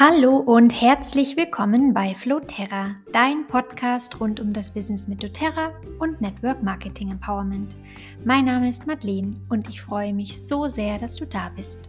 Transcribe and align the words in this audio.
Hallo 0.00 0.36
und 0.36 0.70
herzlich 0.80 1.36
willkommen 1.36 1.92
bei 1.92 2.14
Floterra, 2.14 2.94
dein 3.10 3.48
Podcast 3.48 4.20
rund 4.20 4.38
um 4.38 4.52
das 4.52 4.72
Business 4.72 5.08
mit 5.08 5.24
doTERRA 5.24 5.72
und 5.98 6.20
Network 6.20 6.62
Marketing 6.62 7.10
Empowerment. 7.10 7.76
Mein 8.24 8.44
Name 8.44 8.68
ist 8.68 8.86
Madeleine 8.86 9.34
und 9.48 9.68
ich 9.68 9.82
freue 9.82 10.14
mich 10.14 10.40
so 10.40 10.68
sehr, 10.68 11.00
dass 11.00 11.16
du 11.16 11.26
da 11.26 11.48
bist. 11.48 11.80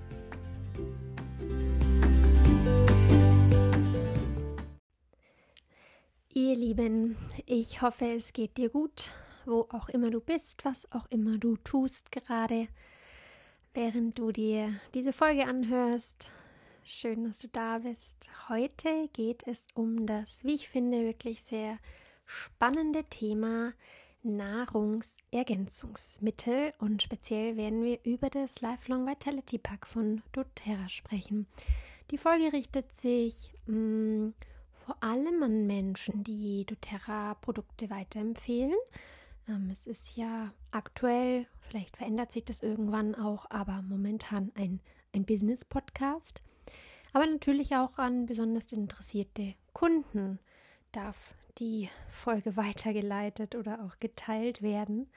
Ihr 6.34 6.56
Lieben, 6.56 7.16
ich 7.46 7.84
hoffe, 7.84 8.06
es 8.06 8.34
geht 8.34 8.58
dir 8.58 8.70
gut, 8.70 9.12
wo 9.46 9.68
auch 9.70 9.88
immer 9.88 10.10
du 10.10 10.20
bist, 10.20 10.66
was 10.66 10.92
auch 10.92 11.06
immer 11.12 11.38
du 11.38 11.58
tust 11.58 12.12
gerade, 12.12 12.70
während 13.76 14.18
du 14.18 14.32
dir 14.32 14.74
diese 14.96 15.14
Folge 15.14 15.46
anhörst 15.46 16.32
Schön, 16.92 17.26
dass 17.26 17.38
du 17.38 17.48
da 17.50 17.78
bist. 17.78 18.32
Heute 18.50 19.10
geht 19.14 19.46
es 19.46 19.68
um 19.76 20.08
das, 20.08 20.44
wie 20.44 20.56
ich 20.56 20.70
finde, 20.70 21.06
wirklich 21.06 21.44
sehr 21.44 21.78
spannende 22.26 23.04
Thema 23.04 23.74
Nahrungsergänzungsmittel 24.24 26.74
und 26.80 27.04
speziell 27.04 27.58
werden 27.58 27.84
wir 27.84 28.00
über 28.04 28.32
das 28.32 28.62
Lifelong 28.62 29.06
Vitality 29.06 29.60
Pack 29.60 29.86
von 29.86 30.24
doTERRA 30.32 30.90
sprechen. 30.90 31.46
Die 32.10 32.18
Folge 32.18 32.54
richtet 32.54 32.92
sich 32.92 33.54
mh, 33.68 33.78
mm, 33.78 34.34
vor 34.72 34.98
allem 35.04 35.44
an 35.44 35.68
Menschen, 35.68 36.24
die 36.24 36.66
doTERRA 36.66 37.36
Produkte 37.36 37.92
weiterempfehlen. 37.92 38.74
Ähm, 39.48 39.70
es 39.72 39.86
ist 39.86 40.18
ja 40.18 40.52
aktuell, 40.72 41.46
vielleicht 41.60 41.98
verändert 41.98 42.32
sich 42.32 42.46
das 42.46 42.64
irgendwann 42.64 43.14
auch, 43.14 43.46
aber 43.52 43.84
momentan 43.84 44.52
ein, 44.56 44.80
ein 45.14 45.26
Business-Podcast 45.26 46.42
aber 47.14 47.26
natürlich 47.26 47.76
auch 47.76 47.98
an 47.98 48.26
besonders 48.26 48.72
interessierte 48.72 49.56
Kunden 49.74 50.40
darf 50.92 51.34
die 51.58 51.90
Folge 52.10 52.56
weitergeleitet 52.56 53.56
oder 53.56 53.84
auch 53.84 54.00
geteilt 54.00 54.62
werden 54.62 55.10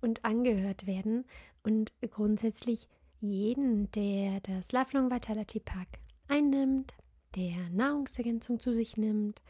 und 0.00 0.24
angehört 0.24 0.86
werden 0.86 1.24
und 1.62 1.92
grundsätzlich 2.10 2.88
jeden, 3.20 3.90
der 3.92 4.40
das 4.40 4.72
Lifelong 4.72 5.10
Vitality 5.10 5.60
Pack 5.60 5.88
einnimmt, 6.28 6.94
der 7.34 7.70
Nahrungsergänzung 7.70 8.60
zu 8.60 8.74
sich 8.74 8.96
nimmt 8.96 9.42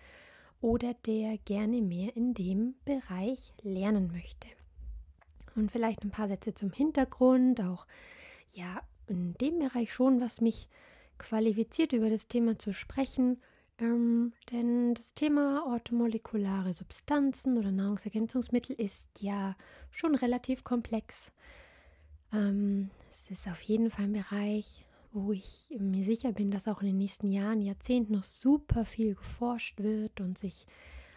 oder 0.60 0.94
der 1.06 1.38
gerne 1.38 1.80
mehr 1.82 2.16
in 2.16 2.34
dem 2.34 2.74
Bereich 2.84 3.52
lernen 3.62 4.10
möchte. 4.12 4.48
Und 5.54 5.70
vielleicht 5.70 6.02
ein 6.02 6.10
paar 6.10 6.28
Sätze 6.28 6.54
zum 6.54 6.72
Hintergrund, 6.72 7.60
auch 7.60 7.86
ja, 8.50 8.82
in 9.06 9.34
dem 9.34 9.58
Bereich 9.58 9.92
schon, 9.92 10.20
was 10.20 10.40
mich 10.40 10.68
qualifiziert 11.19 11.92
über 11.92 12.11
das 12.11 12.28
Thema 12.28 12.59
zu 12.59 12.72
sprechen, 12.72 13.41
ähm, 13.78 14.33
denn 14.50 14.95
das 14.95 15.14
Thema 15.14 15.67
orthomolekulare 15.67 16.72
Substanzen 16.72 17.59
oder 17.59 17.70
Nahrungsergänzungsmittel 17.72 18.75
ist 18.77 19.11
ja 19.20 19.55
schon 19.91 20.14
relativ 20.14 20.64
komplex. 20.64 21.33
Ähm, 22.33 22.91
es 23.11 23.31
ist 23.31 23.48
auf 23.48 23.61
jeden 23.62 23.91
Fall 23.91 24.06
ein 24.06 24.12
Bereich, 24.12 24.87
wo 25.12 25.33
ich 25.33 25.75
mir 25.78 26.05
sicher 26.05 26.33
bin, 26.33 26.50
dass 26.50 26.69
auch 26.69 26.81
in 26.81 26.89
den 26.89 26.98
nächsten 26.98 27.31
Jahren, 27.31 27.61
Jahrzehnten 27.61 28.14
noch 28.14 28.25
super 28.25 28.84
viel 28.84 29.14
geforscht 29.14 29.81
wird 29.81 30.20
und 30.20 30.39
sich 30.39 30.67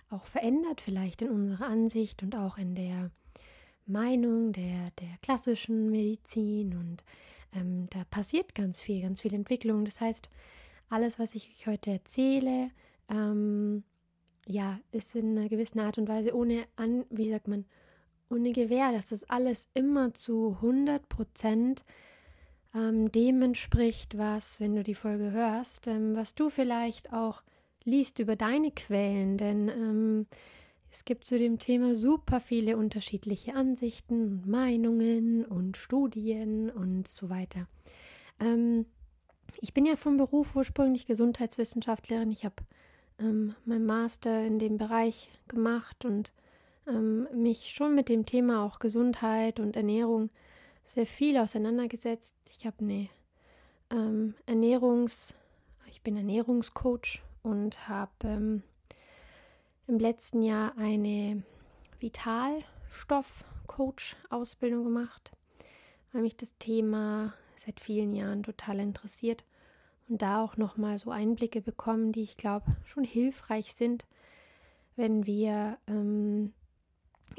auch 0.10 0.26
verändert, 0.26 0.82
vielleicht 0.82 1.22
in 1.22 1.30
unserer 1.30 1.68
Ansicht 1.68 2.24
und 2.24 2.36
auch 2.36 2.58
in 2.58 2.76
der 2.76 3.12
Meinung 3.86 4.54
der, 4.54 4.92
der 5.00 5.18
klassischen 5.22 5.90
Medizin 5.90 6.76
und 6.76 7.04
ähm, 7.56 7.88
da 7.90 8.04
passiert 8.06 8.56
ganz 8.56 8.82
viel, 8.82 9.02
ganz 9.02 9.22
viel 9.22 9.34
Entwicklung. 9.34 9.86
Das 9.86 10.00
heißt, 10.00 10.30
alles, 10.90 11.20
was 11.20 11.36
ich 11.36 11.50
euch 11.50 11.68
heute 11.68 11.92
erzähle, 11.92 12.70
ähm, 13.10 13.84
ja, 14.46 14.80
ist 14.92 15.16
in 15.16 15.38
einer 15.38 15.50
gewissen 15.50 15.80
Art 15.80 15.98
und 15.98 16.08
Weise 16.10 16.36
ohne 16.36 16.64
an, 16.76 17.06
wie 17.10 17.30
sagt 17.30 17.48
man, 17.48 17.66
ohne 18.30 18.52
Gewähr, 18.52 18.92
dass 18.92 19.10
das 19.10 19.24
alles 19.30 19.68
immer 19.74 20.14
zu 20.14 20.58
100 20.62 21.08
Prozent 21.10 21.84
ähm, 22.76 23.12
dem 23.12 23.42
entspricht, 23.42 24.18
was, 24.18 24.60
wenn 24.60 24.76
du 24.76 24.84
die 24.84 24.96
Folge 24.96 25.32
hörst, 25.32 25.88
ähm, 25.88 26.16
was 26.16 26.36
du 26.36 26.50
vielleicht 26.50 27.14
auch 27.14 27.44
liest 27.84 28.20
über 28.20 28.36
deine 28.36 28.72
Quellen, 28.72 29.38
denn 29.38 29.68
ähm, 29.70 30.28
es 30.92 31.06
gibt 31.06 31.26
zu 31.26 31.38
dem 31.38 31.60
Thema 31.60 31.96
super 31.96 32.40
viele 32.40 32.78
unterschiedliche 32.78 33.54
Ansichten 33.56 34.44
Meinungen 34.50 35.46
und 35.46 35.78
Studien 35.78 36.70
und 36.70 37.08
so 37.08 37.30
weiter. 37.30 37.68
Ähm, 38.40 38.86
ich 39.62 39.74
bin 39.74 39.86
ja 39.86 39.96
vom 39.96 40.18
Beruf 40.18 40.56
ursprünglich 40.56 41.06
Gesundheitswissenschaftlerin. 41.06 42.32
Ich 42.32 42.46
habe 42.46 42.56
ähm, 43.20 43.56
mein 43.66 43.86
Master 43.86 44.46
in 44.46 44.60
dem 44.60 44.78
Bereich 44.78 45.30
gemacht 45.48 46.06
und 46.06 46.34
ähm, 46.88 47.28
mich 47.34 47.72
schon 47.76 47.96
mit 47.96 48.10
dem 48.10 48.26
Thema 48.26 48.66
auch 48.66 48.80
Gesundheit 48.80 49.60
und 49.60 49.76
Ernährung 49.76 50.30
sehr 50.86 51.06
viel 51.06 51.38
auseinandergesetzt. 51.38 52.36
Ich 52.50 52.66
habe 52.66 52.78
eine 52.80 53.10
ähm, 53.92 54.34
Ernährungs, 54.46 55.36
ich 55.88 56.02
bin 56.02 56.18
Ernährungscoach 56.18 57.22
und 57.44 57.88
habe 57.88 58.12
ähm, 58.24 58.64
im 59.90 60.00
letzten 60.00 60.44
Jahr 60.44 60.78
eine 60.78 61.42
Vitalstoff-Coach-Ausbildung 62.00 64.84
gemacht, 64.84 65.32
weil 66.14 66.22
mich 66.22 66.38
das 66.38 66.56
Thema 66.60 67.34
seit 67.56 67.80
vielen 67.80 68.14
Jahren 68.14 68.44
total 68.44 68.78
interessiert 68.80 69.44
und 70.08 70.22
da 70.22 70.44
auch 70.44 70.58
nochmal 70.58 71.00
so 71.00 71.10
Einblicke 71.10 71.62
bekommen, 71.62 72.12
die 72.12 72.22
ich 72.22 72.38
glaube 72.38 72.68
schon 72.86 73.04
hilfreich 73.04 73.74
sind, 73.74 74.06
wenn 74.96 75.26
wir 75.26 75.80
ähm, 75.88 76.54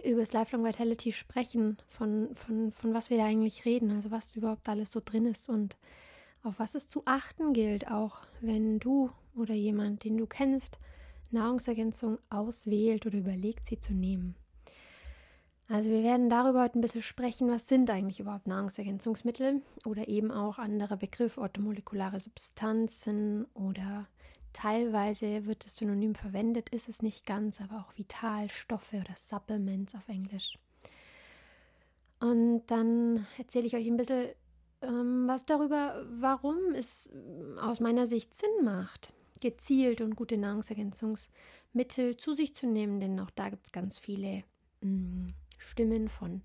über 0.03 0.19
das 0.19 0.33
Lifelong 0.33 0.65
Vitality 0.65 1.13
sprechen, 1.13 1.77
von, 1.87 2.35
von, 2.35 2.73
von 2.73 2.95
was 2.95 3.11
wir 3.11 3.19
da 3.19 3.27
eigentlich 3.27 3.65
reden, 3.65 3.93
also 3.93 4.11
was 4.11 4.35
überhaupt 4.35 4.69
alles 4.69 4.91
so 4.91 5.01
drin 5.05 5.27
ist 5.27 5.49
und 5.49 5.77
auf 6.43 6.59
was 6.59 6.75
es 6.75 6.89
zu 6.89 7.03
achten 7.05 7.53
gilt, 7.53 7.93
auch 7.93 8.23
wenn 8.41 8.81
du 8.81 9.09
oder 9.37 9.55
jemand, 9.55 10.03
den 10.03 10.17
du 10.17 10.27
kennst, 10.27 10.81
Nahrungsergänzung 11.33 12.19
auswählt 12.29 13.07
oder 13.07 13.19
überlegt, 13.19 13.67
sie 13.67 13.81
zu 13.81 13.93
nehmen. 13.93 14.35
Also 15.69 15.89
wir 15.89 16.03
werden 16.03 16.29
darüber 16.29 16.65
heute 16.65 16.79
ein 16.79 16.81
bisschen 16.81 17.03
sprechen, 17.03 17.49
was 17.49 17.69
sind 17.69 17.91
eigentlich 17.91 18.19
überhaupt 18.19 18.49
Nahrungsergänzungsmittel 18.49 19.63
oder 19.87 20.09
eben 20.09 20.33
auch 20.33 20.59
anderer 20.59 20.97
Begriff 20.97 21.39
orthomolekulare 21.39 22.19
Substanzen 22.19 23.45
oder 23.55 24.09
teilweise 24.53 25.47
wird 25.47 25.65
es 25.65 25.77
synonym 25.77 26.17
verwendet, 26.17 26.71
ist 26.71 26.89
es 26.89 27.03
nicht 27.03 27.25
ganz, 27.25 27.61
aber 27.61 27.79
auch 27.79 27.97
Vitalstoffe 27.97 28.95
oder 28.95 29.15
Supplements 29.17 29.95
auf 29.95 30.09
Englisch. 30.09 30.59
Und 32.19 32.67
dann 32.67 33.27
erzähle 33.39 33.67
ich 33.67 33.77
euch 33.77 33.87
ein 33.87 33.97
bisschen 33.97 34.31
ähm, 34.83 35.29
was 35.29 35.47
darüber, 35.47 36.05
warum 36.11 36.75
es 36.75 37.13
aus 37.61 37.81
meiner 37.81 38.07
Sicht 38.07 38.35
Sinn 38.35 38.65
macht, 38.65 39.13
gezielt 39.41 40.01
und 40.01 40.17
gute 40.17 40.37
Nahrungsergänzungsmittel 40.37 42.17
zu 42.17 42.35
sich 42.35 42.55
zu 42.55 42.67
nehmen, 42.67 43.01
denn 43.01 43.19
auch 43.21 43.31
da 43.31 43.49
gibt 43.49 43.67
es 43.67 43.73
ganz 43.73 43.99
viele 43.99 44.45
mh, 44.81 44.91
mm, 44.91 45.27
Stimmen 45.59 46.09
von 46.09 46.43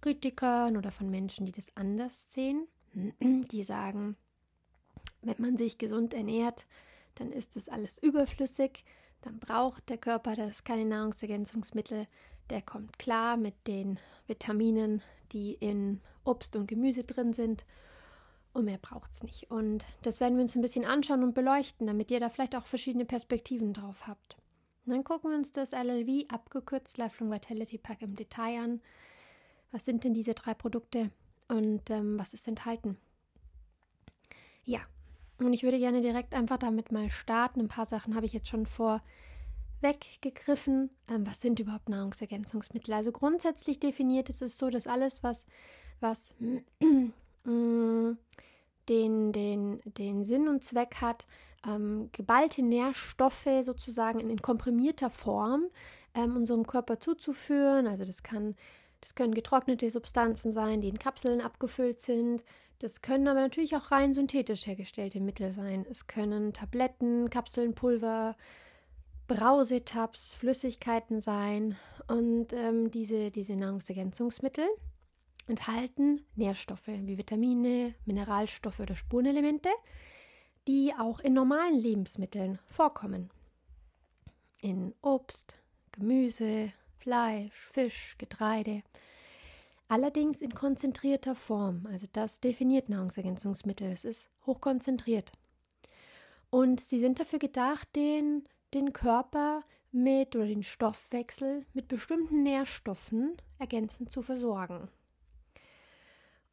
Kritikern 0.00 0.76
oder 0.76 0.90
von 0.90 1.10
Menschen, 1.10 1.46
die 1.46 1.52
das 1.52 1.68
anders 1.74 2.26
sehen, 2.28 2.66
die 3.20 3.64
sagen, 3.64 4.16
wenn 5.22 5.36
man 5.38 5.56
sich 5.56 5.78
gesund 5.78 6.14
ernährt, 6.14 6.66
dann 7.16 7.32
ist 7.32 7.56
das 7.56 7.68
alles 7.68 7.98
überflüssig, 7.98 8.84
dann 9.22 9.38
braucht 9.38 9.88
der 9.88 9.98
Körper 9.98 10.36
das 10.36 10.64
keine 10.64 10.84
Nahrungsergänzungsmittel, 10.84 12.06
der 12.50 12.62
kommt 12.62 12.98
klar 12.98 13.36
mit 13.36 13.54
den 13.66 13.98
Vitaminen, 14.26 15.02
die 15.32 15.54
in 15.54 16.00
Obst 16.24 16.54
und 16.54 16.68
Gemüse 16.68 17.04
drin 17.04 17.32
sind 17.32 17.64
und 18.56 18.64
mehr 18.64 18.78
braucht 18.78 19.12
es 19.12 19.22
nicht. 19.22 19.50
Und 19.50 19.84
das 20.02 20.20
werden 20.20 20.36
wir 20.36 20.42
uns 20.42 20.56
ein 20.56 20.62
bisschen 20.62 20.84
anschauen 20.84 21.22
und 21.22 21.34
beleuchten, 21.34 21.86
damit 21.86 22.10
ihr 22.10 22.20
da 22.20 22.30
vielleicht 22.30 22.56
auch 22.56 22.66
verschiedene 22.66 23.04
Perspektiven 23.04 23.72
drauf 23.72 24.06
habt. 24.06 24.36
Und 24.84 24.92
dann 24.92 25.04
gucken 25.04 25.30
wir 25.30 25.36
uns 25.36 25.52
das 25.52 25.72
LLV, 25.72 26.26
abgekürzt 26.28 26.98
Lifelong 26.98 27.30
Vitality 27.30 27.78
Pack 27.78 28.02
im 28.02 28.16
Detail 28.16 28.60
an. 28.60 28.80
Was 29.72 29.84
sind 29.84 30.04
denn 30.04 30.14
diese 30.14 30.34
drei 30.34 30.54
Produkte 30.54 31.10
und 31.48 31.90
ähm, 31.90 32.18
was 32.18 32.34
ist 32.34 32.48
enthalten? 32.48 32.96
Ja, 34.64 34.80
und 35.38 35.52
ich 35.52 35.62
würde 35.62 35.78
gerne 35.78 36.00
direkt 36.00 36.34
einfach 36.34 36.58
damit 36.58 36.90
mal 36.92 37.10
starten. 37.10 37.60
Ein 37.60 37.68
paar 37.68 37.86
Sachen 37.86 38.14
habe 38.14 38.26
ich 38.26 38.32
jetzt 38.32 38.48
schon 38.48 38.66
vorweggegriffen. 38.66 40.90
Ähm, 41.08 41.26
was 41.26 41.40
sind 41.40 41.60
überhaupt 41.60 41.88
Nahrungsergänzungsmittel? 41.88 42.94
Also 42.94 43.12
grundsätzlich 43.12 43.80
definiert 43.80 44.30
ist 44.30 44.40
es 44.40 44.56
so, 44.56 44.70
dass 44.70 44.86
alles, 44.86 45.22
was, 45.22 45.44
was 46.00 46.34
Mm, 47.46 48.18
den, 48.88 49.32
den, 49.32 49.80
den 49.84 50.24
Sinn 50.24 50.48
und 50.48 50.62
Zweck 50.62 50.96
hat, 51.00 51.26
ähm, 51.66 52.10
geballte 52.12 52.62
Nährstoffe 52.62 53.48
sozusagen 53.62 54.20
in, 54.20 54.30
in 54.30 54.42
komprimierter 54.42 55.10
Form 55.10 55.66
ähm, 56.14 56.36
unserem 56.36 56.66
Körper 56.66 57.00
zuzuführen. 57.00 57.86
Also 57.86 58.04
das 58.04 58.22
kann, 58.22 58.54
Das 59.00 59.14
können 59.14 59.34
getrocknete 59.34 59.90
Substanzen 59.90 60.52
sein, 60.52 60.80
die 60.80 60.88
in 60.88 60.98
Kapseln 60.98 61.40
abgefüllt 61.40 62.00
sind. 62.00 62.44
Das 62.78 63.00
können 63.00 63.28
aber 63.28 63.40
natürlich 63.40 63.74
auch 63.76 63.90
rein 63.90 64.12
synthetisch 64.14 64.66
hergestellte 64.66 65.20
Mittel 65.20 65.52
sein. 65.52 65.86
Es 65.88 66.06
können 66.06 66.52
Tabletten, 66.52 67.30
Kapseln, 67.30 67.74
Pulver, 67.74 68.36
Brausetabs, 69.28 70.34
Flüssigkeiten 70.34 71.20
sein. 71.20 71.76
Und 72.06 72.52
ähm, 72.52 72.90
diese, 72.90 73.30
diese 73.30 73.56
Nahrungsergänzungsmittel 73.56 74.66
enthalten 75.46 76.24
Nährstoffe 76.34 76.86
wie 76.86 77.18
Vitamine, 77.18 77.94
Mineralstoffe 78.04 78.80
oder 78.80 78.96
Spurenelemente, 78.96 79.70
die 80.66 80.92
auch 80.98 81.20
in 81.20 81.34
normalen 81.34 81.78
Lebensmitteln 81.78 82.58
vorkommen. 82.66 83.30
In 84.60 84.94
Obst, 85.02 85.54
Gemüse, 85.92 86.72
Fleisch, 86.98 87.70
Fisch, 87.72 88.16
Getreide. 88.18 88.82
Allerdings 89.88 90.42
in 90.42 90.52
konzentrierter 90.52 91.36
Form. 91.36 91.86
Also 91.86 92.06
das 92.12 92.40
definiert 92.40 92.88
Nahrungsergänzungsmittel. 92.88 93.88
Es 93.88 94.04
ist 94.04 94.28
hochkonzentriert. 94.44 95.30
Und 96.50 96.80
sie 96.80 96.98
sind 96.98 97.20
dafür 97.20 97.38
gedacht, 97.38 97.88
den, 97.94 98.44
den 98.74 98.92
Körper 98.92 99.62
mit 99.92 100.34
oder 100.34 100.46
den 100.46 100.62
Stoffwechsel 100.62 101.64
mit 101.72 101.88
bestimmten 101.88 102.42
Nährstoffen 102.42 103.36
ergänzend 103.58 104.10
zu 104.10 104.22
versorgen. 104.22 104.88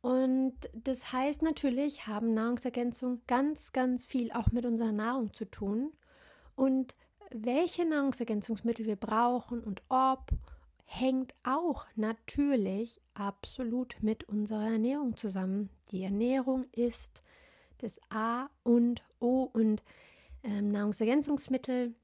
Und 0.04 0.56
das 0.74 1.14
heißt 1.14 1.44
natürlich, 1.44 2.08
haben 2.08 2.34
Nahrungsergänzungen 2.34 3.22
ganz, 3.26 3.72
ganz 3.72 4.06
viel 4.06 4.34
auch 4.34 4.52
mit 4.52 4.66
unserer 4.66 4.92
Nahrung 4.92 5.34
zu 5.34 5.46
tun. 5.46 5.94
Und 6.56 6.94
welche 7.32 7.86
Nahrungsergänzungsmittel 7.86 8.86
wir 8.86 8.98
brauchen 8.98 9.64
und 9.64 9.82
ob, 9.88 10.28
hängt 10.84 11.34
auch 11.44 11.86
natürlich 11.96 13.00
absolut 13.14 13.96
mit 14.02 14.26
unserer 14.26 14.74
Ernährung 14.74 15.16
zusammen. 15.16 15.70
Die 15.92 16.04
Ernährung 16.04 16.66
ist 16.74 17.24
das 17.78 17.98
A 18.10 18.50
und 18.64 19.04
O 19.22 19.44
und 19.54 19.86
ähm, 20.44 20.68
Nahrungsergänzungsmittel. 20.74 21.96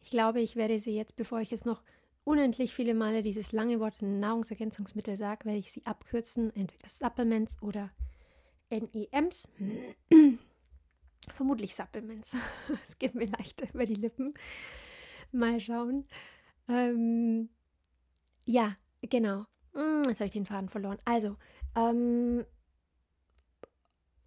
Ich 0.00 0.10
glaube, 0.10 0.40
ich 0.40 0.54
werde 0.54 0.78
sie 0.78 0.94
jetzt, 0.94 1.16
bevor 1.16 1.40
ich 1.40 1.50
jetzt 1.50 1.66
noch 1.66 1.82
unendlich 2.30 2.72
viele 2.72 2.94
Male 2.94 3.22
dieses 3.22 3.50
lange 3.50 3.80
Wort 3.80 4.02
Nahrungsergänzungsmittel 4.02 5.16
sage, 5.16 5.46
werde 5.46 5.58
ich 5.58 5.72
sie 5.72 5.84
abkürzen, 5.84 6.54
entweder 6.54 6.88
Supplements 6.88 7.60
oder 7.60 7.90
NEMs. 8.70 9.48
Vermutlich 11.34 11.74
Supplements. 11.74 12.36
Es 12.88 12.98
geht 12.98 13.16
mir 13.16 13.26
leichter 13.26 13.66
über 13.74 13.84
die 13.84 13.94
Lippen. 13.94 14.34
Mal 15.32 15.58
schauen. 15.58 16.06
Ähm, 16.68 17.48
ja, 18.44 18.76
genau. 19.02 19.46
Hm, 19.74 20.04
jetzt 20.06 20.20
habe 20.20 20.26
ich 20.26 20.32
den 20.32 20.46
Faden 20.46 20.68
verloren. 20.68 20.98
Also, 21.04 21.36
ähm, 21.74 22.44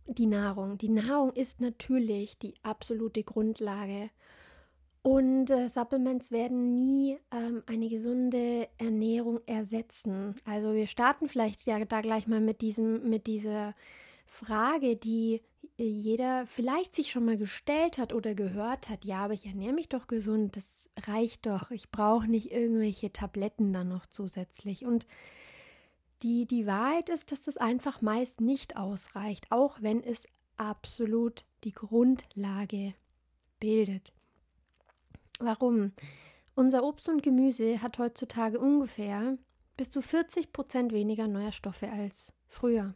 die 0.07 0.25
Nahrung. 0.25 0.77
Die 0.77 0.89
Nahrung 0.89 1.31
ist 1.31 1.61
natürlich 1.61 2.37
die 2.37 2.55
absolute 2.63 3.23
Grundlage. 3.23 4.09
Und 5.03 5.49
äh, 5.49 5.67
Supplements 5.67 6.31
werden 6.31 6.75
nie 6.75 7.19
ähm, 7.31 7.61
eine 7.65 7.89
gesunde 7.89 8.69
Ernährung 8.77 9.41
ersetzen. 9.45 10.35
Also 10.45 10.73
wir 10.73 10.87
starten 10.87 11.27
vielleicht 11.27 11.65
ja 11.65 11.83
da 11.83 11.99
gleich 11.99 12.25
mal 12.25 12.39
mit 12.39 12.61
diesem, 12.61 13.09
mit 13.09 13.27
dieser 13.27 13.75
Frage, 14.25 14.95
die 14.95 15.41
jeder 15.75 16.45
vielleicht 16.47 16.93
sich 16.93 17.11
schon 17.11 17.25
mal 17.25 17.37
gestellt 17.37 17.97
hat 17.97 18.13
oder 18.13 18.33
gehört 18.33 18.89
hat, 18.89 19.03
ja, 19.05 19.25
aber 19.25 19.33
ich 19.33 19.45
ernähre 19.45 19.73
mich 19.73 19.89
doch 19.89 20.07
gesund, 20.07 20.55
das 20.55 20.89
reicht 21.07 21.47
doch, 21.47 21.71
ich 21.71 21.89
brauche 21.89 22.27
nicht 22.27 22.51
irgendwelche 22.51 23.11
Tabletten 23.11 23.73
dann 23.73 23.89
noch 23.89 24.05
zusätzlich. 24.05 24.85
Und 24.85 25.05
die, 26.21 26.45
die 26.45 26.65
Wahrheit 26.65 27.09
ist, 27.09 27.31
dass 27.31 27.41
das 27.41 27.57
einfach 27.57 28.01
meist 28.01 28.39
nicht 28.39 28.77
ausreicht, 28.77 29.47
auch 29.49 29.81
wenn 29.81 30.01
es 30.01 30.27
absolut 30.55 31.43
die 31.63 31.73
Grundlage 31.73 32.93
bildet. 33.59 34.13
Warum? 35.43 35.91
Unser 36.55 36.83
Obst 36.83 37.09
und 37.09 37.21
Gemüse 37.21 37.81
hat 37.81 37.97
heutzutage 37.99 38.59
ungefähr 38.59 39.37
bis 39.75 39.89
zu 39.89 40.01
40 40.01 40.53
Prozent 40.53 40.93
weniger 40.93 41.27
Nährstoffe 41.27 41.83
als 41.83 42.31
früher. 42.47 42.93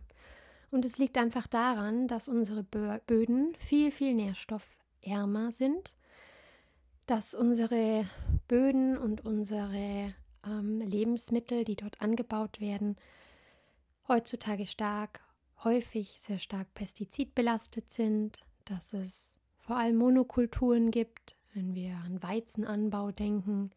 Und 0.72 0.86
es 0.86 0.98
liegt 0.98 1.18
einfach 1.18 1.48
daran, 1.48 2.08
dass 2.08 2.28
unsere 2.28 2.64
Böden 2.64 3.56
viel, 3.58 3.92
viel 3.92 4.14
nährstoffärmer 4.14 5.52
sind, 5.52 5.96
dass 7.06 7.34
unsere 7.34 8.06
Böden 8.48 8.98
und 8.98 9.26
unsere 9.26 10.14
ähm, 10.46 10.80
Lebensmittel, 10.80 11.64
die 11.64 11.76
dort 11.76 12.02
angebaut 12.02 12.60
werden, 12.60 12.96
heutzutage 14.08 14.68
stark, 14.68 15.22
häufig 15.64 16.18
sehr 16.22 16.40
stark 16.40 16.74
pestizidbelastet 16.74 17.90
sind, 17.90 18.46
dass 18.66 18.94
es 18.94 19.38
vor 19.60 19.78
allem 19.78 19.98
Monokulturen 19.98 20.92
gibt, 20.92 21.37
wenn 21.58 21.74
wir 21.74 21.98
an 22.06 22.22
Weizenanbau 22.22 23.12
denken. 23.12 23.72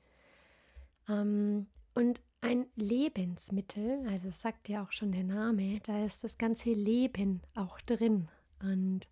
Ähm, 1.09 1.67
und 1.94 2.21
ein 2.43 2.67
Lebensmittel, 2.77 4.06
also 4.06 4.29
es 4.29 4.41
sagt 4.41 4.69
ja 4.69 4.85
auch 4.85 4.93
schon 4.93 5.12
der 5.12 5.25
Name, 5.25 5.81
da 5.81 6.05
ist 6.05 6.23
das 6.23 6.38
ganze 6.38 6.73
Leben 6.73 7.41
auch 7.55 7.81
drin. 7.81 8.29
Und 8.62 9.09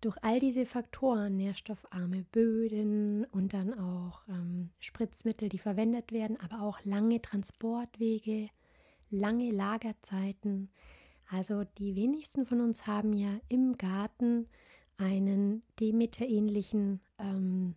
durch 0.00 0.16
all 0.22 0.40
diese 0.40 0.64
Faktoren, 0.64 1.36
nährstoffarme 1.36 2.24
Böden 2.32 3.26
und 3.26 3.52
dann 3.52 3.74
auch 3.74 4.22
ähm, 4.28 4.70
Spritzmittel, 4.78 5.50
die 5.50 5.58
verwendet 5.58 6.12
werden, 6.12 6.38
aber 6.40 6.62
auch 6.62 6.82
lange 6.84 7.20
Transportwege, 7.20 8.48
lange 9.10 9.50
Lagerzeiten. 9.50 10.70
Also 11.30 11.64
die 11.76 11.94
wenigsten 11.94 12.46
von 12.46 12.60
uns 12.62 12.86
haben 12.86 13.12
ja 13.12 13.38
im 13.48 13.76
Garten 13.76 14.48
einen 14.96 15.62
Demeter-ähnlichen 15.80 17.00
ähm, 17.20 17.74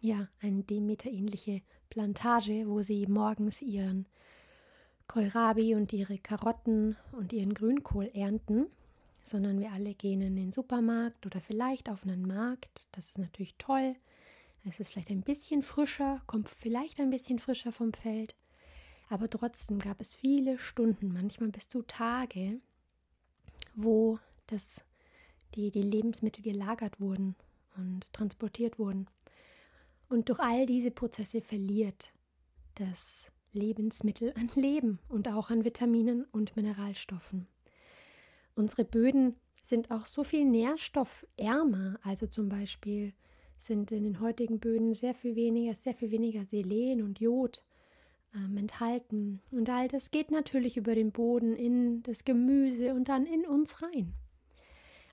ja, 0.00 0.28
eine 0.40 0.62
Demeter-ähnliche 0.62 1.62
Plantage, 1.90 2.66
wo 2.66 2.82
sie 2.82 3.06
morgens 3.06 3.60
ihren 3.60 4.06
Kohlrabi 5.08 5.74
und 5.74 5.92
ihre 5.92 6.18
Karotten 6.18 6.96
und 7.12 7.32
ihren 7.32 7.52
Grünkohl 7.52 8.10
ernten, 8.14 8.66
sondern 9.24 9.58
wir 9.60 9.72
alle 9.72 9.94
gehen 9.94 10.22
in 10.22 10.36
den 10.36 10.52
Supermarkt 10.52 11.26
oder 11.26 11.40
vielleicht 11.40 11.90
auf 11.90 12.04
einen 12.04 12.26
Markt. 12.26 12.86
Das 12.92 13.06
ist 13.06 13.18
natürlich 13.18 13.54
toll. 13.58 13.96
Es 14.64 14.78
ist 14.78 14.92
vielleicht 14.92 15.10
ein 15.10 15.22
bisschen 15.22 15.62
frischer, 15.62 16.22
kommt 16.26 16.48
vielleicht 16.48 17.00
ein 17.00 17.10
bisschen 17.10 17.38
frischer 17.38 17.72
vom 17.72 17.92
Feld. 17.92 18.34
Aber 19.08 19.28
trotzdem 19.28 19.78
gab 19.78 20.00
es 20.00 20.14
viele 20.14 20.58
Stunden, 20.58 21.12
manchmal 21.12 21.48
bis 21.48 21.68
zu 21.68 21.82
Tage, 21.82 22.60
wo 23.74 24.18
das, 24.46 24.84
die, 25.54 25.70
die 25.70 25.82
Lebensmittel 25.82 26.44
gelagert 26.44 27.00
wurden 27.00 27.34
und 27.80 28.12
transportiert 28.12 28.78
wurden. 28.78 29.06
Und 30.08 30.28
durch 30.28 30.40
all 30.40 30.66
diese 30.66 30.90
Prozesse 30.90 31.40
verliert 31.40 32.12
das 32.74 33.30
Lebensmittel 33.52 34.32
an 34.36 34.50
Leben 34.54 34.98
und 35.08 35.28
auch 35.28 35.50
an 35.50 35.64
Vitaminen 35.64 36.24
und 36.32 36.56
Mineralstoffen. 36.56 37.46
Unsere 38.54 38.84
Böden 38.84 39.36
sind 39.62 39.90
auch 39.90 40.06
so 40.06 40.24
viel 40.24 40.44
nährstoffärmer, 40.44 41.98
also 42.02 42.26
zum 42.26 42.48
Beispiel 42.48 43.12
sind 43.56 43.92
in 43.92 44.04
den 44.04 44.20
heutigen 44.20 44.58
Böden 44.58 44.94
sehr 44.94 45.14
viel 45.14 45.36
weniger, 45.36 45.74
sehr 45.74 45.94
viel 45.94 46.10
weniger 46.10 46.44
Selen 46.44 47.02
und 47.02 47.20
Jod 47.20 47.64
ähm, 48.34 48.56
enthalten. 48.56 49.40
Und 49.50 49.68
all 49.68 49.88
das 49.88 50.10
geht 50.10 50.30
natürlich 50.30 50.76
über 50.76 50.94
den 50.94 51.12
Boden 51.12 51.54
in 51.54 52.02
das 52.02 52.24
Gemüse 52.24 52.94
und 52.94 53.08
dann 53.08 53.26
in 53.26 53.46
uns 53.46 53.82
rein. 53.82 54.14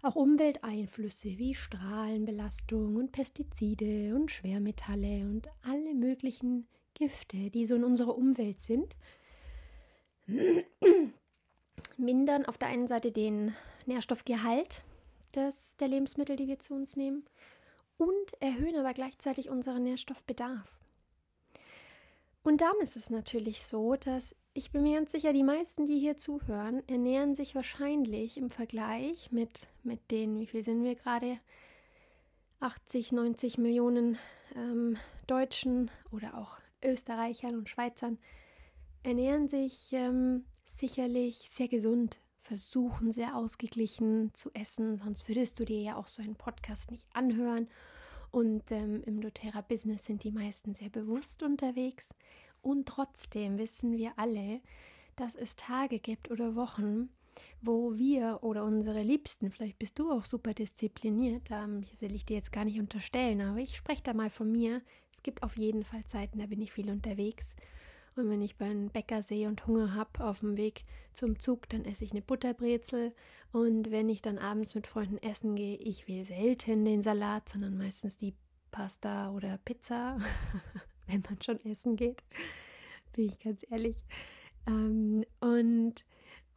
Auch 0.02 0.16
Umwelteinflüsse 0.16 1.38
wie 1.38 1.54
Strahlenbelastung 1.54 2.96
und 2.96 3.12
Pestizide 3.12 4.16
und 4.16 4.32
Schwermetalle 4.32 5.26
und 5.26 5.48
alle 5.64 5.94
möglichen 5.94 6.68
Gifte, 6.94 7.50
die 7.50 7.66
so 7.66 7.76
in 7.76 7.84
unserer 7.84 8.18
Umwelt 8.18 8.62
sind, 8.62 8.98
mindern 11.98 12.46
auf 12.46 12.58
der 12.58 12.68
einen 12.70 12.88
Seite 12.88 13.12
den 13.12 13.54
Nährstoffgehalt 13.86 14.84
des, 15.36 15.78
der 15.78 15.88
Lebensmittel, 15.88 16.36
die 16.36 16.48
wir 16.48 16.60
zu 16.60 16.74
uns 16.74 16.96
nehmen, 16.96 17.26
und 17.98 18.34
erhöhen 18.40 18.76
aber 18.76 18.94
gleichzeitig 18.94 19.50
unseren 19.50 19.84
Nährstoffbedarf. 19.84 20.78
Und 22.48 22.62
dann 22.62 22.80
ist 22.82 22.96
es 22.96 23.10
natürlich 23.10 23.62
so, 23.62 23.98
dass 23.98 24.34
ich 24.54 24.72
bin 24.72 24.84
mir 24.84 24.96
ganz 25.00 25.12
sicher, 25.12 25.34
die 25.34 25.44
meisten, 25.44 25.86
die 25.86 26.00
hier 26.00 26.16
zuhören, 26.16 26.82
ernähren 26.88 27.36
sich 27.36 27.56
wahrscheinlich 27.56 28.38
im 28.38 28.50
Vergleich 28.50 29.34
mit, 29.34 29.68
mit 29.84 30.12
den, 30.12 30.40
wie 30.40 30.48
viel 30.48 30.64
sind 30.64 30.82
wir 30.82 30.96
gerade? 30.96 31.40
80, 32.62 33.12
90 33.12 33.58
Millionen 33.58 34.18
ähm, 34.56 34.96
Deutschen 35.28 35.92
oder 36.10 36.38
auch 36.38 36.58
Österreichern 36.82 37.54
und 37.54 37.68
Schweizern, 37.68 38.18
ernähren 39.04 39.50
sich 39.50 39.92
ähm, 39.92 40.46
sicherlich 40.64 41.50
sehr 41.52 41.68
gesund, 41.68 42.18
versuchen 42.40 43.12
sehr 43.12 43.36
ausgeglichen 43.36 44.34
zu 44.34 44.52
essen, 44.54 44.96
sonst 44.96 45.28
würdest 45.28 45.60
du 45.60 45.66
dir 45.66 45.82
ja 45.82 45.98
auch 45.98 46.08
so 46.08 46.22
einen 46.22 46.38
Podcast 46.38 46.92
nicht 46.92 47.08
anhören. 47.12 47.68
Und 48.32 48.72
ähm, 48.72 49.04
im 49.06 49.22
doTERRA-Business 49.22 50.06
sind 50.06 50.24
die 50.24 50.32
meisten 50.32 50.74
sehr 50.74 50.90
bewusst 50.90 51.44
unterwegs 51.44 52.10
Und 52.62 52.88
trotzdem 52.88 53.58
wissen 53.58 53.98
wir 53.98 54.14
alle, 54.18 54.62
dass 55.16 55.36
es 55.36 55.56
Tage 55.56 56.00
gibt 56.00 56.30
oder 56.30 56.56
Wochen, 56.56 57.10
wo 57.62 57.96
wir 57.96 58.40
oder 58.42 58.64
unsere 58.64 59.02
Liebsten, 59.02 59.52
vielleicht 59.52 59.80
bist 59.80 60.00
du 60.00 60.12
auch 60.12 60.24
super 60.26 60.54
diszipliniert, 60.54 61.50
ähm, 61.52 61.84
will 62.00 62.16
ich 62.16 62.26
dir 62.26 62.36
jetzt 62.36 62.52
gar 62.52 62.66
nicht 62.66 62.80
unterstellen, 62.80 63.42
aber 63.42 63.60
ich 63.60 63.76
spreche 63.76 64.04
da 64.04 64.14
mal 64.14 64.30
von 64.30 64.52
mir. 64.52 64.82
Es 65.14 65.24
gibt 65.24 65.44
auf 65.44 65.58
jeden 65.58 65.84
Fall 65.84 66.06
Zeiten, 66.06 66.40
da 66.40 66.46
bin 66.46 66.62
ich 66.62 66.72
viel 66.72 66.90
unterwegs. 66.90 67.56
Und 68.18 68.30
wenn 68.30 68.42
ich 68.42 68.58
beim 68.58 68.90
Bäcker 68.90 69.22
sehe 69.22 69.48
und 69.48 69.66
Hunger 69.68 69.94
habe 69.94 70.24
auf 70.24 70.40
dem 70.40 70.58
Weg 70.58 70.84
zum 71.14 71.40
Zug, 71.40 71.70
dann 71.70 71.86
esse 71.86 72.04
ich 72.04 72.12
eine 72.12 72.22
Butterbrezel. 72.22 73.14
Und 73.52 73.92
wenn 73.92 74.10
ich 74.10 74.22
dann 74.22 74.38
abends 74.38 74.76
mit 74.76 74.88
Freunden 74.88 75.18
essen 75.18 75.56
gehe, 75.56 75.78
ich 75.78 76.08
will 76.08 76.24
selten 76.24 76.86
den 76.86 77.02
Salat, 77.02 77.50
sondern 77.50 77.78
meistens 77.78 78.18
die 78.18 78.34
Pasta 78.72 79.32
oder 79.32 79.58
Pizza, 79.58 80.20
wenn 81.08 81.22
man 81.22 81.42
schon 81.42 81.64
essen 81.66 81.96
geht, 81.96 82.24
bin 83.14 83.26
ich 83.26 83.40
ganz 83.40 83.66
ehrlich. 83.70 84.04
Ähm, 84.68 85.24
und 85.40 86.06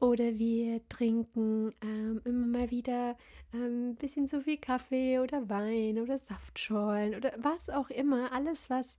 oder 0.01 0.39
wir 0.39 0.81
trinken 0.89 1.75
ähm, 1.83 2.23
immer 2.25 2.47
mal 2.47 2.71
wieder 2.71 3.17
ähm, 3.53 3.91
ein 3.91 3.97
bisschen 3.97 4.27
zu 4.27 4.41
viel 4.41 4.57
Kaffee 4.57 5.19
oder 5.19 5.49
Wein 5.51 5.99
oder 5.99 6.19
Saftschorlen 6.19 7.15
oder 7.15 7.33
was 7.37 7.69
auch 7.69 7.91
immer. 7.91 8.33
Alles, 8.33 8.71
was 8.71 8.99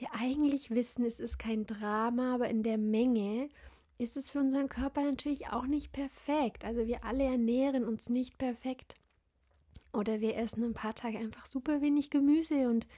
wir 0.00 0.08
eigentlich 0.14 0.70
wissen, 0.70 1.04
es 1.04 1.20
ist 1.20 1.38
kein 1.38 1.66
Drama, 1.66 2.34
aber 2.34 2.48
in 2.48 2.62
der 2.62 2.78
Menge 2.78 3.48
ist 3.98 4.16
es 4.16 4.30
für 4.30 4.38
unseren 4.38 4.68
Körper 4.68 5.02
natürlich 5.02 5.48
auch 5.48 5.66
nicht 5.66 5.92
perfekt. 5.92 6.64
Also 6.64 6.86
wir 6.86 7.04
alle 7.04 7.24
ernähren 7.24 7.84
uns 7.84 8.08
nicht 8.08 8.38
perfekt. 8.38 8.94
Oder 9.92 10.20
wir 10.20 10.36
essen 10.36 10.64
ein 10.64 10.74
paar 10.74 10.94
Tage 10.94 11.18
einfach 11.18 11.46
super 11.46 11.82
wenig 11.82 12.10
Gemüse 12.10 12.68
und 12.68 12.88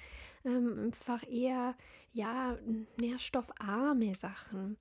ähm, 0.44 0.78
einfach 0.78 1.28
eher 1.28 1.74
ja 2.12 2.56
nährstoffarme 2.98 4.14
Sachen. 4.14 4.76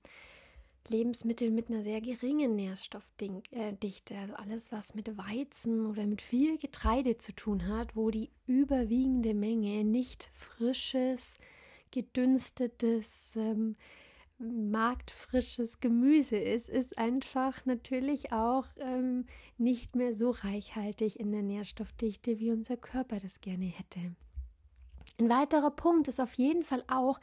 Lebensmittel 0.88 1.50
mit 1.50 1.70
einer 1.70 1.82
sehr 1.82 2.00
geringen 2.00 2.54
Nährstoffdichte, 2.54 4.18
also 4.18 4.34
alles, 4.34 4.72
was 4.72 4.94
mit 4.94 5.16
Weizen 5.16 5.86
oder 5.86 6.06
mit 6.06 6.20
viel 6.20 6.58
Getreide 6.58 7.18
zu 7.18 7.32
tun 7.32 7.68
hat, 7.68 7.96
wo 7.96 8.10
die 8.10 8.30
überwiegende 8.46 9.32
Menge 9.32 9.84
nicht 9.84 10.30
frisches, 10.34 11.38
gedünstetes, 11.92 13.36
ähm, 13.36 13.76
marktfrisches 14.38 15.80
Gemüse 15.80 16.36
ist, 16.36 16.68
ist 16.68 16.98
einfach 16.98 17.64
natürlich 17.64 18.32
auch 18.32 18.66
ähm, 18.78 19.26
nicht 19.56 19.94
mehr 19.94 20.14
so 20.14 20.30
reichhaltig 20.30 21.20
in 21.20 21.30
der 21.30 21.42
Nährstoffdichte, 21.42 22.40
wie 22.40 22.50
unser 22.50 22.76
Körper 22.76 23.20
das 23.20 23.40
gerne 23.40 23.66
hätte. 23.66 24.16
Ein 25.20 25.30
weiterer 25.30 25.70
Punkt 25.70 26.08
ist 26.08 26.20
auf 26.20 26.34
jeden 26.34 26.64
Fall 26.64 26.82
auch, 26.88 27.20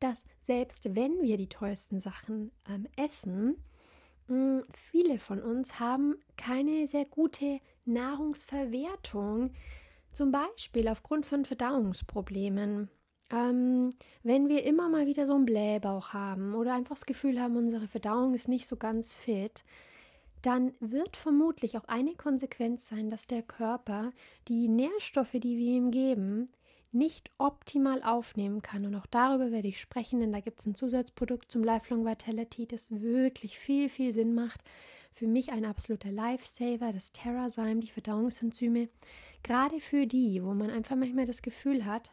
dass 0.00 0.24
selbst 0.42 0.94
wenn 0.94 1.22
wir 1.22 1.36
die 1.36 1.48
tollsten 1.48 2.00
Sachen 2.00 2.50
ähm, 2.68 2.86
essen, 2.96 3.56
hm, 4.28 4.62
viele 4.74 5.18
von 5.18 5.40
uns 5.40 5.80
haben 5.80 6.16
keine 6.36 6.86
sehr 6.86 7.04
gute 7.04 7.60
Nahrungsverwertung, 7.84 9.52
zum 10.12 10.32
Beispiel 10.32 10.88
aufgrund 10.88 11.26
von 11.26 11.44
Verdauungsproblemen. 11.44 12.90
Ähm, 13.32 13.90
wenn 14.22 14.48
wir 14.48 14.64
immer 14.64 14.88
mal 14.88 15.06
wieder 15.06 15.26
so 15.26 15.34
einen 15.34 15.46
Blähbauch 15.46 16.12
haben 16.12 16.54
oder 16.54 16.74
einfach 16.74 16.94
das 16.94 17.06
Gefühl 17.06 17.40
haben, 17.40 17.56
unsere 17.56 17.88
Verdauung 17.88 18.34
ist 18.34 18.46
nicht 18.46 18.68
so 18.68 18.76
ganz 18.76 19.14
fit, 19.14 19.64
dann 20.42 20.74
wird 20.80 21.16
vermutlich 21.16 21.78
auch 21.78 21.84
eine 21.84 22.14
Konsequenz 22.14 22.88
sein, 22.88 23.10
dass 23.10 23.26
der 23.26 23.42
Körper 23.42 24.10
die 24.48 24.68
Nährstoffe, 24.68 25.32
die 25.32 25.56
wir 25.56 25.76
ihm 25.76 25.90
geben, 25.90 26.50
nicht 26.90 27.30
optimal 27.38 28.02
aufnehmen 28.02 28.60
kann. 28.60 28.84
Und 28.84 28.94
auch 28.96 29.06
darüber 29.06 29.50
werde 29.50 29.68
ich 29.68 29.80
sprechen, 29.80 30.20
denn 30.20 30.32
da 30.32 30.40
gibt 30.40 30.60
es 30.60 30.66
ein 30.66 30.74
Zusatzprodukt 30.74 31.50
zum 31.50 31.64
Lifelong 31.64 32.04
Vitality, 32.04 32.66
das 32.66 32.90
wirklich 32.90 33.58
viel, 33.58 33.88
viel 33.88 34.12
Sinn 34.12 34.34
macht. 34.34 34.62
Für 35.14 35.26
mich 35.26 35.52
ein 35.52 35.64
absoluter 35.64 36.10
Lifesaver, 36.10 36.92
das 36.92 37.12
Terrazyme, 37.12 37.80
die 37.80 37.90
Verdauungsenzyme. 37.90 38.88
Gerade 39.42 39.80
für 39.80 40.06
die, 40.06 40.42
wo 40.42 40.52
man 40.52 40.70
einfach 40.70 40.96
manchmal 40.96 41.26
das 41.26 41.40
Gefühl 41.40 41.86
hat, 41.86 42.10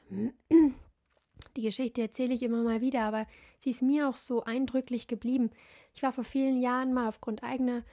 die 1.56 1.62
Geschichte 1.62 2.02
erzähle 2.02 2.34
ich 2.34 2.44
immer 2.44 2.64
mal 2.64 2.82
wieder, 2.82 3.02
aber 3.02 3.26
sie 3.58 3.72
ist 3.72 3.82
mir 3.82 4.10
auch 4.10 4.16
so 4.16 4.44
eindrücklich 4.44 5.08
geblieben. 5.08 5.52
Ich 5.94 6.04
war 6.04 6.12
vor 6.12 6.24
vielen 6.24 6.60
Jahren 6.60 6.94
mal 6.94 7.08
aufgrund 7.08 7.44
eigener 7.44 7.84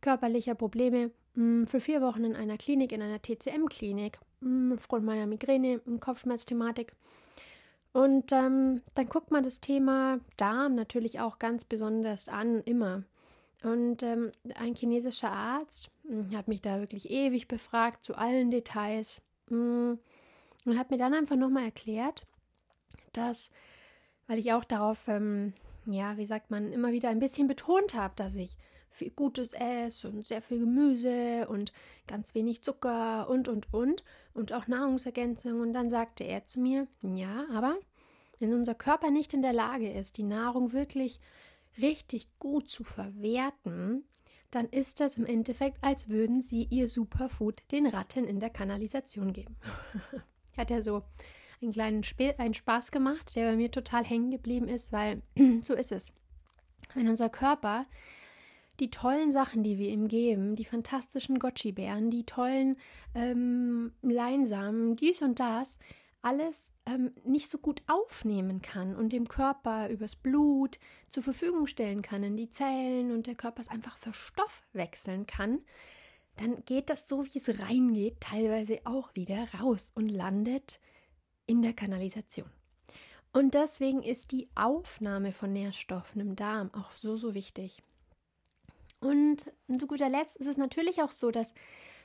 körperlicher 0.00 0.54
Probleme 0.54 1.10
mm, 1.34 1.64
für 1.64 1.80
vier 1.80 2.00
Wochen 2.02 2.24
in 2.24 2.36
einer 2.36 2.58
Klinik, 2.58 2.92
in 2.92 3.02
einer 3.02 3.20
TCM-Klinik 3.20 4.18
hm, 4.40 4.72
aufgrund 4.76 5.04
meiner 5.04 5.26
Migräne 5.26 5.80
und 5.86 6.00
Kopfschmerzthematik. 6.00 6.92
Und 7.92 8.30
ähm, 8.32 8.82
dann 8.94 9.06
guckt 9.08 9.30
man 9.30 9.42
das 9.42 9.60
Thema 9.60 10.20
Darm 10.36 10.74
natürlich 10.74 11.20
auch 11.20 11.38
ganz 11.38 11.64
besonders 11.64 12.28
an, 12.28 12.60
immer. 12.62 13.04
Und 13.62 14.02
ähm, 14.02 14.32
ein 14.54 14.74
chinesischer 14.74 15.32
Arzt 15.32 15.90
hat 16.34 16.46
mich 16.46 16.60
da 16.60 16.78
wirklich 16.78 17.10
ewig 17.10 17.48
befragt 17.48 18.04
zu 18.04 18.14
allen 18.14 18.50
Details 18.50 19.20
und 19.48 19.98
hat 20.76 20.90
mir 20.90 20.98
dann 20.98 21.14
einfach 21.14 21.36
nochmal 21.36 21.64
erklärt, 21.64 22.26
dass, 23.16 23.50
weil 24.26 24.38
ich 24.38 24.52
auch 24.52 24.64
darauf, 24.64 25.08
ähm, 25.08 25.52
ja, 25.86 26.16
wie 26.16 26.26
sagt 26.26 26.50
man, 26.50 26.72
immer 26.72 26.92
wieder 26.92 27.08
ein 27.08 27.20
bisschen 27.20 27.46
betont 27.46 27.94
habe, 27.94 28.14
dass 28.16 28.36
ich 28.36 28.56
viel 28.90 29.10
Gutes 29.10 29.52
esse 29.52 30.08
und 30.08 30.26
sehr 30.26 30.42
viel 30.42 30.58
Gemüse 30.58 31.46
und 31.48 31.72
ganz 32.06 32.34
wenig 32.34 32.62
Zucker 32.62 33.28
und, 33.28 33.46
und, 33.48 33.72
und 33.72 34.02
und 34.32 34.52
auch 34.52 34.66
Nahrungsergänzung. 34.66 35.60
Und 35.60 35.72
dann 35.72 35.90
sagte 35.90 36.24
er 36.24 36.44
zu 36.46 36.60
mir, 36.60 36.86
ja, 37.02 37.46
aber 37.52 37.76
wenn 38.38 38.54
unser 38.54 38.74
Körper 38.74 39.10
nicht 39.10 39.34
in 39.34 39.42
der 39.42 39.52
Lage 39.52 39.90
ist, 39.90 40.16
die 40.16 40.22
Nahrung 40.22 40.72
wirklich 40.72 41.20
richtig 41.78 42.28
gut 42.38 42.70
zu 42.70 42.84
verwerten, 42.84 44.04
dann 44.50 44.68
ist 44.68 45.00
das 45.00 45.16
im 45.16 45.26
Endeffekt, 45.26 45.82
als 45.82 46.08
würden 46.08 46.42
sie 46.42 46.66
ihr 46.70 46.88
Superfood 46.88 47.62
den 47.72 47.86
Ratten 47.86 48.24
in 48.24 48.40
der 48.40 48.50
Kanalisation 48.50 49.32
geben. 49.32 49.56
Hat 50.56 50.70
er 50.70 50.82
so 50.82 51.02
einen 51.62 51.72
kleinen 51.72 52.00
Sp 52.04 52.34
einen 52.38 52.54
Spaß 52.54 52.90
gemacht, 52.90 53.34
der 53.36 53.50
bei 53.50 53.56
mir 53.56 53.70
total 53.70 54.04
hängen 54.04 54.30
geblieben 54.30 54.68
ist, 54.68 54.92
weil 54.92 55.22
so 55.62 55.74
ist 55.74 55.92
es. 55.92 56.12
Wenn 56.94 57.08
unser 57.08 57.28
Körper 57.28 57.86
die 58.80 58.90
tollen 58.90 59.32
Sachen, 59.32 59.62
die 59.62 59.78
wir 59.78 59.88
ihm 59.88 60.08
geben, 60.08 60.54
die 60.54 60.64
fantastischen 60.64 61.38
Gotchi-Bären, 61.38 62.10
die 62.10 62.24
tollen 62.24 62.76
ähm, 63.14 63.92
Leinsamen, 64.02 64.96
dies 64.96 65.22
und 65.22 65.40
das, 65.40 65.78
alles 66.22 66.72
ähm, 66.86 67.12
nicht 67.24 67.48
so 67.48 67.58
gut 67.58 67.82
aufnehmen 67.86 68.60
kann 68.60 68.96
und 68.96 69.12
dem 69.12 69.28
Körper 69.28 69.88
übers 69.88 70.16
Blut 70.16 70.78
zur 71.08 71.22
Verfügung 71.22 71.66
stellen 71.66 72.02
kann 72.02 72.22
in 72.22 72.36
die 72.36 72.50
Zellen 72.50 73.12
und 73.12 73.26
der 73.26 73.36
Körper 73.36 73.62
es 73.62 73.68
einfach 73.68 73.96
verstoffwechseln 73.98 75.26
kann, 75.26 75.60
dann 76.36 76.64
geht 76.64 76.90
das 76.90 77.08
so, 77.08 77.24
wie 77.24 77.38
es 77.38 77.60
reingeht, 77.60 78.20
teilweise 78.20 78.80
auch 78.84 79.14
wieder 79.14 79.46
raus 79.54 79.92
und 79.94 80.08
landet 80.08 80.80
in 81.46 81.62
der 81.62 81.72
Kanalisation. 81.72 82.50
Und 83.32 83.54
deswegen 83.54 84.02
ist 84.02 84.32
die 84.32 84.48
Aufnahme 84.54 85.32
von 85.32 85.52
Nährstoffen 85.52 86.20
im 86.20 86.36
Darm 86.36 86.72
auch 86.72 86.90
so, 86.92 87.16
so 87.16 87.34
wichtig. 87.34 87.82
Und 89.00 89.44
zu 89.78 89.86
guter 89.86 90.08
Letzt 90.08 90.36
ist 90.36 90.46
es 90.46 90.56
natürlich 90.56 91.02
auch 91.02 91.10
so, 91.10 91.30
dass 91.30 91.52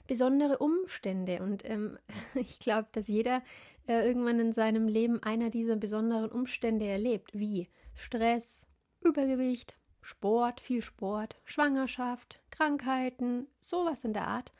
besondere 0.07 0.57
Umstände 0.57 1.41
und 1.41 1.67
ähm, 1.69 1.97
ich 2.35 2.59
glaube, 2.59 2.89
dass 2.91 3.07
jeder 3.07 3.41
äh, 3.87 4.05
irgendwann 4.05 4.39
in 4.39 4.53
seinem 4.53 4.87
Leben 4.87 5.23
einer 5.23 5.49
dieser 5.49 5.75
besonderen 5.75 6.31
Umstände 6.31 6.85
erlebt, 6.85 7.31
wie 7.33 7.69
Stress, 7.95 8.67
Übergewicht, 9.01 9.77
Sport, 10.01 10.59
viel 10.59 10.81
Sport, 10.81 11.39
Schwangerschaft, 11.45 12.41
Krankheiten, 12.49 13.47
sowas 13.59 14.03
in 14.03 14.13
der 14.13 14.27
Art. 14.27 14.51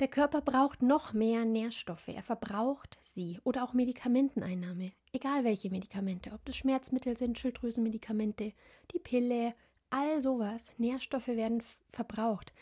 Der 0.00 0.08
Körper 0.08 0.40
braucht 0.40 0.82
noch 0.82 1.12
mehr 1.12 1.44
Nährstoffe, 1.44 2.08
er 2.08 2.24
verbraucht 2.24 2.98
sie 3.00 3.38
oder 3.44 3.62
auch 3.62 3.74
Medikamenteneinnahme, 3.74 4.90
egal 5.12 5.44
welche 5.44 5.70
Medikamente, 5.70 6.32
ob 6.32 6.44
das 6.44 6.56
Schmerzmittel 6.56 7.16
sind, 7.16 7.38
Schilddrüsenmedikamente, 7.38 8.54
die 8.92 8.98
Pille, 8.98 9.54
all 9.90 10.20
sowas, 10.20 10.72
Nährstoffe 10.78 11.28
werden 11.28 11.62
verbraucht. 11.92 12.52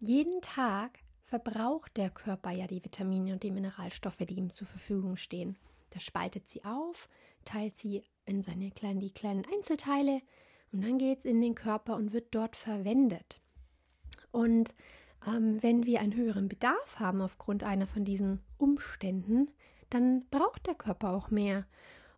Jeden 0.00 0.40
Tag 0.40 0.98
verbraucht 1.26 1.96
der 1.96 2.10
Körper 2.10 2.50
ja 2.50 2.66
die 2.66 2.84
Vitamine 2.84 3.34
und 3.34 3.44
die 3.44 3.52
Mineralstoffe, 3.52 4.18
die 4.18 4.34
ihm 4.34 4.50
zur 4.50 4.66
Verfügung 4.66 5.16
stehen. 5.16 5.56
Der 5.94 6.00
spaltet 6.00 6.48
sie 6.48 6.64
auf, 6.64 7.08
teilt 7.44 7.76
sie 7.76 8.02
in 8.26 8.42
seine 8.42 8.72
kleinen, 8.72 8.98
die 8.98 9.12
kleinen 9.12 9.46
Einzelteile 9.54 10.22
und 10.72 10.82
dann 10.82 10.98
geht 10.98 11.20
es 11.20 11.24
in 11.24 11.40
den 11.40 11.54
Körper 11.54 11.94
und 11.94 12.12
wird 12.12 12.34
dort 12.34 12.56
verwendet. 12.56 13.40
Und 14.32 14.74
ähm, 15.26 15.62
wenn 15.62 15.86
wir 15.86 16.00
einen 16.00 16.14
höheren 16.14 16.48
Bedarf 16.48 16.98
haben 16.98 17.20
aufgrund 17.20 17.64
einer 17.64 17.86
von 17.86 18.04
diesen 18.04 18.40
Umständen, 18.56 19.50
dann 19.90 20.26
braucht 20.30 20.66
der 20.66 20.74
Körper 20.74 21.10
auch 21.10 21.30
mehr. 21.30 21.66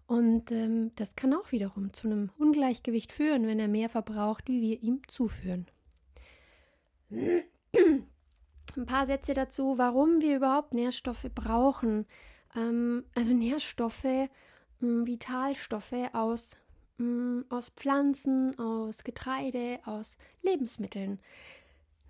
Und 0.07 0.51
ähm, 0.51 0.91
das 0.97 1.15
kann 1.15 1.33
auch 1.35 1.53
wiederum 1.53 1.93
zu 1.93 2.09
einem 2.09 2.31
Ungleichgewicht 2.37 3.13
führen, 3.13 3.47
wenn 3.47 3.61
er 3.61 3.69
mehr 3.69 3.89
verbraucht, 3.89 4.49
wie 4.49 4.61
wir 4.61 4.83
ihm 4.83 5.03
zuführen. 5.07 5.67
Ein 7.11 8.87
paar 8.87 9.07
Sätze 9.07 9.35
dazu, 9.35 9.79
warum 9.79 10.21
wir 10.21 10.37
überhaupt 10.37 10.75
Nährstoffe 10.75 11.29
brauchen. 11.35 12.07
Ähm, 12.57 13.05
also 13.15 13.35
Nährstoffe, 13.35 14.29
Vitalstoffe 14.81 16.11
aus 16.13 16.57
mh, 16.99 17.05
mm, 17.05 17.45
aus 17.49 17.71
Pflanzen, 17.71 18.59
aus 18.59 19.05
Getreide, 19.05 19.81
aus 19.85 20.19
Lebensmitteln. 20.43 21.21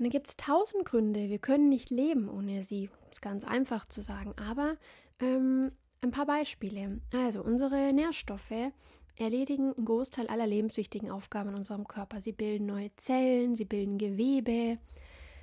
Und 0.01 0.07
da 0.07 0.09
gibt 0.09 0.29
es 0.29 0.37
tausend 0.39 0.87
Gründe. 0.87 1.29
Wir 1.29 1.39
können 1.39 1.69
nicht 1.69 1.91
leben 1.91 2.31
ohne 2.31 2.65
sie. 2.65 2.89
Ist 3.11 3.21
ganz 3.21 3.45
einfach 3.45 3.85
zu 3.85 4.01
sagen. 4.01 4.33
Aber 4.49 4.79
ähm, 5.21 5.73
ein 6.01 6.11
paar 6.11 6.25
Beispiele. 6.25 7.03
Also 7.13 7.43
unsere 7.43 7.93
Nährstoffe 7.93 8.73
erledigen 9.19 9.75
einen 9.75 9.85
Großteil 9.85 10.27
aller 10.29 10.47
lebenswichtigen 10.47 11.11
Aufgaben 11.11 11.51
in 11.51 11.57
unserem 11.57 11.87
Körper. 11.87 12.23
Sie 12.23 12.33
bilden 12.33 12.65
neue 12.65 12.97
Zellen, 12.97 13.57
sie 13.57 13.67
bilden 13.67 13.99
Gewebe, 13.99 14.79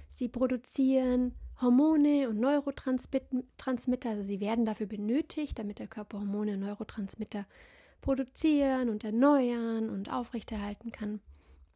sie 0.10 0.28
produzieren 0.28 1.36
Hormone 1.62 2.28
und 2.28 2.40
Neurotransmitter, 2.40 4.10
also 4.10 4.24
sie 4.24 4.40
werden 4.40 4.66
dafür 4.66 4.88
benötigt, 4.88 5.60
damit 5.60 5.78
der 5.78 5.88
Körper 5.88 6.18
Hormone 6.18 6.54
und 6.54 6.62
Neurotransmitter 6.62 7.46
produzieren 8.02 8.90
und 8.90 9.04
erneuern 9.04 9.92
und 9.92 10.12
aufrechterhalten 10.12 10.92
kann. 10.92 11.20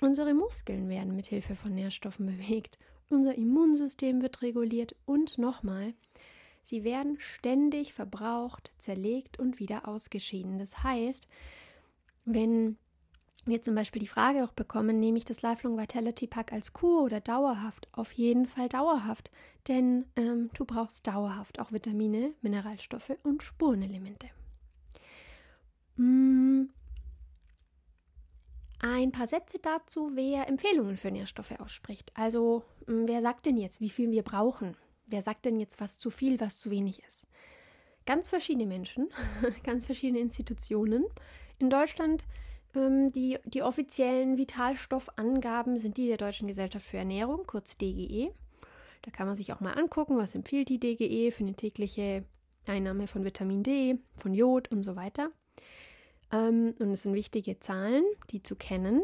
Unsere 0.01 0.33
Muskeln 0.33 0.89
werden 0.89 1.15
mit 1.15 1.27
Hilfe 1.27 1.55
von 1.55 1.75
Nährstoffen 1.75 2.25
bewegt. 2.25 2.79
Unser 3.09 3.35
Immunsystem 3.35 4.23
wird 4.23 4.41
reguliert 4.41 4.95
und 5.05 5.37
nochmal, 5.37 5.93
sie 6.63 6.83
werden 6.83 7.19
ständig 7.19 7.93
verbraucht, 7.93 8.71
zerlegt 8.79 9.37
und 9.37 9.59
wieder 9.59 9.87
ausgeschieden. 9.87 10.57
Das 10.57 10.83
heißt, 10.83 11.27
wenn 12.25 12.77
wir 13.45 13.61
zum 13.61 13.75
Beispiel 13.75 13.99
die 13.99 14.07
Frage 14.07 14.43
auch 14.43 14.53
bekommen, 14.53 14.99
nehme 14.99 15.19
ich 15.19 15.25
das 15.25 15.43
Lifelong 15.43 15.77
Vitality 15.77 16.25
Pack 16.25 16.51
als 16.51 16.73
Kur 16.73 17.03
oder 17.03 17.21
dauerhaft? 17.21 17.87
Auf 17.91 18.11
jeden 18.13 18.47
Fall 18.47 18.69
dauerhaft, 18.69 19.29
denn 19.67 20.05
ähm, 20.15 20.49
du 20.55 20.65
brauchst 20.65 21.05
dauerhaft 21.05 21.59
auch 21.59 21.71
Vitamine, 21.71 22.33
Mineralstoffe 22.41 23.17
und 23.21 23.43
Spurenelemente. 23.43 24.29
Hm. 25.97 26.71
Ein 28.81 29.11
paar 29.11 29.27
Sätze 29.27 29.59
dazu, 29.61 30.11
wer 30.15 30.47
Empfehlungen 30.47 30.97
für 30.97 31.11
Nährstoffe 31.11 31.59
ausspricht. 31.59 32.11
Also, 32.15 32.63
hm, 32.87 33.07
wer 33.07 33.21
sagt 33.21 33.45
denn 33.45 33.57
jetzt, 33.57 33.79
wie 33.79 33.91
viel 33.91 34.11
wir 34.11 34.23
brauchen? 34.23 34.75
Wer 35.05 35.21
sagt 35.21 35.45
denn 35.45 35.59
jetzt, 35.59 35.79
was 35.79 35.99
zu 35.99 36.09
viel, 36.09 36.39
was 36.39 36.59
zu 36.59 36.71
wenig 36.71 37.03
ist? 37.03 37.27
Ganz 38.05 38.27
verschiedene 38.27 38.65
Menschen, 38.65 39.09
ganz 39.63 39.85
verschiedene 39.85 40.19
Institutionen. 40.19 41.05
In 41.59 41.69
Deutschland 41.69 42.25
ähm, 42.75 43.11
die, 43.11 43.37
die 43.45 43.61
offiziellen 43.61 44.37
Vitalstoffangaben 44.37 45.77
sind 45.77 45.97
die 45.97 46.07
der 46.07 46.17
Deutschen 46.17 46.47
Gesellschaft 46.47 46.85
für 46.85 46.97
Ernährung, 46.97 47.45
kurz 47.45 47.77
DGE. 47.77 48.31
Da 49.03 49.11
kann 49.11 49.27
man 49.27 49.35
sich 49.35 49.51
auch 49.53 49.59
mal 49.59 49.73
angucken, 49.73 50.17
was 50.17 50.35
empfiehlt 50.35 50.69
die 50.69 50.79
DGE 50.79 51.31
für 51.31 51.43
eine 51.43 51.55
tägliche 51.55 52.23
Einnahme 52.67 53.07
von 53.07 53.23
Vitamin 53.23 53.63
D, 53.63 53.97
von 54.15 54.33
Jod 54.33 54.71
und 54.71 54.83
so 54.83 54.95
weiter. 54.95 55.31
Ähm, 56.31 56.73
und 56.79 56.91
es 56.91 57.03
sind 57.03 57.13
wichtige 57.13 57.59
Zahlen, 57.59 58.03
die 58.29 58.41
zu 58.41 58.55
kennen. 58.55 59.03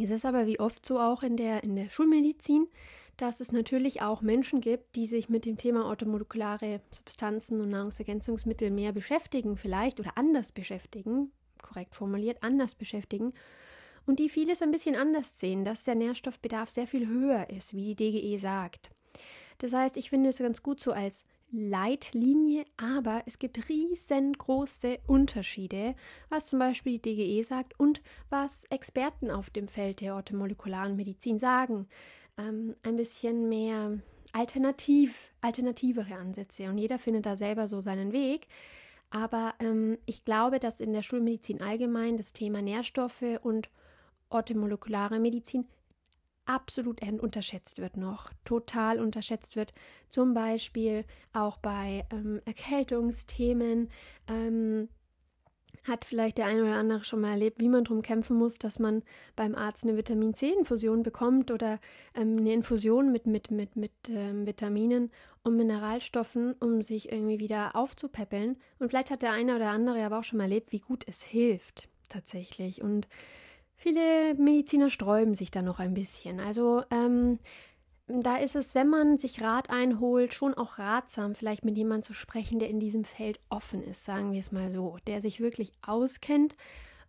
Es 0.00 0.10
ist 0.10 0.24
aber 0.24 0.46
wie 0.46 0.60
oft 0.60 0.86
so 0.86 1.00
auch 1.00 1.22
in 1.22 1.36
der, 1.36 1.64
in 1.64 1.74
der 1.74 1.90
Schulmedizin, 1.90 2.68
dass 3.16 3.40
es 3.40 3.52
natürlich 3.52 4.02
auch 4.02 4.22
Menschen 4.22 4.60
gibt, 4.60 4.96
die 4.96 5.06
sich 5.06 5.28
mit 5.28 5.44
dem 5.44 5.58
Thema 5.58 5.90
automolekulare 5.90 6.80
Substanzen 6.90 7.60
und 7.60 7.70
Nahrungsergänzungsmittel 7.70 8.70
mehr 8.70 8.92
beschäftigen, 8.92 9.56
vielleicht 9.56 10.00
oder 10.00 10.16
anders 10.16 10.52
beschäftigen, 10.52 11.32
korrekt 11.60 11.94
formuliert, 11.94 12.42
anders 12.42 12.74
beschäftigen 12.74 13.34
und 14.06 14.18
die 14.18 14.28
vieles 14.28 14.62
ein 14.62 14.70
bisschen 14.70 14.96
anders 14.96 15.38
sehen, 15.38 15.64
dass 15.64 15.84
der 15.84 15.96
Nährstoffbedarf 15.96 16.70
sehr 16.70 16.86
viel 16.86 17.06
höher 17.06 17.50
ist, 17.50 17.74
wie 17.74 17.94
die 17.94 18.10
DGE 18.10 18.38
sagt. 18.38 18.90
Das 19.58 19.72
heißt, 19.74 19.96
ich 19.98 20.08
finde 20.08 20.30
es 20.30 20.38
ganz 20.38 20.62
gut 20.62 20.80
so 20.80 20.92
als 20.92 21.24
Leitlinie, 21.52 22.64
aber 22.76 23.22
es 23.26 23.38
gibt 23.38 23.68
riesengroße 23.68 24.98
Unterschiede, 25.06 25.94
was 26.28 26.46
zum 26.46 26.58
Beispiel 26.58 26.98
die 26.98 27.16
DGE 27.16 27.42
sagt 27.42 27.78
und 27.78 28.02
was 28.28 28.64
Experten 28.64 29.30
auf 29.30 29.50
dem 29.50 29.66
Feld 29.66 30.00
der 30.00 30.14
orthomolekularen 30.14 30.96
Medizin 30.96 31.38
sagen. 31.38 31.88
Ähm, 32.38 32.76
ein 32.82 32.96
bisschen 32.96 33.48
mehr 33.48 33.98
alternativ, 34.32 35.32
alternativere 35.40 36.14
Ansätze 36.14 36.68
und 36.68 36.78
jeder 36.78 36.98
findet 36.98 37.26
da 37.26 37.36
selber 37.36 37.66
so 37.66 37.80
seinen 37.80 38.12
Weg. 38.12 38.46
Aber 39.10 39.54
ähm, 39.58 39.98
ich 40.06 40.24
glaube, 40.24 40.60
dass 40.60 40.80
in 40.80 40.92
der 40.92 41.02
Schulmedizin 41.02 41.60
allgemein 41.60 42.16
das 42.16 42.32
Thema 42.32 42.62
Nährstoffe 42.62 43.40
und 43.42 43.68
orthomolekulare 44.28 45.18
Medizin 45.18 45.66
absolut 46.50 47.00
unterschätzt 47.20 47.78
wird 47.78 47.96
noch, 47.96 48.32
total 48.44 48.98
unterschätzt 48.98 49.56
wird. 49.56 49.72
Zum 50.08 50.34
Beispiel 50.34 51.04
auch 51.32 51.58
bei 51.58 52.04
ähm, 52.10 52.40
Erkältungsthemen. 52.44 53.88
Ähm, 54.28 54.88
hat 55.84 56.04
vielleicht 56.04 56.36
der 56.38 56.46
eine 56.46 56.62
oder 56.62 56.74
andere 56.74 57.04
schon 57.04 57.22
mal 57.22 57.30
erlebt, 57.30 57.58
wie 57.58 57.68
man 57.68 57.84
darum 57.84 58.02
kämpfen 58.02 58.36
muss, 58.36 58.58
dass 58.58 58.78
man 58.78 59.02
beim 59.34 59.54
Arzt 59.54 59.84
eine 59.84 59.96
Vitamin 59.96 60.34
C-Infusion 60.34 61.02
bekommt 61.02 61.50
oder 61.50 61.78
ähm, 62.14 62.36
eine 62.38 62.52
Infusion 62.52 63.10
mit, 63.12 63.26
mit, 63.26 63.50
mit, 63.50 63.76
mit 63.76 63.92
ähm, 64.08 64.46
Vitaminen 64.46 65.10
und 65.42 65.56
Mineralstoffen, 65.56 66.54
um 66.60 66.82
sich 66.82 67.10
irgendwie 67.10 67.38
wieder 67.38 67.76
aufzupäppeln. 67.76 68.58
Und 68.78 68.90
vielleicht 68.90 69.10
hat 69.10 69.22
der 69.22 69.32
eine 69.32 69.56
oder 69.56 69.70
andere 69.70 70.04
aber 70.04 70.18
auch 70.18 70.24
schon 70.24 70.36
mal 70.36 70.44
erlebt, 70.44 70.70
wie 70.72 70.80
gut 70.80 71.04
es 71.08 71.22
hilft 71.22 71.88
tatsächlich. 72.10 72.82
Und 72.82 73.08
viele 73.80 74.34
Mediziner 74.34 74.90
sträuben 74.90 75.34
sich 75.34 75.50
da 75.50 75.62
noch 75.62 75.78
ein 75.78 75.94
bisschen. 75.94 76.38
Also 76.38 76.82
ähm, 76.90 77.38
da 78.06 78.36
ist 78.36 78.54
es, 78.54 78.74
wenn 78.74 78.88
man 78.88 79.18
sich 79.18 79.40
Rat 79.40 79.70
einholt, 79.70 80.34
schon 80.34 80.54
auch 80.54 80.78
ratsam, 80.78 81.34
vielleicht 81.34 81.64
mit 81.64 81.76
jemandem 81.76 82.02
zu 82.02 82.12
sprechen, 82.12 82.58
der 82.58 82.68
in 82.68 82.78
diesem 82.78 83.04
Feld 83.04 83.40
offen 83.48 83.82
ist, 83.82 84.04
sagen 84.04 84.32
wir 84.32 84.40
es 84.40 84.52
mal 84.52 84.70
so, 84.70 84.98
der 85.06 85.22
sich 85.22 85.40
wirklich 85.40 85.72
auskennt, 85.82 86.56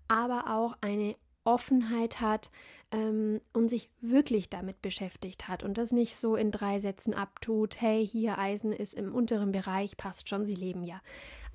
aber 0.07 0.55
auch 0.55 0.77
eine 0.81 1.15
Offenheit 1.43 2.21
hat 2.21 2.51
ähm, 2.91 3.41
und 3.51 3.67
sich 3.67 3.89
wirklich 3.99 4.49
damit 4.49 4.81
beschäftigt 4.81 5.47
hat 5.47 5.63
und 5.63 5.77
das 5.77 5.91
nicht 5.91 6.15
so 6.15 6.35
in 6.35 6.51
drei 6.51 6.79
Sätzen 6.79 7.13
abtut, 7.13 7.81
hey, 7.81 8.07
hier 8.07 8.37
Eisen 8.37 8.71
ist 8.71 8.93
im 8.93 9.13
unteren 9.13 9.51
Bereich, 9.51 9.97
passt 9.97 10.29
schon, 10.29 10.45
sie 10.45 10.55
leben 10.55 10.83
ja. 10.83 11.01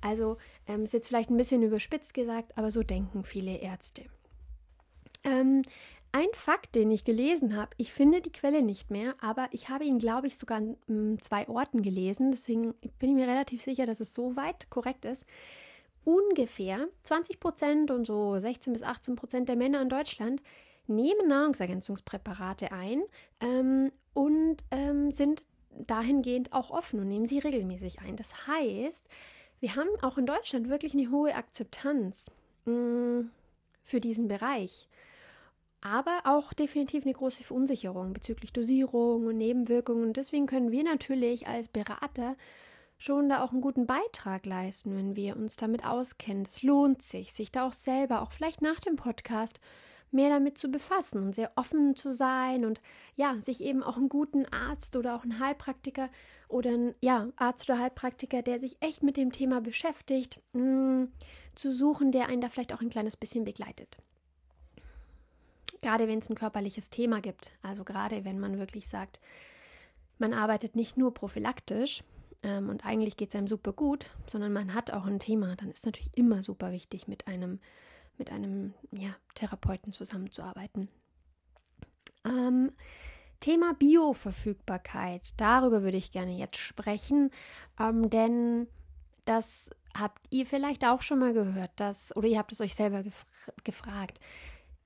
Also 0.01 0.37
ähm, 0.67 0.83
ist 0.83 0.93
jetzt 0.93 1.07
vielleicht 1.07 1.31
ein 1.31 1.37
bisschen 1.37 1.63
überspitzt 1.63 2.13
gesagt, 2.13 2.55
aber 2.57 2.69
so 2.69 2.83
denken 2.83 3.23
viele 3.23 3.57
Ärzte. 3.57 4.03
Ähm, 5.23 5.63
ein 6.11 6.27
Fakt, 6.33 6.73
den 6.75 6.89
ich 6.89 7.03
gelesen 7.03 7.55
habe, 7.55 7.71
ich 7.77 7.93
finde 7.93 8.21
die 8.21 8.31
Quelle 8.31 8.61
nicht 8.61 8.89
mehr, 8.89 9.15
aber 9.21 9.47
ich 9.51 9.69
habe 9.69 9.83
ihn, 9.83 9.99
glaube 9.99 10.27
ich, 10.27 10.37
sogar 10.37 10.57
an 10.57 11.19
zwei 11.21 11.47
Orten 11.47 11.81
gelesen. 11.81 12.31
Deswegen 12.31 12.73
bin 12.97 13.09
ich 13.09 13.15
mir 13.15 13.27
relativ 13.27 13.61
sicher, 13.61 13.85
dass 13.85 13.99
es 13.99 14.13
so 14.13 14.35
weit 14.35 14.69
korrekt 14.69 15.05
ist. 15.05 15.25
Ungefähr 16.05 16.87
20 17.03 17.39
Prozent 17.39 17.91
und 17.91 18.07
so 18.07 18.39
16 18.39 18.73
bis 18.73 18.81
18 18.81 19.15
Prozent 19.15 19.49
der 19.49 19.57
Männer 19.57 19.81
in 19.81 19.89
Deutschland 19.89 20.41
nehmen 20.87 21.27
Nahrungsergänzungspräparate 21.27 22.71
ein 22.71 23.03
ähm, 23.41 23.91
und 24.13 24.57
ähm, 24.71 25.11
sind 25.11 25.43
dahingehend 25.71 26.53
auch 26.53 26.71
offen 26.71 26.99
und 26.99 27.09
nehmen 27.09 27.27
sie 27.27 27.39
regelmäßig 27.39 27.99
ein. 27.99 28.15
Das 28.15 28.47
heißt, 28.47 29.07
wir 29.59 29.75
haben 29.75 29.89
auch 30.01 30.17
in 30.17 30.25
Deutschland 30.25 30.69
wirklich 30.69 30.93
eine 30.93 31.11
hohe 31.11 31.35
Akzeptanz 31.35 32.31
mh, 32.65 32.73
mm, 32.73 33.31
für 33.83 33.99
diesen 33.99 34.27
Bereich 34.27 34.87
aber 35.81 36.21
auch 36.25 36.53
definitiv 36.53 37.03
eine 37.05 37.13
große 37.13 37.43
Verunsicherung 37.43 38.13
bezüglich 38.13 38.51
Dosierung 38.51 39.27
und 39.27 39.37
Nebenwirkungen. 39.37 40.03
Und 40.03 40.17
deswegen 40.17 40.47
können 40.47 40.71
wir 40.71 40.83
natürlich 40.83 41.47
als 41.47 41.67
Berater 41.67 42.35
schon 42.97 43.29
da 43.29 43.43
auch 43.43 43.51
einen 43.51 43.61
guten 43.61 43.85
Beitrag 43.85 44.45
leisten, 44.45 44.95
wenn 44.95 45.15
wir 45.15 45.37
uns 45.37 45.55
damit 45.55 45.85
auskennen. 45.85 46.43
Es 46.47 46.63
lohnt 46.63 47.01
sich, 47.03 47.31
sich 47.31 47.51
da 47.51 47.67
auch 47.67 47.73
selber, 47.73 48.21
auch 48.21 48.31
vielleicht 48.31 48.61
nach 48.61 48.79
dem 48.79 48.95
Podcast, 48.95 49.59
mehr 50.09 50.29
damit 50.29 50.57
zu 50.57 50.69
befassen 50.69 51.21
und 51.21 51.35
sehr 51.35 51.51
offen 51.57 51.95
zu 51.95 52.13
sein 52.13 52.63
und 52.63 52.81
ja, 53.15 53.39
sich 53.41 53.61
eben 53.61 53.83
auch 53.83 53.97
einen 53.97 54.07
guten 54.09 54.45
Arzt 54.53 54.95
oder 54.95 55.15
auch 55.15 55.23
einen 55.23 55.39
Heilpraktiker 55.39 56.09
oder 56.47 56.71
einen 56.71 56.95
ja, 57.01 57.27
Arzt 57.35 57.69
oder 57.69 57.79
Heilpraktiker, 57.79 58.41
der 58.41 58.57
sich 58.57 58.77
echt 58.79 59.03
mit 59.03 59.17
dem 59.17 59.33
Thema 59.33 59.59
beschäftigt, 59.59 60.41
mh, 60.53 60.63
mm, 60.63 61.11
zu 61.55 61.73
suchen, 61.73 62.11
der 62.11 62.29
einen 62.29 62.41
da 62.41 62.49
vielleicht 62.49 62.73
auch 62.73 62.81
ein 62.81 62.89
kleines 62.89 63.17
bisschen 63.17 63.43
begleitet 63.43 63.97
gerade 65.81 66.07
wenn 66.07 66.19
es 66.19 66.29
ein 66.29 66.35
körperliches 66.35 66.89
Thema 66.89 67.21
gibt. 67.21 67.51
Also 67.61 67.83
gerade 67.83 68.25
wenn 68.25 68.39
man 68.39 68.57
wirklich 68.57 68.87
sagt, 68.87 69.19
man 70.19 70.33
arbeitet 70.33 70.75
nicht 70.75 70.97
nur 70.97 71.13
prophylaktisch 71.13 72.03
ähm, 72.43 72.69
und 72.69 72.85
eigentlich 72.85 73.17
geht 73.17 73.29
es 73.29 73.35
einem 73.35 73.47
super 73.47 73.73
gut, 73.73 74.07
sondern 74.25 74.53
man 74.53 74.73
hat 74.73 74.91
auch 74.91 75.05
ein 75.05 75.19
Thema, 75.19 75.55
dann 75.55 75.71
ist 75.71 75.85
natürlich 75.85 76.15
immer 76.17 76.43
super 76.43 76.71
wichtig, 76.71 77.07
mit 77.07 77.27
einem, 77.27 77.59
mit 78.17 78.31
einem 78.31 78.73
ja, 78.91 79.15
Therapeuten 79.35 79.93
zusammenzuarbeiten. 79.93 80.89
Ähm, 82.25 82.71
Thema 83.39 83.73
Bioverfügbarkeit, 83.75 85.33
darüber 85.37 85.83
würde 85.83 85.97
ich 85.97 86.11
gerne 86.11 86.35
jetzt 86.35 86.57
sprechen, 86.57 87.29
ähm, 87.79 88.09
denn 88.09 88.67
das 89.25 89.69
habt 89.95 90.25
ihr 90.31 90.45
vielleicht 90.45 90.85
auch 90.85 91.01
schon 91.01 91.19
mal 91.19 91.33
gehört, 91.33 91.71
dass, 91.75 92.15
oder 92.15 92.27
ihr 92.27 92.39
habt 92.39 92.51
es 92.51 92.61
euch 92.61 92.73
selber 92.73 93.03
gefra 93.03 93.27
gefragt 93.63 94.19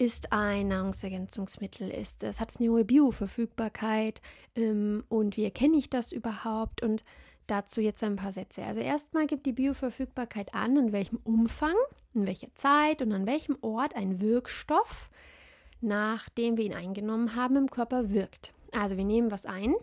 ist 0.02 0.34
ein 0.34 0.70
Nahrungsergänzungsmittel, 0.70 1.92
ist 1.92 2.24
es, 2.24 2.40
hat 2.40 2.50
es 2.50 2.60
eine 2.60 2.70
hohe 2.70 2.86
Bioverfügbarkeit 2.86 4.20
ähm, 4.56 5.04
und 5.10 5.38
wie 5.38 5.44
erkenne 5.44 5.78
ich 5.78 5.92
das 5.92 6.12
überhaupt? 6.12 6.82
Und 6.82 7.04
dazu 7.46 7.82
jetzt 7.82 8.04
ein 8.04 8.16
paar 8.16 8.32
Sätze. 8.32 8.64
Also 8.64 8.80
erstmal 8.80 9.28
gibt 9.28 9.46
die 9.46 9.52
Bioverfügbarkeit 9.52 10.56
an, 10.56 10.76
in 10.76 10.92
welchem 10.92 11.20
Umfang 11.24 11.76
in 12.16 12.26
welcher 12.26 12.54
Zeit 12.56 13.04
und 13.04 13.12
an 13.12 13.28
welchem 13.28 13.58
Ort 13.62 13.96
ein 13.96 14.22
Wirkstoff, 14.22 15.12
nachdem 15.82 16.58
wir 16.58 16.66
ihn 16.66 16.74
eingenommen 16.74 17.36
haben, 17.36 17.56
im 17.56 17.70
Körper 17.70 18.10
wirkt. 18.10 18.54
Also 18.74 18.98
wir 18.98 19.06
nehmen 19.06 19.30
was 19.30 19.46
ein 19.46 19.76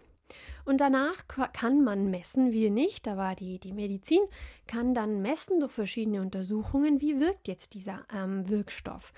und 0.64 0.80
danach 0.80 1.28
kann 1.28 1.84
man 1.84 2.10
messen, 2.10 2.50
wir 2.50 2.72
nicht, 2.72 3.06
aber 3.06 3.36
die, 3.36 3.60
die 3.60 3.72
Medizin 3.72 4.22
kann 4.66 4.94
dann 4.94 5.22
messen 5.22 5.60
durch 5.60 5.72
verschiedene 5.72 6.20
Untersuchungen, 6.22 7.00
wie 7.00 7.20
wirkt 7.20 7.46
jetzt 7.46 7.74
dieser 7.74 8.04
ähm, 8.12 8.48
Wirkstoff. 8.48 9.12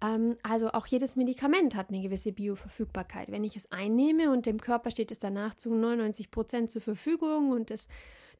Ähm, 0.00 0.36
also 0.42 0.70
auch 0.70 0.86
jedes 0.86 1.16
Medikament 1.16 1.74
hat 1.74 1.90
eine 1.90 2.00
gewisse 2.00 2.32
Bioverfügbarkeit. 2.32 3.30
Wenn 3.30 3.44
ich 3.44 3.56
es 3.56 3.70
einnehme 3.72 4.30
und 4.30 4.46
dem 4.46 4.60
Körper 4.60 4.90
steht 4.90 5.10
es 5.10 5.18
danach 5.18 5.54
zu 5.54 5.74
99 5.74 6.30
Prozent 6.30 6.70
zur 6.70 6.82
Verfügung 6.82 7.50
und 7.50 7.70
es 7.70 7.88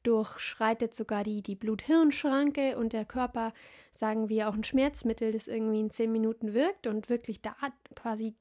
durchschreitet 0.03 0.95
sogar 0.95 1.25
die, 1.25 1.43
die 1.43 1.57
Blut-Hirn-Schranke 1.57 2.79
und 2.79 2.93
der 2.93 3.05
Körper, 3.05 3.53
sagen 3.91 4.29
wir, 4.29 4.49
auch 4.49 4.55
ein 4.55 4.65
Schmerzmittel, 4.65 5.33
das 5.33 5.49
irgendwie 5.49 5.81
in 5.81 5.91
10 5.91 6.13
Minuten 6.13 6.55
wirkt 6.55 6.87
und 6.87 7.09
wirklich 7.09 7.43
da 7.43 7.57
quasi 7.95 8.35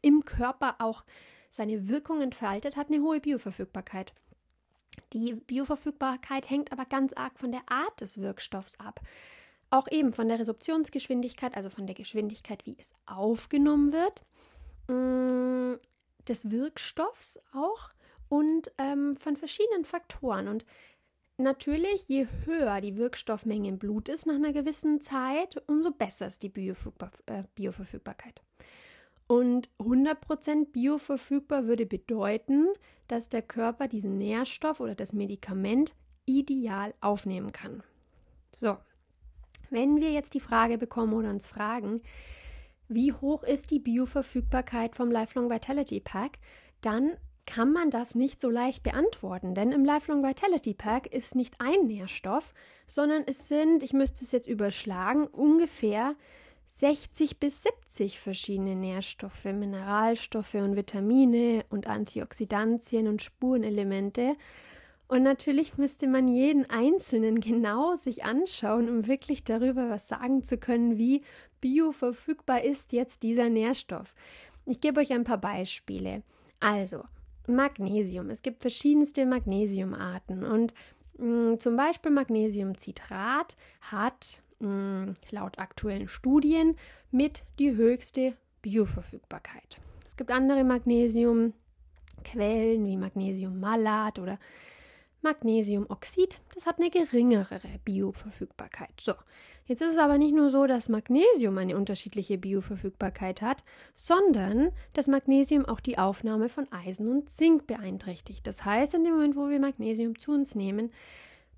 im 0.00 0.24
Körper 0.24 0.76
auch 0.78 1.04
seine 1.50 1.88
Wirkung 1.88 2.20
entfaltet, 2.20 2.76
hat 2.76 2.88
eine 2.88 3.02
hohe 3.02 3.20
Bioverfügbarkeit. 3.20 4.14
Die 5.12 5.34
Bioverfügbarkeit 5.34 6.48
hängt 6.50 6.72
aber 6.72 6.84
ganz 6.84 7.12
arg 7.14 7.38
von 7.38 7.50
der 7.50 7.62
Art 7.66 8.00
des 8.00 8.18
Wirkstoffs 8.18 8.78
ab. 8.78 9.00
Auch 9.72 9.88
eben 9.90 10.12
von 10.12 10.28
der 10.28 10.38
Resorptionsgeschwindigkeit, 10.38 11.56
also 11.56 11.70
von 11.70 11.86
der 11.86 11.94
Geschwindigkeit, 11.94 12.66
wie 12.66 12.76
es 12.78 12.92
aufgenommen 13.06 13.90
wird, 13.90 14.22
mm, 14.86 15.78
des 16.28 16.50
Wirkstoffs 16.50 17.40
auch 17.54 17.88
und 18.28 18.70
ähm, 18.76 19.16
von 19.16 19.38
verschiedenen 19.38 19.86
Faktoren. 19.86 20.46
Und 20.46 20.66
natürlich, 21.38 22.06
je 22.06 22.26
höher 22.44 22.82
die 22.82 22.98
Wirkstoffmenge 22.98 23.70
im 23.70 23.78
Blut 23.78 24.10
ist 24.10 24.26
nach 24.26 24.34
einer 24.34 24.52
gewissen 24.52 25.00
Zeit, 25.00 25.62
umso 25.66 25.90
besser 25.90 26.26
ist 26.26 26.42
die 26.42 26.50
Bioverfügbar 26.50 27.10
äh, 27.24 27.44
Bioverfügbarkeit. 27.54 28.42
Und 29.26 29.70
100% 29.78 30.66
bioverfügbar 30.72 31.64
würde 31.64 31.86
bedeuten, 31.86 32.66
dass 33.08 33.30
der 33.30 33.40
Körper 33.40 33.88
diesen 33.88 34.18
Nährstoff 34.18 34.80
oder 34.80 34.94
das 34.94 35.14
Medikament 35.14 35.94
ideal 36.26 36.92
aufnehmen 37.00 37.52
kann. 37.52 37.82
So, 38.60 38.76
wenn 39.72 40.00
wir 40.00 40.10
jetzt 40.10 40.34
die 40.34 40.40
Frage 40.40 40.78
bekommen 40.78 41.12
oder 41.14 41.30
uns 41.30 41.46
fragen, 41.46 42.02
wie 42.88 43.12
hoch 43.12 43.42
ist 43.42 43.70
die 43.70 43.78
Bioverfügbarkeit 43.78 44.96
vom 44.96 45.10
Lifelong 45.10 45.50
Vitality 45.50 46.00
Pack, 46.00 46.38
dann 46.82 47.12
kann 47.46 47.72
man 47.72 47.90
das 47.90 48.14
nicht 48.14 48.40
so 48.40 48.50
leicht 48.50 48.82
beantworten, 48.82 49.54
denn 49.54 49.72
im 49.72 49.84
Lifelong 49.84 50.22
Vitality 50.22 50.74
Pack 50.74 51.06
ist 51.08 51.34
nicht 51.34 51.54
ein 51.58 51.86
Nährstoff, 51.86 52.54
sondern 52.86 53.24
es 53.26 53.48
sind, 53.48 53.82
ich 53.82 53.92
müsste 53.92 54.24
es 54.24 54.32
jetzt 54.32 54.46
überschlagen, 54.46 55.26
ungefähr 55.26 56.14
60 56.68 57.38
bis 57.38 57.62
70 57.64 58.18
verschiedene 58.18 58.76
Nährstoffe, 58.76 59.44
Mineralstoffe 59.44 60.54
und 60.54 60.76
Vitamine 60.76 61.64
und 61.68 61.86
Antioxidantien 61.86 63.08
und 63.08 63.20
Spurenelemente. 63.20 64.36
Und 65.08 65.22
natürlich 65.22 65.76
müsste 65.76 66.06
man 66.06 66.26
jeden 66.26 66.68
einzelnen 66.70 67.40
genau 67.40 67.96
sich 67.96 68.24
anschauen, 68.24 68.88
um 68.88 69.06
wirklich 69.06 69.44
darüber 69.44 69.90
was 69.90 70.08
sagen 70.08 70.42
zu 70.42 70.56
können, 70.56 70.96
wie 70.96 71.22
bioverfügbar 71.60 72.64
ist 72.64 72.92
jetzt 72.92 73.22
dieser 73.22 73.48
Nährstoff. 73.48 74.14
Ich 74.64 74.80
gebe 74.80 75.00
euch 75.00 75.12
ein 75.12 75.24
paar 75.24 75.38
Beispiele. 75.38 76.22
Also, 76.60 77.04
Magnesium. 77.46 78.30
Es 78.30 78.42
gibt 78.42 78.62
verschiedenste 78.62 79.26
Magnesiumarten 79.26 80.44
und 80.44 80.74
mh, 81.18 81.52
mm, 81.52 81.58
zum 81.58 81.76
Beispiel 81.76 82.12
Magnesiumcitrat 82.12 83.56
hat 83.80 84.40
mh, 84.60 84.68
mm, 84.68 85.14
laut 85.30 85.58
aktuellen 85.58 86.08
Studien 86.08 86.76
mit 87.10 87.42
die 87.58 87.74
höchste 87.74 88.34
Bioverfügbarkeit. 88.62 89.78
Es 90.06 90.16
gibt 90.16 90.30
andere 90.30 90.62
Magnesiumquellen 90.62 91.52
wie 92.86 92.96
Magnesiummalat 92.96 94.18
oder 94.18 94.38
Magnesiumoxid, 95.22 96.40
das 96.54 96.66
hat 96.66 96.78
eine 96.78 96.90
geringere 96.90 97.60
Bioverfügbarkeit. 97.84 99.00
So, 99.00 99.14
jetzt 99.66 99.80
ist 99.80 99.92
es 99.92 99.98
aber 99.98 100.18
nicht 100.18 100.34
nur 100.34 100.50
so, 100.50 100.66
dass 100.66 100.88
Magnesium 100.88 101.58
eine 101.58 101.76
unterschiedliche 101.76 102.38
Bioverfügbarkeit 102.38 103.40
hat, 103.40 103.64
sondern 103.94 104.70
dass 104.94 105.06
Magnesium 105.06 105.64
auch 105.64 105.80
die 105.80 105.98
Aufnahme 105.98 106.48
von 106.48 106.70
Eisen 106.72 107.08
und 107.08 107.30
Zink 107.30 107.66
beeinträchtigt. 107.66 108.46
Das 108.46 108.64
heißt, 108.64 108.94
in 108.94 109.04
dem 109.04 109.14
Moment, 109.14 109.36
wo 109.36 109.48
wir 109.48 109.60
Magnesium 109.60 110.18
zu 110.18 110.32
uns 110.32 110.54
nehmen, 110.54 110.90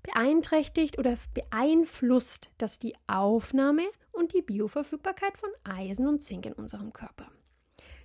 beeinträchtigt 0.03 0.99
oder 0.99 1.15
beeinflusst 1.33 2.51
das 2.59 2.77
die 2.77 2.95
Aufnahme 3.07 3.83
und 4.11 4.33
die 4.33 4.41
Bioverfügbarkeit 4.41 5.37
von 5.37 5.49
Eisen 5.63 6.07
und 6.07 6.21
Zink 6.21 6.45
in 6.45 6.53
unserem 6.53 6.93
Körper. 6.93 7.31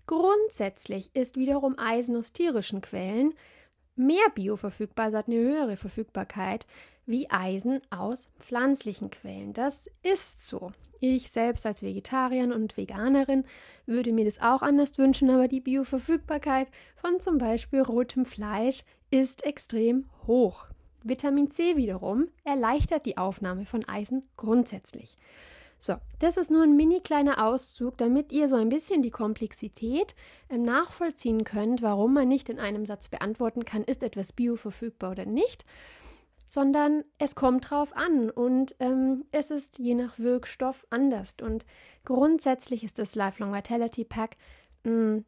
Grundsätzlich 0.06 1.14
ist 1.14 1.36
wiederum 1.36 1.78
Eisen 1.78 2.16
aus 2.16 2.32
tierischen 2.32 2.80
Quellen 2.80 3.34
mehr 3.96 4.28
bioverfügbar, 4.34 5.06
also 5.06 5.18
hat 5.18 5.28
eine 5.28 5.38
höhere 5.38 5.76
Verfügbarkeit 5.76 6.66
wie 7.06 7.30
Eisen 7.30 7.80
aus 7.90 8.30
pflanzlichen 8.38 9.10
Quellen. 9.10 9.52
Das 9.52 9.90
ist 10.02 10.46
so. 10.46 10.72
Ich 11.00 11.30
selbst 11.30 11.64
als 11.64 11.82
Vegetarierin 11.82 12.52
und 12.52 12.76
Veganerin 12.76 13.44
würde 13.86 14.12
mir 14.12 14.26
das 14.26 14.40
auch 14.40 14.62
anders 14.62 14.98
wünschen, 14.98 15.30
aber 15.30 15.48
die 15.48 15.60
Bioverfügbarkeit 15.60 16.68
von 16.94 17.20
zum 17.20 17.38
Beispiel 17.38 17.80
rotem 17.80 18.26
Fleisch 18.26 18.82
ist 19.10 19.44
extrem 19.44 20.08
hoch. 20.26 20.66
Vitamin 21.02 21.50
C 21.50 21.76
wiederum 21.76 22.28
erleichtert 22.44 23.06
die 23.06 23.16
Aufnahme 23.16 23.64
von 23.64 23.88
Eisen 23.88 24.28
grundsätzlich. 24.36 25.16
So, 25.82 25.94
das 26.18 26.36
ist 26.36 26.50
nur 26.50 26.62
ein 26.62 26.76
mini 26.76 27.00
kleiner 27.00 27.42
Auszug, 27.42 27.96
damit 27.96 28.32
ihr 28.32 28.50
so 28.50 28.56
ein 28.56 28.68
bisschen 28.68 29.00
die 29.00 29.10
Komplexität 29.10 30.14
ähm, 30.50 30.60
nachvollziehen 30.60 31.42
könnt, 31.44 31.80
warum 31.80 32.12
man 32.12 32.28
nicht 32.28 32.50
in 32.50 32.58
einem 32.58 32.84
Satz 32.84 33.08
beantworten 33.08 33.64
kann, 33.64 33.82
ist 33.84 34.02
etwas 34.02 34.34
bioverfügbar 34.34 35.12
oder 35.12 35.24
nicht, 35.24 35.64
sondern 36.46 37.02
es 37.16 37.34
kommt 37.34 37.70
drauf 37.70 37.96
an 37.96 38.28
und 38.28 38.76
ähm, 38.78 39.24
es 39.32 39.50
ist 39.50 39.78
je 39.78 39.94
nach 39.94 40.18
Wirkstoff 40.18 40.86
anders. 40.90 41.36
Und 41.40 41.64
grundsätzlich 42.04 42.84
ist 42.84 42.98
das 42.98 43.14
Lifelong 43.14 43.54
Vitality 43.54 44.04
Pack 44.04 44.36
mh, 44.84 44.92
mm, 44.92 45.24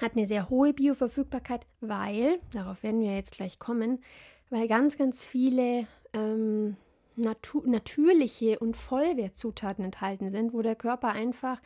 hat 0.00 0.16
eine 0.16 0.26
sehr 0.26 0.50
hohe 0.50 0.72
Bioverfügbarkeit, 0.72 1.68
weil, 1.80 2.40
darauf 2.52 2.82
werden 2.82 3.00
wir 3.00 3.14
jetzt 3.14 3.36
gleich 3.36 3.60
kommen, 3.60 4.02
weil 4.50 4.66
ganz, 4.66 4.98
ganz 4.98 5.22
viele 5.22 5.86
ähm, 6.12 6.76
natu 7.16 7.62
natürliche 7.64 8.58
und 8.58 8.76
Vollwertzutaten 8.76 9.84
enthalten 9.84 10.30
sind, 10.30 10.52
wo 10.52 10.62
der 10.62 10.76
Körper 10.76 11.08
einfach 11.08 11.60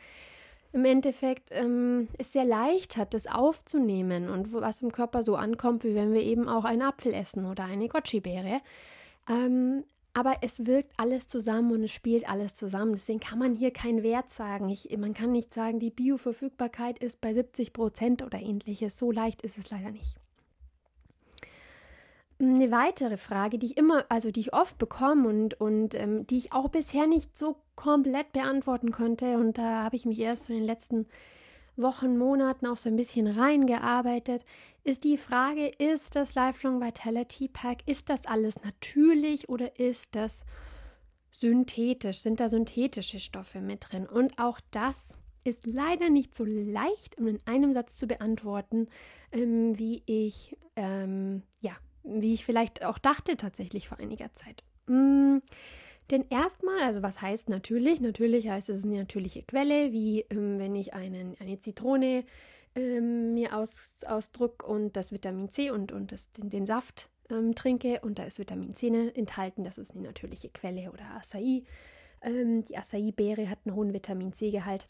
im 0.71 0.85
Endeffekt 0.85 1.49
ähm, 1.51 2.07
es 2.17 2.31
sehr 2.31 2.45
leicht 2.45 2.97
hat, 2.97 3.13
das 3.13 3.27
aufzunehmen 3.27 4.29
und 4.29 4.53
was 4.53 4.81
im 4.81 4.91
Körper 4.91 5.23
so 5.23 5.35
ankommt, 5.35 5.83
wie 5.83 5.95
wenn 5.95 6.13
wir 6.13 6.21
eben 6.21 6.47
auch 6.47 6.63
einen 6.63 6.83
Apfel 6.83 7.13
essen 7.13 7.45
oder 7.45 7.63
eine 7.63 7.87
Goji-Beere. 7.87 8.61
Ähm, 9.27 9.83
aber 10.13 10.37
es 10.41 10.65
wirkt 10.65 10.91
alles 10.97 11.27
zusammen 11.27 11.71
und 11.71 11.83
es 11.83 11.91
spielt 11.91 12.27
alles 12.29 12.53
zusammen. 12.53 12.93
Deswegen 12.93 13.19
kann 13.19 13.39
man 13.39 13.55
hier 13.55 13.71
keinen 13.71 14.03
Wert 14.03 14.31
sagen. 14.31 14.69
Ich, 14.69 14.95
man 14.97 15.13
kann 15.13 15.31
nicht 15.31 15.53
sagen, 15.53 15.79
die 15.79 15.91
Bioverfügbarkeit 15.91 16.99
ist 16.99 17.21
bei 17.21 17.33
70 17.33 17.73
Prozent 17.73 18.21
oder 18.23 18.39
ähnliches. 18.39 18.97
So 18.97 19.11
leicht 19.11 19.41
ist 19.43 19.57
es 19.57 19.69
leider 19.69 19.91
nicht. 19.91 20.17
Eine 22.41 22.71
weitere 22.71 23.17
Frage, 23.17 23.57
die 23.57 23.67
ich 23.67 23.77
immer, 23.77 24.05
also 24.07 24.31
die 24.31 24.39
ich 24.39 24.53
oft 24.53 24.77
bekomme 24.77 25.27
und, 25.27 25.59
und 25.59 25.93
ähm, 25.93 26.25
die 26.25 26.37
ich 26.37 26.53
auch 26.53 26.69
bisher 26.69 27.05
nicht 27.05 27.37
so 27.37 27.57
komplett 27.75 28.31
beantworten 28.31 28.91
konnte, 28.91 29.37
und 29.37 29.57
da 29.57 29.83
habe 29.83 29.97
ich 29.97 30.05
mich 30.05 30.19
erst 30.19 30.49
in 30.49 30.55
den 30.55 30.63
letzten 30.63 31.05
Wochen, 31.75 32.17
Monaten 32.17 32.65
auch 32.65 32.77
so 32.77 32.87
ein 32.87 32.95
bisschen 32.95 33.27
reingearbeitet, 33.27 34.45
ist 34.85 35.03
die 35.03 35.17
Frage, 35.17 35.67
ist 35.67 36.15
das 36.15 36.33
Lifelong 36.35 36.81
Vitality 36.81 37.49
Pack, 37.49 37.79
ist 37.85 38.09
das 38.09 38.25
alles 38.25 38.63
natürlich 38.63 39.49
oder 39.49 39.77
ist 39.77 40.15
das 40.15 40.43
synthetisch? 41.31 42.19
Sind 42.19 42.39
da 42.39 42.47
synthetische 42.47 43.19
Stoffe 43.19 43.59
mit 43.59 43.91
drin? 43.91 44.07
Und 44.07 44.39
auch 44.39 44.59
das 44.71 45.17
ist 45.43 45.65
leider 45.65 46.09
nicht 46.09 46.35
so 46.35 46.45
leicht 46.45 47.15
in 47.15 47.39
einem 47.45 47.73
Satz 47.73 47.97
zu 47.97 48.07
beantworten, 48.07 48.87
ähm, 49.33 49.77
wie 49.77 50.03
ich 50.05 50.57
ähm, 50.75 51.43
ja 51.61 51.73
wie 52.03 52.33
ich 52.33 52.45
vielleicht 52.45 52.83
auch 52.85 52.97
dachte 52.97 53.37
tatsächlich 53.37 53.87
vor 53.87 53.99
einiger 53.99 54.33
Zeit. 54.33 54.63
Mm, 54.87 55.37
denn 56.11 56.25
erstmal, 56.29 56.81
also 56.81 57.01
was 57.01 57.21
heißt 57.21 57.49
natürlich? 57.49 58.01
Natürlich 58.01 58.49
heißt 58.49 58.69
es 58.69 58.83
eine 58.83 58.97
natürliche 58.97 59.43
Quelle, 59.43 59.91
wie 59.91 60.21
ähm, 60.31 60.57
wenn 60.59 60.75
ich 60.75 60.93
einen, 60.93 61.35
eine 61.39 61.59
Zitrone 61.59 62.23
ähm, 62.75 63.33
mir 63.33 63.55
aus, 63.55 63.97
ausdrück 64.05 64.67
und 64.67 64.95
das 64.95 65.11
Vitamin 65.11 65.49
C 65.49 65.71
und, 65.71 65.91
und 65.91 66.11
das, 66.11 66.31
den, 66.31 66.49
den 66.49 66.65
Saft 66.65 67.09
ähm, 67.29 67.55
trinke 67.55 67.99
und 68.01 68.19
da 68.19 68.23
ist 68.23 68.39
Vitamin 68.39 68.75
C 68.75 68.87
enthalten, 68.87 69.63
das 69.63 69.77
ist 69.77 69.91
eine 69.91 70.03
natürliche 70.03 70.49
Quelle 70.49 70.91
oder 70.91 71.05
Acai. 71.15 71.63
Ähm, 72.21 72.65
die 72.65 72.77
Acai-Beere 72.77 73.49
hat 73.49 73.59
einen 73.65 73.75
hohen 73.75 73.93
Vitamin 73.93 74.33
C-Gehalt. 74.33 74.87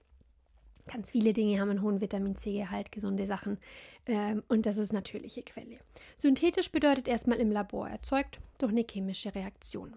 Ganz 0.92 1.12
viele 1.12 1.34
Dinge 1.34 1.60
haben 1.60 1.70
einen 1.70 1.84
hohen 1.84 2.02
Vitamin 2.02 2.36
C-Gehalt, 2.36 2.92
gesunde 2.92 3.28
Sachen. 3.28 3.60
Ähm, 4.08 4.44
und 4.48 4.66
das 4.66 4.78
ist 4.78 4.92
natürliche 4.92 5.44
Quelle. 5.44 5.78
Synthetisch 6.18 6.72
bedeutet 6.72 7.08
erstmal 7.08 7.38
im 7.38 7.52
Labor 7.52 7.88
erzeugt 7.88 8.40
durch 8.58 8.72
eine 8.72 8.86
chemische 8.90 9.34
Reaktion. 9.36 9.94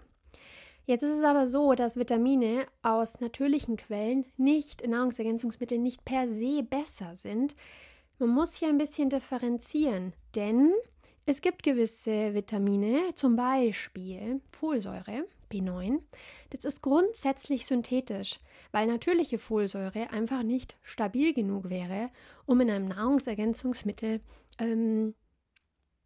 Jetzt 0.84 1.02
ist 1.02 1.18
es 1.18 1.24
aber 1.24 1.48
so, 1.48 1.74
dass 1.74 1.96
Vitamine 1.96 2.66
aus 2.82 3.20
natürlichen 3.20 3.76
Quellen 3.76 4.26
nicht, 4.36 4.86
Nahrungsergänzungsmittel 4.86 5.78
nicht 5.78 6.04
per 6.04 6.30
se 6.30 6.62
besser 6.62 7.16
sind. 7.16 7.54
Man 8.18 8.30
muss 8.30 8.56
hier 8.56 8.68
ein 8.68 8.78
bisschen 8.78 9.08
differenzieren, 9.08 10.12
denn 10.34 10.72
es 11.26 11.40
gibt 11.40 11.62
gewisse 11.62 12.34
Vitamine, 12.34 13.14
zum 13.14 13.36
Beispiel 13.36 14.40
Folsäure, 14.50 15.26
B9. 15.52 16.00
Das 16.50 16.64
ist 16.64 16.82
grundsätzlich 16.82 17.66
synthetisch, 17.66 18.40
weil 18.72 18.86
natürliche 18.86 19.38
Folsäure 19.38 20.10
einfach 20.10 20.42
nicht 20.42 20.76
stabil 20.82 21.32
genug 21.32 21.70
wäre, 21.70 22.10
um 22.46 22.60
in 22.60 22.70
einem 22.70 22.88
Nahrungsergänzungsmittel 22.88 24.20
ähm, 24.58 25.14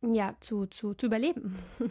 ja, 0.03 0.37
zu, 0.41 0.67
zu, 0.67 0.95
zu 0.95 1.07
überleben. 1.07 1.59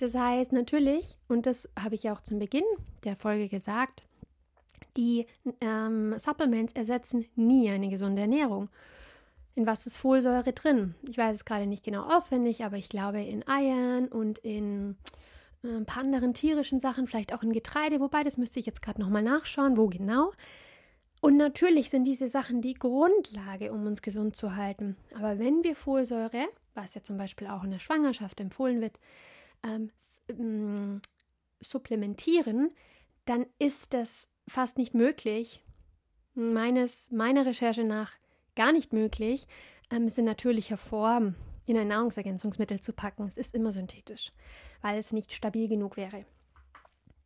Das 0.00 0.14
heißt 0.14 0.52
natürlich, 0.52 1.16
und 1.26 1.44
das 1.44 1.68
habe 1.76 1.96
ich 1.96 2.08
auch 2.08 2.20
zum 2.20 2.38
Beginn 2.38 2.62
der 3.02 3.16
Folge 3.16 3.48
gesagt, 3.48 4.04
die 4.96 5.26
ähm, 5.60 6.16
Supplements 6.18 6.72
ersetzen 6.72 7.26
nie 7.34 7.68
eine 7.68 7.88
gesunde 7.88 8.22
Ernährung. 8.22 8.68
In 9.58 9.66
was 9.66 9.86
ist 9.86 9.96
Folsäure 9.96 10.52
drin? 10.52 10.94
Ich 11.08 11.18
weiß 11.18 11.34
es 11.34 11.44
gerade 11.44 11.66
nicht 11.66 11.82
genau 11.82 12.04
auswendig, 12.04 12.64
aber 12.64 12.76
ich 12.76 12.88
glaube 12.88 13.20
in 13.20 13.44
Eiern 13.48 14.06
und 14.06 14.38
in 14.38 14.96
äh, 15.64 15.68
ein 15.68 15.84
paar 15.84 16.04
anderen 16.04 16.32
tierischen 16.32 16.78
Sachen, 16.78 17.08
vielleicht 17.08 17.34
auch 17.34 17.42
in 17.42 17.52
Getreide, 17.52 17.98
wobei 17.98 18.22
das 18.22 18.36
müsste 18.36 18.60
ich 18.60 18.66
jetzt 18.66 18.82
gerade 18.82 19.00
nochmal 19.00 19.24
nachschauen, 19.24 19.76
wo 19.76 19.88
genau. 19.88 20.30
Und 21.20 21.36
natürlich 21.36 21.90
sind 21.90 22.04
diese 22.04 22.28
Sachen 22.28 22.60
die 22.60 22.74
Grundlage, 22.74 23.72
um 23.72 23.84
uns 23.84 24.00
gesund 24.00 24.36
zu 24.36 24.54
halten. 24.54 24.96
Aber 25.16 25.40
wenn 25.40 25.64
wir 25.64 25.74
Folsäure, 25.74 26.46
was 26.74 26.94
ja 26.94 27.02
zum 27.02 27.16
Beispiel 27.16 27.48
auch 27.48 27.64
in 27.64 27.72
der 27.72 27.80
Schwangerschaft 27.80 28.38
empfohlen 28.38 28.80
wird, 28.80 29.00
ähm, 29.64 29.90
ähm, 30.28 31.02
supplementieren, 31.58 32.70
dann 33.24 33.44
ist 33.58 33.92
das 33.92 34.28
fast 34.46 34.78
nicht 34.78 34.94
möglich. 34.94 35.64
Meines, 36.36 37.10
meiner 37.10 37.44
Recherche 37.44 37.82
nach 37.82 38.12
gar 38.58 38.72
nicht 38.72 38.92
möglich, 38.92 39.46
ähm, 39.90 40.08
es 40.08 40.18
in 40.18 40.24
natürlicher 40.24 40.76
Form 40.76 41.36
in 41.64 41.78
ein 41.78 41.88
Nahrungsergänzungsmittel 41.88 42.80
zu 42.80 42.92
packen. 42.92 43.26
Es 43.26 43.38
ist 43.38 43.54
immer 43.54 43.72
synthetisch, 43.72 44.32
weil 44.82 44.98
es 44.98 45.12
nicht 45.12 45.32
stabil 45.32 45.68
genug 45.68 45.96
wäre. 45.96 46.24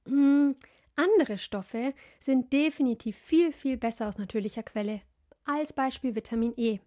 Hm, 0.06 0.54
andere 0.94 1.38
Stoffe 1.38 1.94
sind 2.20 2.52
definitiv 2.52 3.16
viel, 3.16 3.52
viel 3.52 3.78
besser 3.78 4.08
aus 4.08 4.18
natürlicher 4.18 4.62
Quelle, 4.62 5.00
als 5.44 5.72
Beispiel 5.72 6.14
Vitamin 6.14 6.52
E. 6.56 6.80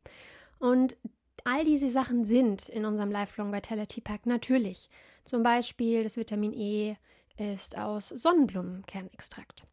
Und 0.60 0.96
all 1.44 1.66
diese 1.66 1.90
Sachen 1.90 2.24
sind 2.24 2.70
in 2.70 2.86
unserem 2.86 3.10
Lifelong 3.10 3.52
Vitality 3.52 4.00
Pack 4.00 4.28
natürlich. 4.28 4.90
Zum 5.24 5.42
Beispiel 5.42 6.04
das 6.04 6.18
Vitamin 6.18 6.54
E 6.54 6.98
ist 7.38 7.78
aus 7.78 8.10
Sonnenblumenkernextrakt. 8.10 9.64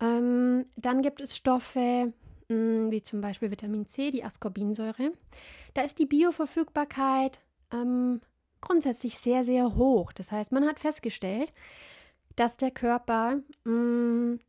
Ähm, 0.00 0.66
dann 0.76 1.00
gibt 1.00 1.20
es 1.20 1.34
Stoffe 1.36 2.12
wie 2.90 3.02
zum 3.02 3.20
Beispiel 3.20 3.50
Vitamin 3.50 3.86
C, 3.86 4.10
die 4.10 4.24
Ascorbinsäure. 4.24 5.12
Da 5.74 5.82
ist 5.82 5.98
die 5.98 6.06
Bioverfügbarkeit 6.06 7.40
ähm, 7.72 8.20
grundsätzlich 8.60 9.18
sehr, 9.18 9.44
sehr 9.44 9.76
hoch. 9.76 10.12
Das 10.12 10.30
heißt, 10.30 10.52
man 10.52 10.66
hat 10.66 10.80
festgestellt, 10.80 11.52
dass 12.36 12.56
der 12.56 12.70
Körper 12.70 13.40
mh, 13.64 13.72
hm, 13.72 14.40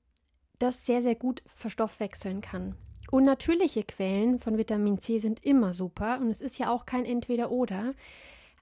das 0.59 0.85
sehr, 0.85 1.01
sehr 1.01 1.15
gut 1.15 1.43
verstoffwechseln 1.45 2.41
kann. 2.41 2.75
Und 3.11 3.25
natürliche 3.25 3.83
Quellen 3.83 4.39
von 4.39 4.57
Vitamin 4.57 4.99
C 4.99 5.19
sind 5.19 5.45
immer 5.45 5.73
super 5.73 6.19
und 6.19 6.31
es 6.31 6.41
ist 6.41 6.57
ja 6.57 6.71
auch 6.71 6.85
kein 6.85 7.05
Entweder-Oder. 7.05 7.93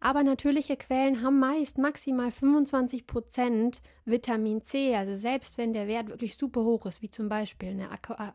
Aber 0.04 0.24
natürliche 0.24 0.78
Quellen 0.78 1.22
haben 1.22 1.40
meist 1.40 1.78
maximal 1.78 2.30
25% 2.30 3.82
Vitamin 4.04 4.64
C, 4.64 4.96
also 4.96 5.16
selbst 5.16 5.60
wenn 5.60 5.74
der 5.74 5.88
Wert 5.88 6.10
wirklich 6.10 6.36
super 6.36 6.64
hoch 6.64 6.88
ist, 6.88 7.04
wie 7.04 7.12
zum 7.12 7.30
Beispiel 7.30 7.70
eine 7.70 7.90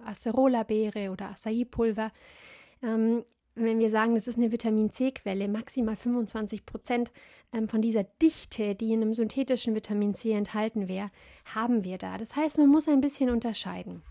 Acerola-Beere 0.05 1.11
oder 1.11 1.31
Acai-Pulver, 1.31 2.13
ähm, 2.83 3.25
wenn 3.57 3.81
wir 3.81 3.91
sagen, 3.91 4.15
das 4.15 4.29
ist 4.29 4.37
eine 4.37 4.53
Vitamin 4.53 4.93
C-Quelle, 4.93 5.49
maximal 5.49 5.95
25% 5.95 7.09
ähm, 7.53 7.69
von 7.69 7.83
dieser 7.83 8.05
Dichte, 8.05 8.77
die 8.77 8.93
in 8.93 9.03
einem 9.03 9.15
synthetischen 9.15 9.75
Vitamin 9.75 10.15
C 10.15 10.33
enthalten 10.33 10.87
wäre, 10.87 11.11
haben 11.47 11.83
wir 11.83 11.99
da. 11.99 12.17
Das 12.17 12.37
heißt, 12.37 12.59
man 12.59 12.69
muss 12.69 12.87
ein 12.87 13.01
bisschen 13.01 13.31
unterscheiden. 13.31 14.03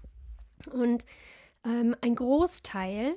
Und 0.74 1.06
ähm, 1.64 1.96
ein 2.02 2.16
Großteil, 2.16 3.16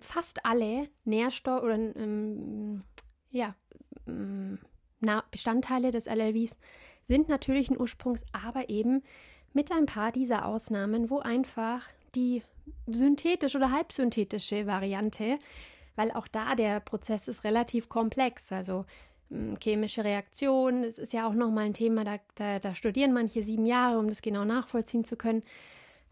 fast 0.00 0.44
alle 0.44 0.88
Nährstoffe 1.04 1.62
oder 1.62 1.74
ähm, 1.74 2.82
ja, 3.30 3.54
ähm, 4.06 4.58
Bestandteile 5.30 5.90
des 5.90 6.06
LLVs 6.06 6.56
sind 7.02 7.28
natürlichen 7.28 7.78
Ursprungs, 7.78 8.24
aber 8.32 8.70
eben 8.70 9.02
mit 9.52 9.70
ein 9.70 9.86
paar 9.86 10.12
dieser 10.12 10.46
Ausnahmen, 10.46 11.10
wo 11.10 11.18
einfach 11.18 11.86
die 12.14 12.42
synthetische 12.86 13.58
oder 13.58 13.70
halbsynthetische 13.70 14.66
Variante, 14.66 15.38
weil 15.96 16.10
auch 16.12 16.26
da 16.28 16.54
der 16.54 16.80
Prozess 16.80 17.28
ist 17.28 17.44
relativ 17.44 17.88
komplex, 17.88 18.50
also 18.52 18.86
chemische 19.60 20.04
Reaktionen, 20.04 20.82
das 20.82 20.98
ist 20.98 21.12
ja 21.12 21.28
auch 21.28 21.34
nochmal 21.34 21.66
ein 21.66 21.74
Thema, 21.74 22.04
da, 22.04 22.18
da, 22.36 22.58
da 22.58 22.74
studieren 22.74 23.12
manche 23.12 23.42
sieben 23.42 23.66
Jahre, 23.66 23.98
um 23.98 24.08
das 24.08 24.22
genau 24.22 24.44
nachvollziehen 24.44 25.04
zu 25.04 25.16
können. 25.16 25.42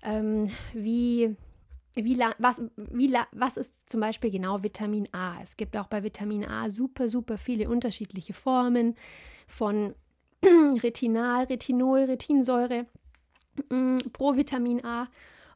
Ähm, 0.02 0.50
wie, 0.72 1.36
wie, 1.94 2.18
was, 2.38 2.62
wie, 2.76 3.14
was 3.32 3.56
ist 3.56 3.88
zum 3.88 4.00
Beispiel 4.00 4.30
genau 4.30 4.62
Vitamin 4.62 5.08
A? 5.12 5.40
Es 5.42 5.56
gibt 5.56 5.76
auch 5.76 5.88
bei 5.88 6.02
Vitamin 6.02 6.44
A 6.44 6.70
super, 6.70 7.08
super 7.08 7.38
viele 7.38 7.68
unterschiedliche 7.68 8.32
Formen 8.32 8.96
von 9.46 9.94
Retinal, 10.44 11.44
Retinol, 11.44 12.04
Retinsäure, 12.04 12.86
mm, 13.70 13.98
Provitamin 14.12 14.84
A. 14.84 15.08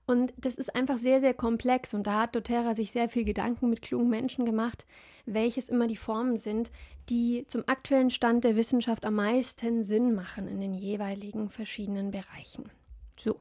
Und 0.07 0.33
das 0.37 0.55
ist 0.55 0.77
einfach 0.77 0.99
sehr, 0.99 1.21
sehr 1.21 1.35
komplex. 1.35 1.93
Und 1.95 2.07
da 2.07 2.23
hat 2.23 2.37
doTERRA 2.37 2.75
sich 2.75 2.93
sehr 2.93 3.09
viel 3.09 3.25
Gedanken 3.25 3.69
mit 3.69 3.83
klugen 3.83 4.09
Menschen 4.09 4.45
gemacht, 4.45 4.87
welches 5.25 5.69
immer 5.69 5.89
die 5.89 5.97
Formen 5.97 6.37
sind, 6.37 6.71
die 7.09 7.45
zum 7.49 7.65
aktuellen 7.67 8.11
Stand 8.11 8.45
der 8.45 8.55
Wissenschaft 8.55 9.05
am 9.05 9.15
meisten 9.15 9.83
Sinn 9.83 10.15
machen 10.15 10.47
in 10.47 10.61
den 10.61 10.75
jeweiligen 10.75 11.51
verschiedenen 11.51 12.13
Bereichen. 12.13 12.71
So, 13.19 13.37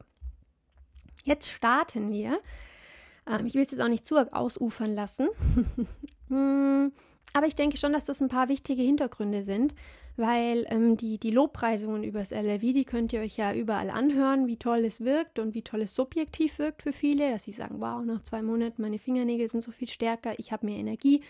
Jetzt 1.26 1.48
starten 1.48 2.12
wir. 2.12 2.40
Ähm, 3.26 3.46
ich 3.46 3.54
will 3.54 3.62
es 3.62 3.70
jetzt 3.70 3.80
auch 3.80 3.88
nicht 3.88 4.06
zu 4.06 4.16
ausufern 4.32 4.94
lassen. 4.94 5.28
Hm, 6.28 6.90
aber 7.34 7.46
ich 7.46 7.54
denke 7.54 7.76
schon, 7.76 7.92
dass 7.92 8.04
das 8.04 8.20
ein 8.20 8.26
paar 8.26 8.48
wichtige 8.48 8.82
Hintergründe 8.82 9.44
sind, 9.44 9.76
weil 10.16 10.66
ähm, 10.70 10.96
die, 10.96 11.18
die 11.18 11.30
Lobpreisungen 11.30 12.02
über 12.02 12.18
das 12.18 12.32
LLV, 12.32 12.60
die 12.60 12.84
könnt 12.84 13.12
ihr 13.12 13.20
euch 13.20 13.36
ja 13.36 13.54
überall 13.54 13.90
anhören, 13.90 14.48
wie 14.48 14.56
toll 14.56 14.84
es 14.84 15.02
wirkt 15.02 15.38
und 15.38 15.54
wie 15.54 15.62
toll 15.62 15.82
es 15.82 15.94
subjektiv 15.94 16.58
wirkt 16.58 16.82
für 16.82 16.92
viele, 16.92 17.30
dass 17.30 17.44
sie 17.44 17.52
sagen, 17.52 17.76
wow, 17.78 18.04
nach 18.04 18.24
zwei 18.24 18.42
Monaten 18.42 18.82
meine 18.82 18.98
Fingernägel 18.98 19.48
sind 19.48 19.62
so 19.62 19.70
viel 19.70 19.86
stärker, 19.86 20.36
ich 20.38 20.50
habe 20.50 20.66
mehr 20.66 20.78
Energie, 20.78 21.22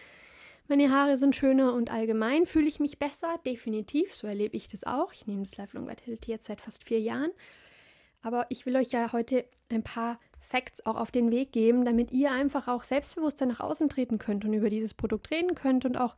meine 0.69 0.91
Haare 0.91 1.17
sind 1.17 1.37
schöner 1.37 1.75
und 1.75 1.93
allgemein 1.93 2.45
fühle 2.45 2.67
ich 2.67 2.81
mich 2.81 2.99
besser, 2.99 3.39
definitiv, 3.47 4.13
so 4.13 4.27
erlebe 4.27 4.57
ich 4.57 4.67
das 4.67 4.83
auch. 4.83 5.13
Ich 5.13 5.27
nehme 5.27 5.43
das 5.43 5.57
Lifelong 5.57 5.89
Vitality 5.89 6.33
jetzt 6.33 6.47
seit 6.47 6.61
fast 6.61 6.83
vier 6.83 7.01
Jahren. 7.01 7.31
Aber 8.23 8.47
ich 8.49 8.67
will 8.67 8.75
euch 8.75 8.91
ja 8.91 9.13
heute 9.13 9.45
ein 9.69 9.85
paar 9.85 10.19
Facts 10.47 10.87
auch 10.87 10.95
auf 10.95 11.11
den 11.11 11.31
Weg 11.31 11.53
geben, 11.53 11.85
damit 11.85 12.13
ihr 12.13 12.31
einfach 12.31 12.69
auch 12.69 12.85
selbstbewusster 12.85 13.47
nach 13.47 13.61
außen 13.61 13.89
treten 13.89 14.19
könnt 14.19 14.45
und 14.45 14.53
über 14.53 14.71
dieses 14.71 14.95
Produkt 14.95 15.31
reden 15.31 15.55
könnt 15.55 15.85
und 15.85 15.97
auch 15.97 16.15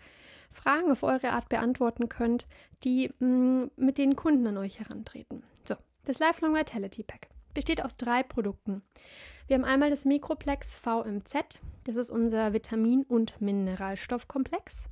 Fragen 0.53 0.91
auf 0.91 1.03
eure 1.03 1.31
Art 1.31 1.49
beantworten 1.49 2.09
könnt, 2.09 2.47
die 2.85 3.11
mh, 3.19 3.27
mm, 3.27 3.71
mit 3.77 3.99
den 3.99 4.17
Kunden 4.17 4.47
an 4.47 4.59
euch 4.59 4.81
herantreten. 4.81 5.43
So, 5.67 5.77
das 6.05 6.19
Lifelong 6.19 6.55
Vitality 6.55 7.03
Pack 7.03 7.29
besteht 7.55 7.83
aus 7.83 7.97
drei 7.97 8.23
Produkten. 8.23 8.83
Wir 9.47 9.55
haben 9.57 9.65
einmal 9.65 9.91
das 9.91 10.05
Microplex 10.05 10.75
VMZ, 10.75 11.59
das 11.85 11.97
ist 11.97 12.11
unser 12.11 12.53
Vitamin- 12.53 13.05
und 13.05 13.41
Mineralstoffkomplex. 13.41 14.85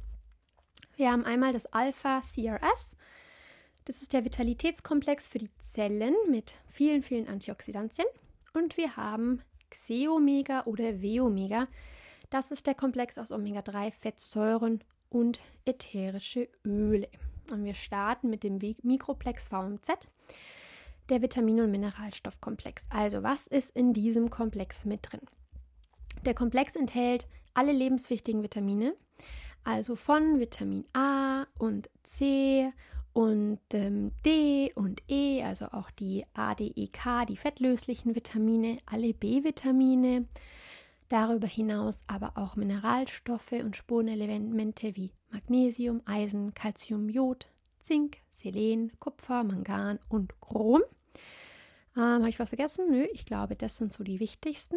Wir 0.96 1.12
haben 1.12 1.27
einmal 1.27 1.53
das 1.53 1.66
Alpha 1.66 2.22
CRS, 2.22 2.96
das 3.85 4.01
ist 4.01 4.14
der 4.14 4.25
Vitalitätskomplex 4.25 5.29
für 5.29 5.38
die 5.38 5.51
Zellen 5.59 6.14
mit 6.31 6.55
vielen, 6.70 7.03
vielen 7.03 7.29
Antioxidantien. 7.29 8.07
Und 8.57 8.79
wir 8.79 8.97
haben 8.97 9.42
Xeomega 9.69 10.62
oder 10.64 11.03
W-Omega. 11.03 11.69
Das 12.31 12.51
ist 12.51 12.66
der 12.66 12.75
Komplex 12.75 13.19
aus 13.19 13.31
Omega-3-Fettsäuren 13.31 14.81
und 15.11 15.42
ätherische 15.66 16.49
Öle. 16.64 17.11
Und 17.53 17.66
wir 17.66 17.75
starten 17.75 18.31
mit 18.31 18.45
dem 18.45 18.59
Mikroplex 18.83 19.49
VMZ, 19.49 19.99
der 21.11 21.21
Vitamin- 21.21 21.61
und 21.61 21.71
Mineralstoffkomplex. 21.71 22.87
Also, 22.88 23.23
was 23.23 23.47
ist 23.47 23.77
in 23.77 23.92
diesem 23.92 24.31
Komplex 24.31 24.87
mit 24.87 25.01
drin? 25.03 25.21
Der 26.25 26.33
Komplex 26.33 26.77
enthält 26.77 27.29
alle 27.53 27.73
lebenswichtigen 27.73 28.42
Vitamine, 28.42 28.97
also 29.64 29.97
von 29.97 30.40
Vitamin 30.40 30.87
A 30.95 31.45
und 31.59 31.90
C 32.05 32.73
und 33.16 33.61
ähm, 33.72 34.12
D 34.26 34.72
und 34.74 35.02
E, 35.09 35.42
also 35.42 35.68
auch 35.72 35.90
die 35.90 36.26
A, 36.35 36.55
D, 36.55 36.70
E, 36.76 36.88
K, 36.88 37.24
die 37.24 37.38
fettlöslichen 37.38 38.14
Vitamine, 38.14 38.76
alle 38.85 39.14
B-Vitamine, 39.14 40.26
darüber 41.09 41.46
hinaus 41.46 42.02
aber 42.09 42.33
auch 42.35 42.57
Mineralstoffe 42.57 43.52
und 43.52 43.74
Spurenelemente 43.74 44.94
wie 44.96 45.12
Magnesium, 45.31 46.02
Eisen, 46.05 46.52
Calcium, 46.52 47.09
Jod, 47.09 47.46
Zink, 47.81 48.18
Selen, 48.33 48.92
Kupfer, 49.00 49.44
Mangan 49.44 49.98
und 50.11 50.38
Chrom. 50.42 50.83
Ähm, 51.96 52.02
Habe 52.02 52.29
ich 52.29 52.38
was 52.38 52.50
vergessen? 52.50 52.90
Nö, 52.90 53.07
ich 53.14 53.24
glaube, 53.24 53.57
das 53.57 53.79
sind 53.79 53.94
so 53.94 54.05
die 54.05 54.20
wichtigsten. 54.20 54.76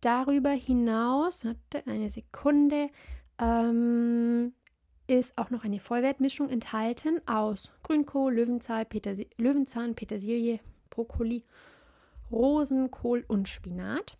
Darüber 0.00 0.52
hinaus, 0.52 1.44
hatte 1.44 1.86
eine 1.86 2.08
Sekunde, 2.08 2.88
ähm, 3.38 4.54
ist 5.06 5.36
auch 5.38 5.50
noch 5.50 5.64
eine 5.64 5.80
Vollwertmischung 5.80 6.48
enthalten 6.48 7.20
aus 7.26 7.70
Grünkohl, 7.82 8.34
Löwenzahn, 8.34 8.86
Petersi 8.86 9.28
Löwenzahn, 9.36 9.94
Petersilie, 9.94 10.60
Brokkoli, 10.90 11.44
Rosenkohl 12.30 13.24
und 13.28 13.48
Spinat. 13.48 14.16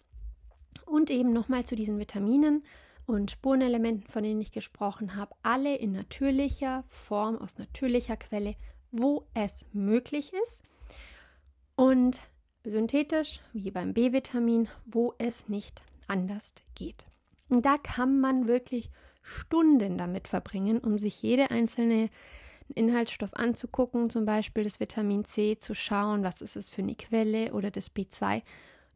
Und 0.85 1.11
eben 1.11 1.33
nochmal 1.33 1.65
zu 1.65 1.75
diesen 1.75 1.99
Vitaminen 1.99 2.63
und 3.07 3.31
Spurenelementen, 3.31 4.09
von 4.09 4.23
denen 4.23 4.41
ich 4.41 4.53
gesprochen 4.53 5.17
habe, 5.17 5.35
alle 5.43 5.77
in 5.77 5.93
natürlicher 5.93 6.85
Form, 6.89 7.37
aus 7.39 7.59
natürlicher 7.59 8.17
Quelle, 8.17 8.55
wo 8.93 9.27
es 9.35 9.67
möglich 9.73 10.33
ist. 10.43 10.63
Und 11.75 12.21
synthetisch, 12.65 13.41
wie 13.53 13.71
beim 13.71 13.95
B-Vitamin, 13.95 14.69
wo 14.85 15.15
es 15.19 15.49
nicht 15.49 15.83
anders 16.07 16.55
geht. 16.75 17.07
Und 17.49 17.65
da 17.65 17.79
kann 17.79 18.21
man 18.21 18.49
wirklich 18.49 18.91
Stunden 19.27 19.99
damit 19.99 20.29
verbringen, 20.29 20.79
um 20.79 20.99
sich 20.99 21.21
jede 21.21 21.51
einzelne 21.51 22.11
Inhaltsstoff 22.75 23.35
anzugucken, 23.35 24.11
zum 24.11 24.25
Beispiel 24.25 24.65
das 24.65 24.81
Vitamin 24.81 25.25
C, 25.25 25.59
zu 25.59 25.75
schauen, 25.75 26.23
was 26.23 26.43
ist 26.43 26.57
es 26.57 26.71
für 26.71 26.83
eine 26.83 26.95
Quelle 26.95 27.53
oder 27.53 27.71
das 27.71 27.95
B2. 27.95 28.43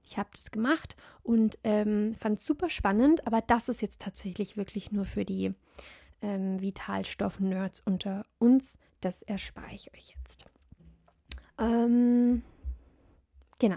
Ich 0.05 0.19
habe 0.19 0.31
das 0.33 0.51
gemacht 0.51 0.97
und 1.23 1.59
ähm, 1.63 2.15
fand 2.19 2.39
es 2.39 2.47
super 2.47 2.71
spannend, 2.71 3.27
aber 3.27 3.43
das 3.43 3.69
ist 3.69 3.83
jetzt 3.83 4.01
tatsächlich 4.01 4.57
wirklich 4.57 4.93
nur 4.93 5.05
für 5.05 5.25
die 5.25 5.53
ähm, 6.23 6.61
Vitalstoff-Nerds 6.61 7.83
unter 7.85 8.25
uns. 8.39 8.79
Das 9.01 9.23
erspare 9.23 9.75
ich 9.75 9.93
euch 9.95 10.15
jetzt. 10.17 10.47
Ähm, 11.59 12.43
genau. 13.59 13.77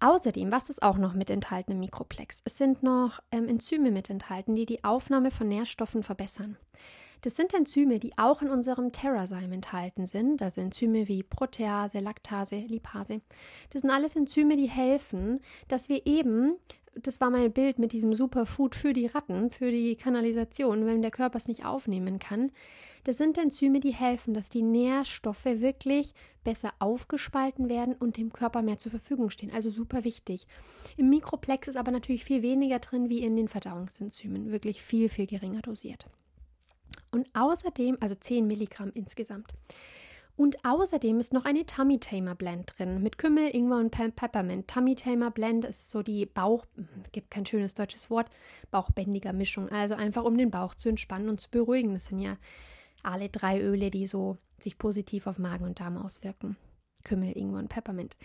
Außerdem, 0.00 0.50
was 0.50 0.70
ist 0.70 0.82
auch 0.82 0.96
noch 0.96 1.12
mit 1.12 1.28
enthalten 1.30 1.72
im 1.72 1.80
Mikroplex? 1.80 2.40
Es 2.44 2.56
sind 2.56 2.82
noch 2.82 3.20
ähm, 3.30 3.48
Enzyme 3.48 3.90
mit 3.90 4.08
enthalten, 4.08 4.54
die 4.54 4.64
die 4.64 4.82
Aufnahme 4.82 5.30
von 5.30 5.46
Nährstoffen 5.46 6.02
verbessern. 6.02 6.56
Das 7.20 7.36
sind 7.36 7.52
Enzyme, 7.52 7.98
die 7.98 8.16
auch 8.16 8.40
in 8.40 8.48
unserem 8.48 8.92
Terrazyme 8.92 9.54
enthalten 9.54 10.06
sind, 10.06 10.40
also 10.40 10.62
Enzyme 10.62 11.06
wie 11.06 11.22
Protease, 11.22 12.00
Laktase, 12.00 12.56
Lipase. 12.60 13.20
Das 13.68 13.82
sind 13.82 13.90
alles 13.90 14.16
Enzyme, 14.16 14.56
die 14.56 14.70
helfen, 14.70 15.40
dass 15.68 15.90
wir 15.90 16.06
eben 16.06 16.54
das 16.94 17.20
war 17.20 17.30
mein 17.30 17.52
Bild 17.52 17.78
mit 17.78 17.92
diesem 17.92 18.14
Superfood 18.14 18.74
für 18.74 18.92
die 18.92 19.06
Ratten, 19.06 19.50
für 19.50 19.70
die 19.70 19.96
Kanalisation, 19.96 20.86
wenn 20.86 21.02
der 21.02 21.10
Körper 21.10 21.36
es 21.36 21.48
nicht 21.48 21.64
aufnehmen 21.64 22.18
kann. 22.18 22.50
Das 23.04 23.18
sind 23.18 23.38
Enzyme, 23.38 23.80
die 23.80 23.94
helfen, 23.94 24.34
dass 24.34 24.48
die 24.48 24.62
Nährstoffe 24.62 25.44
wirklich 25.44 26.12
besser 26.44 26.72
aufgespalten 26.78 27.68
werden 27.68 27.94
und 27.94 28.16
dem 28.16 28.32
Körper 28.32 28.62
mehr 28.62 28.78
zur 28.78 28.90
Verfügung 28.90 29.30
stehen. 29.30 29.52
Also 29.52 29.70
super 29.70 30.04
wichtig. 30.04 30.46
Im 30.96 31.08
Mikroplex 31.08 31.68
ist 31.68 31.76
aber 31.76 31.90
natürlich 31.90 32.24
viel 32.24 32.42
weniger 32.42 32.78
drin 32.78 33.08
wie 33.08 33.22
in 33.22 33.36
den 33.36 33.48
Verdauungsenzymen. 33.48 34.50
Wirklich 34.50 34.82
viel, 34.82 35.08
viel 35.08 35.26
geringer 35.26 35.62
dosiert. 35.62 36.06
Und 37.10 37.28
außerdem, 37.34 37.96
also 38.00 38.14
10 38.14 38.46
Milligramm 38.46 38.92
insgesamt. 38.94 39.54
Und 40.36 40.64
außerdem 40.64 41.20
ist 41.20 41.34
noch 41.34 41.44
eine 41.44 41.66
Tummy 41.66 41.98
Tamer 41.98 42.34
Blend 42.34 42.72
drin 42.78 43.02
mit 43.02 43.18
Kümmel, 43.18 43.54
Ingwer 43.54 43.76
und 43.76 43.90
Peppermint. 43.90 44.68
Tummy 44.68 44.94
Tamer 44.94 45.30
Blend 45.30 45.66
ist 45.66 45.90
so 45.90 46.02
die 46.02 46.24
Bauch, 46.24 46.64
gibt 47.12 47.30
kein 47.30 47.44
schönes 47.44 47.74
deutsches 47.74 48.08
Wort, 48.08 48.30
bauchbändiger 48.70 49.34
Mischung. 49.34 49.68
Also 49.68 49.96
einfach 49.96 50.24
um 50.24 50.38
den 50.38 50.50
Bauch 50.50 50.74
zu 50.74 50.88
entspannen 50.88 51.28
und 51.28 51.42
zu 51.42 51.50
beruhigen. 51.50 51.92
Das 51.92 52.06
sind 52.06 52.20
ja 52.20 52.38
alle 53.02 53.28
drei 53.28 53.60
Öle, 53.60 53.90
die 53.90 54.06
so 54.06 54.38
sich 54.58 54.78
positiv 54.78 55.26
auf 55.26 55.38
Magen 55.38 55.64
und 55.64 55.80
Darm 55.80 55.96
auswirken. 55.96 56.56
Kümmel, 57.04 57.36
Ingwer 57.36 57.60
und 57.60 57.68
Peppermint. 57.68 58.16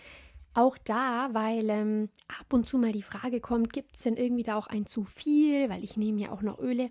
Auch 0.54 0.78
da, 0.78 1.28
weil 1.32 1.68
ähm, 1.68 2.08
ab 2.28 2.52
und 2.52 2.66
zu 2.66 2.78
mal 2.78 2.92
die 2.92 3.02
Frage 3.02 3.40
kommt, 3.40 3.72
gibt 3.72 3.96
es 3.96 4.02
denn 4.02 4.16
irgendwie 4.16 4.42
da 4.42 4.56
auch 4.56 4.66
ein 4.66 4.86
zu 4.86 5.04
viel, 5.04 5.68
weil 5.68 5.84
ich 5.84 5.96
nehme 5.96 6.20
ja 6.20 6.32
auch 6.32 6.40
noch 6.40 6.58
Öle. 6.58 6.90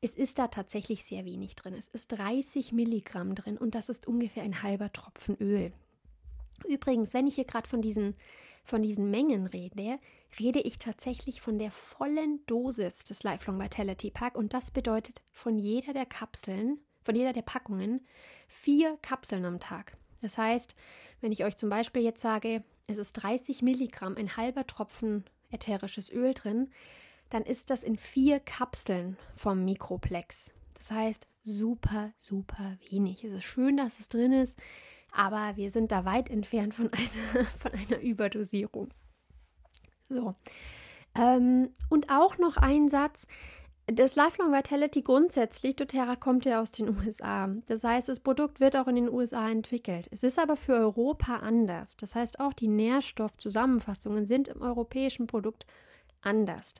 Es 0.00 0.14
ist 0.14 0.38
da 0.38 0.48
tatsächlich 0.48 1.04
sehr 1.04 1.24
wenig 1.24 1.54
drin. 1.54 1.74
Es 1.74 1.88
ist 1.88 2.08
30 2.08 2.72
Milligramm 2.72 3.34
drin 3.34 3.58
und 3.58 3.74
das 3.74 3.88
ist 3.88 4.06
ungefähr 4.06 4.42
ein 4.42 4.62
halber 4.62 4.90
Tropfen 4.92 5.36
Öl. 5.36 5.72
Übrigens, 6.66 7.12
wenn 7.12 7.26
ich 7.26 7.34
hier 7.34 7.44
gerade 7.44 7.68
von 7.68 7.82
diesen, 7.82 8.14
von 8.64 8.80
diesen 8.80 9.10
Mengen 9.10 9.46
rede, 9.46 9.98
rede 10.40 10.60
ich 10.60 10.78
tatsächlich 10.78 11.42
von 11.42 11.58
der 11.58 11.70
vollen 11.70 12.40
Dosis 12.46 13.04
des 13.04 13.22
Lifelong 13.22 13.60
Vitality 13.60 14.10
Pack 14.10 14.36
und 14.36 14.54
das 14.54 14.70
bedeutet 14.70 15.22
von 15.30 15.58
jeder 15.58 15.92
der 15.92 16.06
Kapseln, 16.06 16.78
von 17.04 17.14
jeder 17.14 17.32
der 17.32 17.42
Packungen 17.42 18.06
vier 18.48 18.98
Kapseln 19.02 19.44
am 19.44 19.60
Tag. 19.60 19.96
Das 20.22 20.38
heißt, 20.38 20.74
wenn 21.20 21.32
ich 21.32 21.44
euch 21.44 21.56
zum 21.56 21.68
Beispiel 21.68 22.02
jetzt 22.02 22.22
sage, 22.22 22.64
es 22.88 22.98
ist 22.98 23.12
30 23.14 23.62
Milligramm, 23.62 24.16
ein 24.16 24.36
halber 24.36 24.66
Tropfen 24.66 25.24
ätherisches 25.50 26.10
Öl 26.10 26.34
drin, 26.34 26.70
dann 27.30 27.42
ist 27.42 27.70
das 27.70 27.82
in 27.82 27.96
vier 27.96 28.40
Kapseln 28.40 29.16
vom 29.34 29.64
Mikroplex. 29.64 30.50
Das 30.74 30.90
heißt, 30.90 31.26
super, 31.44 32.12
super 32.18 32.76
wenig. 32.90 33.24
Es 33.24 33.32
ist 33.32 33.44
schön, 33.44 33.76
dass 33.76 34.00
es 34.00 34.08
drin 34.08 34.32
ist, 34.32 34.58
aber 35.12 35.56
wir 35.56 35.70
sind 35.70 35.92
da 35.92 36.04
weit 36.04 36.30
entfernt 36.30 36.74
von 36.74 36.90
einer, 36.92 37.44
von 37.46 37.72
einer 37.72 38.00
Überdosierung. 38.00 38.92
So. 40.08 40.34
Ähm, 41.16 41.70
und 41.90 42.10
auch 42.10 42.38
noch 42.38 42.56
ein 42.56 42.88
Satz. 42.88 43.26
Das 43.86 44.16
Lifelong 44.16 44.50
Vitality 44.50 45.02
grundsätzlich, 45.02 45.76
doTERRA 45.76 46.16
kommt 46.16 46.46
ja 46.46 46.62
aus 46.62 46.72
den 46.72 46.96
USA. 47.06 47.54
Das 47.66 47.84
heißt, 47.84 48.08
das 48.08 48.20
Produkt 48.20 48.58
wird 48.60 48.76
auch 48.76 48.86
in 48.88 48.96
den 48.96 49.10
USA 49.10 49.50
entwickelt. 49.50 50.08
Es 50.10 50.22
ist 50.22 50.38
aber 50.38 50.56
für 50.56 50.72
Europa 50.74 51.36
anders. 51.36 51.96
Das 51.98 52.14
heißt, 52.14 52.40
auch 52.40 52.54
die 52.54 52.68
Nährstoffzusammenfassungen 52.68 54.26
sind 54.26 54.48
im 54.48 54.62
europäischen 54.62 55.26
Produkt 55.26 55.66
anders. 56.22 56.74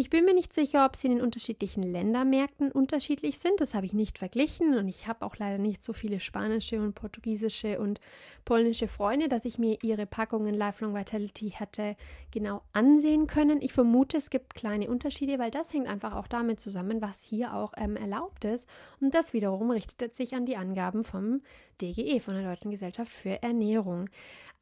Ich 0.00 0.10
bin 0.10 0.24
mir 0.24 0.32
nicht 0.32 0.52
sicher, 0.52 0.86
ob 0.86 0.94
sie 0.94 1.08
in 1.08 1.16
den 1.16 1.24
unterschiedlichen 1.24 1.82
Ländermärkten 1.82 2.70
unterschiedlich 2.70 3.40
sind. 3.40 3.60
Das 3.60 3.74
habe 3.74 3.84
ich 3.84 3.92
nicht 3.92 4.16
verglichen 4.16 4.78
und 4.78 4.86
ich 4.86 5.08
habe 5.08 5.26
auch 5.26 5.34
leider 5.38 5.58
nicht 5.58 5.82
so 5.82 5.92
viele 5.92 6.20
spanische 6.20 6.80
und 6.80 6.94
portugiesische 6.94 7.80
und 7.80 7.98
polnische 8.44 8.86
Freunde, 8.86 9.28
dass 9.28 9.44
ich 9.44 9.58
mir 9.58 9.76
ihre 9.82 10.06
Packungen 10.06 10.54
Lifelong 10.54 10.94
Vitality 10.94 11.50
hätte 11.50 11.96
genau 12.30 12.62
ansehen 12.72 13.26
können. 13.26 13.60
Ich 13.60 13.72
vermute, 13.72 14.18
es 14.18 14.30
gibt 14.30 14.54
kleine 14.54 14.88
Unterschiede, 14.88 15.40
weil 15.40 15.50
das 15.50 15.74
hängt 15.74 15.88
einfach 15.88 16.14
auch 16.14 16.28
damit 16.28 16.60
zusammen, 16.60 17.02
was 17.02 17.24
hier 17.24 17.52
auch 17.52 17.72
ähm, 17.76 17.96
erlaubt 17.96 18.44
ist. 18.44 18.68
Und 19.00 19.14
das 19.14 19.32
wiederum 19.32 19.72
richtet 19.72 20.14
sich 20.14 20.36
an 20.36 20.46
die 20.46 20.56
Angaben 20.56 21.02
vom 21.02 21.42
DGE, 21.80 22.20
von 22.20 22.34
der 22.34 22.44
Deutschen 22.44 22.70
Gesellschaft 22.70 23.10
für 23.10 23.42
Ernährung. 23.42 24.08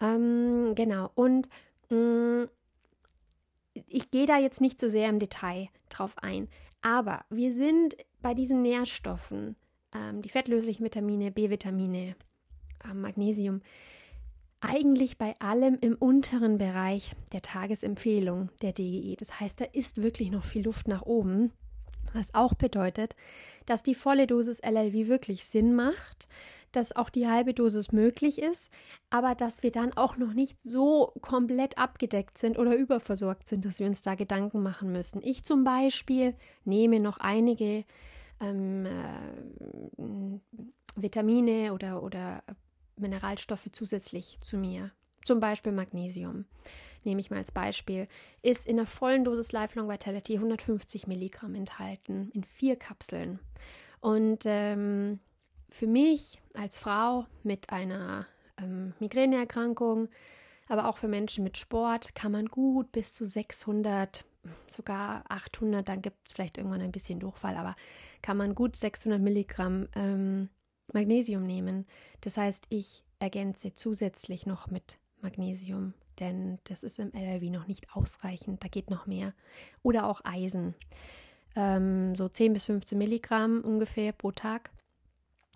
Ähm, 0.01 0.73
genau. 0.75 1.11
Und 1.15 1.51
mh, 1.91 1.99
mm, 1.99 2.49
ich 3.87 4.11
gehe 4.11 4.27
da 4.27 4.39
jetzt 4.39 4.61
nicht 4.61 4.81
so 4.81 4.89
sehr 4.89 5.09
im 5.09 5.19
Detail 5.19 5.69
drauf 5.89 6.15
ein, 6.23 6.49
aber 6.83 7.25
wir 7.31 7.53
sind 7.53 7.97
bei 8.23 8.35
diesen 8.35 8.63
Nährstoffen, 8.63 9.57
ähm, 9.95 10.23
die 10.23 10.29
fettlöslichen 10.29 10.85
Vitamine, 10.85 11.31
B-Vitamine, 11.31 12.15
äh, 12.85 12.95
Magnesium, 12.95 13.61
eigentlich 14.61 15.19
bei 15.19 15.35
allem 15.39 15.79
im 15.81 15.95
unteren 15.97 16.59
Bereich 16.59 17.15
der 17.33 17.43
Tagesempfehlung 17.43 18.51
der 18.63 18.73
DGE. 18.73 19.17
Das 19.17 19.39
heißt, 19.39 19.61
da 19.61 19.65
ist 19.65 20.03
wirklich 20.03 20.31
noch 20.31 20.45
viel 20.45 20.65
Luft 20.65 20.89
nach 20.89 21.03
oben, 21.03 21.53
was 22.13 22.35
auch 22.35 22.55
bedeutet, 22.55 23.15
dass 23.67 23.83
die 23.83 23.95
volle 23.95 24.27
Dosis 24.27 24.61
LLV 24.61 25.09
wirklich 25.09 25.45
Sinn 25.45 25.75
macht, 25.75 26.29
dass 26.77 26.95
auch 26.95 27.11
die 27.11 27.27
halbe 27.27 27.55
Dosis 27.55 27.91
möglich 27.91 28.41
ist, 28.41 28.71
aber 29.11 29.35
dass 29.35 29.63
wir 29.63 29.71
dann 29.71 29.93
auch 29.95 30.17
noch 30.17 30.35
nicht 30.35 30.63
so 30.63 31.13
komplett 31.23 31.79
abgedeckt 31.79 32.39
sind 32.39 32.59
oder 32.59 32.77
überversorgt 32.77 33.49
sind, 33.49 33.65
dass 33.65 33.79
wir 33.79 33.87
uns 33.87 34.03
da 34.03 34.15
Gedanken 34.15 34.63
machen 34.63 34.93
müssen. 34.93 35.23
Ich 35.23 35.45
zum 35.45 35.65
Beispiel 35.65 36.35
nehme 36.65 37.01
noch 37.01 37.19
einige 37.19 37.85
ähm, 38.41 38.87
äh, 38.87 40.39
Vitamine 40.97 41.73
oder, 41.73 42.03
oder 42.03 42.43
Mineralstoffe 42.97 43.69
zusätzlich 43.73 44.39
zu 44.41 44.57
mir. 44.59 44.91
Zum 45.25 45.41
Beispiel 45.41 45.73
Magnesium, 45.73 46.45
nehme 47.05 47.21
ich 47.21 47.31
mal 47.31 47.39
als 47.39 47.51
Beispiel, 47.51 48.07
ist 48.43 48.67
in 48.67 48.77
der 48.77 48.87
vollen 48.87 49.25
Dosis 49.25 49.53
Lifelong 49.53 49.89
Vitality 49.89 50.35
150 50.35 51.07
Milligramm 51.07 51.55
enthalten, 51.55 52.31
in 52.33 52.45
vier 52.45 52.77
Kapseln. 52.77 53.41
Und 54.01 54.45
ähm, 54.45 55.19
für 55.69 55.87
mich 55.87 56.41
als 56.55 56.77
Frau 56.77 57.27
mit 57.43 57.71
einer 57.71 58.27
ähm, 58.59 58.95
Migräneerkrankung, 59.01 60.09
aber 60.69 60.89
auch 60.89 60.97
für 60.97 61.09
Menschen 61.09 61.45
mit 61.45 61.59
Sport 61.59 62.15
kann 62.15 62.33
man 62.33 62.47
gut 62.47 62.93
bis 62.93 63.15
zu 63.15 63.25
600, 63.25 64.25
sogar 64.67 65.25
800, 65.29 65.89
dann 65.89 66.03
gibt 66.03 66.17
es 66.27 66.35
vielleicht 66.35 66.59
irgendwann 66.59 66.81
ein 66.81 66.93
bisschen 66.93 67.21
Durchfall, 67.21 67.57
aber 67.57 67.77
kann 68.23 68.37
man 68.37 68.55
gut 68.55 68.77
600 68.77 69.21
Milligramm 69.21 69.89
ähm, 69.95 70.49
Magnesium 70.93 71.45
nehmen. 71.45 71.87
Das 72.21 72.37
heißt, 72.37 72.67
ich 72.69 73.05
ergänze 73.19 73.75
zusätzlich 73.75 74.47
noch 74.47 74.71
mit 74.71 74.99
Magnesium, 75.21 75.95
denn 76.21 76.59
das 76.65 76.83
ist 76.83 76.99
im 76.99 77.13
LLW 77.13 77.51
noch 77.51 77.67
nicht 77.67 77.95
ausreichend, 77.95 78.63
da 78.63 78.69
geht 78.69 78.91
noch 78.91 79.07
mehr. 79.07 79.35
Oder 79.83 80.07
auch 80.07 80.21
Eisen, 80.25 80.75
ähm, 81.55 82.15
so 82.15 82.29
10 82.29 82.53
bis 82.53 82.67
15 82.67 82.99
Milligramm 82.99 83.63
ungefähr 83.63 84.13
pro 84.13 84.33
Tag 84.33 84.71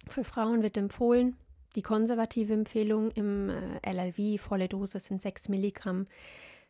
Für 0.07 0.25
Frauen 0.25 0.63
wird 0.63 0.77
empfohlen, 0.77 1.37
die 1.77 1.83
konservative 1.83 2.53
Empfehlung 2.53 3.11
im 3.13 3.51
äh, 3.51 3.93
LLV, 3.93 4.41
volle 4.43 4.69
Dose 4.69 4.99
sind 5.01 5.23
6 5.23 5.49
Milligramm. 5.49 6.07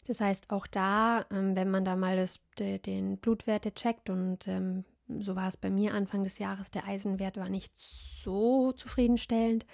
Das 0.07 0.21
heißt, 0.21 0.51
auch 0.51 0.67
da, 0.67 1.25
ähm, 1.31 1.57
wenn 1.57 1.71
man 1.71 1.85
da 1.85 1.97
mal 1.97 2.17
das, 2.17 2.41
de, 2.59 2.79
den 2.79 3.19
Blutwerte 3.19 3.73
checkt 3.73 4.11
und 4.11 4.49
ähm, 4.49 4.85
so 5.19 5.37
war 5.37 5.49
es 5.49 5.57
bei 5.57 5.71
mir 5.71 5.95
Anfang 5.95 6.23
des 6.23 6.39
Jahres, 6.39 6.71
der 6.71 6.87
Eisenwert 6.87 7.37
war 7.37 7.49
nicht 7.49 7.73
so 7.77 8.73
zufriedenstellend, 8.73 9.67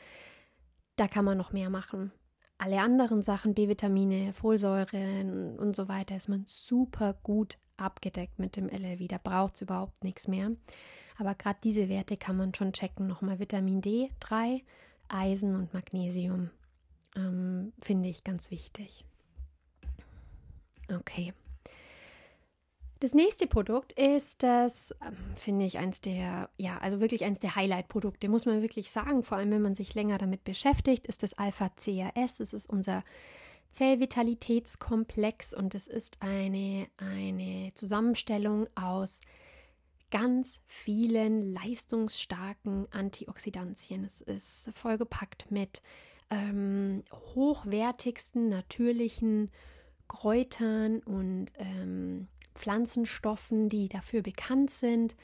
da 0.97 1.09
kann 1.09 1.25
man 1.25 1.37
noch 1.37 1.53
mehr 1.53 1.71
machen. 1.71 2.13
Alle 2.59 2.81
anderen 2.81 3.23
Sachen, 3.23 3.53
B-Vitamine, 3.53 4.33
Folsäure 4.33 5.57
und 5.59 5.77
so 5.77 5.89
weiter, 5.89 6.17
ist 6.17 6.31
man 6.31 6.45
super 6.47 7.15
gut 7.23 7.59
abgedeckt 7.77 8.39
mit 8.39 8.57
dem 8.57 8.71
LLV. 8.71 9.09
Da 9.09 9.19
braucht 9.23 9.57
es 9.57 9.61
überhaupt 9.61 10.03
nichts 10.03 10.27
mehr. 10.27 10.53
Aber 11.19 11.35
gerade 11.35 11.59
diese 11.63 11.89
Werte 11.89 12.17
kann 12.17 12.37
man 12.37 12.55
schon 12.55 12.73
checken. 12.73 13.07
Nochmal 13.07 13.39
Vitamin 13.39 13.81
D3, 13.81 14.63
Eisen 15.09 15.55
und 15.55 15.73
Magnesium. 15.73 16.51
Ähm, 17.15 17.73
finde 17.81 18.09
ich 18.09 18.25
ganz 18.25 18.51
wichtig. 18.51 19.05
Okay. 20.93 21.33
Das 23.01 23.13
nächste 23.13 23.47
Produkt 23.47 23.93
ist 23.93 24.43
das, 24.43 24.95
ähm, 25.07 25.17
finde 25.35 25.67
ich, 25.67 25.79
eins 25.79 26.01
der, 26.01 26.49
ja, 26.57 26.79
also 26.79 27.01
wirklich 27.01 27.25
eins 27.25 27.41
der 27.41 27.55
Highlight-Produkte, 27.55 28.29
muss 28.29 28.47
man 28.47 28.63
wirklich 28.63 28.91
sagen. 28.91 29.23
Vor 29.23 29.37
allem, 29.37 29.51
wenn 29.51 29.63
man 29.63 29.75
sich 29.75 29.95
länger 29.95 30.17
damit 30.17 30.45
beschäftigt, 30.45 31.07
ist 31.07 31.23
das 31.23 31.35
Alpha-CRS. 31.35 32.41
Es 32.41 32.53
ist 32.55 32.69
unser 32.69 33.05
Zellvitalitätskomplex 33.73 35.53
und 35.53 35.75
es 35.75 35.87
ist 35.87 36.17
eine, 36.21 36.87
eine 36.97 37.73
Zusammenstellung 37.75 38.67
aus 38.75 39.21
ganz 40.11 40.61
vielen 40.67 41.43
leistungsstarken 41.53 42.87
Antioxidantien. 42.93 44.05
Es 44.05 44.21
ist 44.21 44.69
vollgepackt 44.75 45.51
mit 45.51 45.83
ähm, 46.31 47.03
hochwertigsten 47.13 48.49
natürlichen 48.49 49.51
Kräutern 50.09 51.01
und 51.01 51.47
ähm, 51.59 52.29
Pflanzenstoffen, 52.55 53.69
die 53.69 53.89
dafür 53.89 54.23
bekannt 54.23 54.71
sind, 54.71 55.17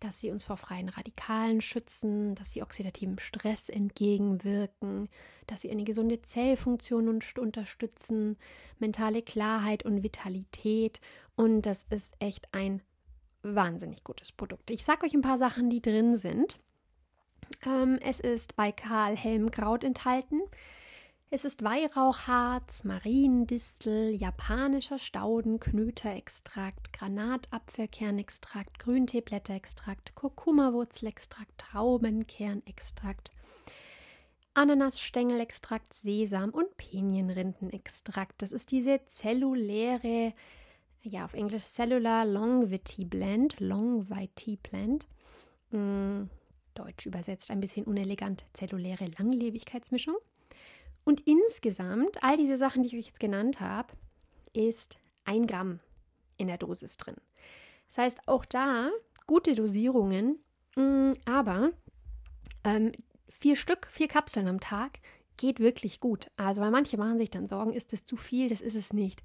dass 0.00 0.20
sie 0.20 0.30
uns 0.30 0.44
vor 0.44 0.56
freien 0.56 0.88
Radikalen 0.90 1.60
schützen, 1.60 2.34
dass 2.34 2.52
sie 2.52 2.62
oxidativem 2.62 3.18
Stress 3.18 3.68
entgegenwirken, 3.68 5.08
dass 5.46 5.62
sie 5.62 5.70
eine 5.70 5.84
gesunde 5.84 6.20
Zellfunktion 6.20 7.20
unterstützen, 7.38 8.36
mentale 8.78 9.22
Klarheit 9.22 9.84
und 9.84 10.02
Vitalität. 10.02 11.00
Und 11.36 11.62
das 11.62 11.84
ist 11.84 12.14
echt 12.18 12.48
ein 12.52 12.82
wahnsinnig 13.44 14.04
gutes 14.04 14.32
Produkt. 14.32 14.70
Ich 14.70 14.84
sage 14.84 15.06
euch 15.06 15.14
ein 15.14 15.22
paar 15.22 15.38
Sachen, 15.38 15.70
die 15.70 15.82
drin 15.82 16.16
sind. 16.16 16.58
Ähm, 17.66 17.98
es 18.02 18.20
ist 18.20 18.56
bei 18.56 18.72
Karl 18.72 19.16
Helmkraut 19.16 19.84
enthalten. 19.84 20.40
Es 21.30 21.44
ist 21.44 21.64
Weihrauchharz, 21.64 22.84
Mariendistel, 22.84 24.10
japanischer 24.14 25.00
Stauden, 25.00 25.58
Knöterextrakt, 25.58 26.92
Granatapfelkernextrakt, 26.92 28.78
Grünteeblätterextrakt, 28.78 30.14
Kurkuma-Wurzelextrakt, 30.14 31.58
Traubenkernextrakt, 31.58 33.30
Ananasstängelextrakt, 34.54 35.92
Sesam 35.92 36.50
und 36.50 36.76
Pinienrindenextrakt. 36.76 38.40
Das 38.40 38.52
ist 38.52 38.70
diese 38.70 39.04
zelluläre, 39.06 40.34
ja, 41.04 41.24
auf 41.24 41.34
Englisch 41.34 41.64
Cellular 41.64 42.24
Longevity 42.24 43.04
Blend, 43.04 43.60
Longevity 43.60 44.56
Blend. 44.56 45.06
Hm, 45.70 46.30
Deutsch 46.74 47.06
übersetzt 47.06 47.50
ein 47.50 47.60
bisschen 47.60 47.84
unelegant, 47.84 48.44
zelluläre 48.52 49.06
Langlebigkeitsmischung. 49.18 50.16
Und 51.04 51.20
insgesamt, 51.26 52.22
all 52.22 52.36
diese 52.36 52.56
Sachen, 52.56 52.82
die 52.82 52.88
ich 52.88 52.94
euch 52.94 53.06
jetzt 53.06 53.20
genannt 53.20 53.60
habe, 53.60 53.92
ist 54.52 54.98
ein 55.24 55.46
Gramm 55.46 55.80
in 56.36 56.48
der 56.48 56.58
Dosis 56.58 56.96
drin. 56.96 57.16
Das 57.88 57.98
heißt, 57.98 58.18
auch 58.26 58.44
da 58.44 58.90
gute 59.26 59.54
Dosierungen, 59.54 60.38
mm, 60.76 61.12
aber 61.26 61.70
ähm, 62.64 62.92
vier 63.28 63.56
Stück, 63.56 63.88
vier 63.92 64.08
Kapseln 64.08 64.48
am 64.48 64.60
Tag 64.60 64.98
geht 65.36 65.60
wirklich 65.60 66.00
gut. 66.00 66.30
Also, 66.36 66.62
weil 66.62 66.70
manche 66.70 66.96
machen 66.96 67.18
sich 67.18 67.30
dann 67.30 67.46
Sorgen, 67.46 67.72
ist 67.72 67.92
das 67.92 68.04
zu 68.04 68.16
viel? 68.16 68.48
Das 68.48 68.60
ist 68.60 68.74
es 68.74 68.92
nicht. 68.92 69.22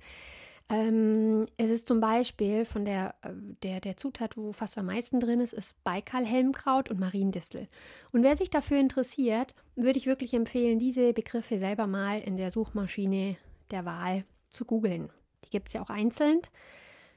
Ähm, 0.70 1.48
es 1.58 1.72
ist 1.72 1.88
zum 1.88 2.00
Beispiel 2.00 2.64
von 2.64 2.86
der, 2.86 3.16
äh, 3.24 3.30
der, 3.64 3.82
der 3.82 3.98
Zutat, 3.98 4.38
wo 4.38 4.54
fast 4.54 4.78
am 4.78 4.86
meisten 4.86 5.20
drin 5.20 5.42
ist, 5.42 5.54
ist 5.54 5.84
Baikal-Helmkraut 5.84 6.92
und 6.92 7.00
Mariendistel. 7.00 7.68
Und 8.12 8.24
wer 8.24 8.38
sich 8.38 8.50
dafür 8.52 8.80
interessiert, 8.80 9.56
würde 9.76 9.98
ich 9.98 10.06
wirklich 10.06 10.34
empfehlen, 10.34 10.78
diese 10.78 11.14
Begriffe 11.14 11.58
selber 11.58 11.88
mal 11.88 12.22
in 12.22 12.38
der 12.38 12.52
Suchmaschine 12.52 13.38
der 13.72 13.86
Wahl 13.86 14.26
zu 14.52 14.66
googeln. 14.66 15.10
Die 15.46 15.50
gibt 15.50 15.70
es 15.70 15.74
ja 15.74 15.82
auch 15.82 15.90
einzeln 15.90 16.42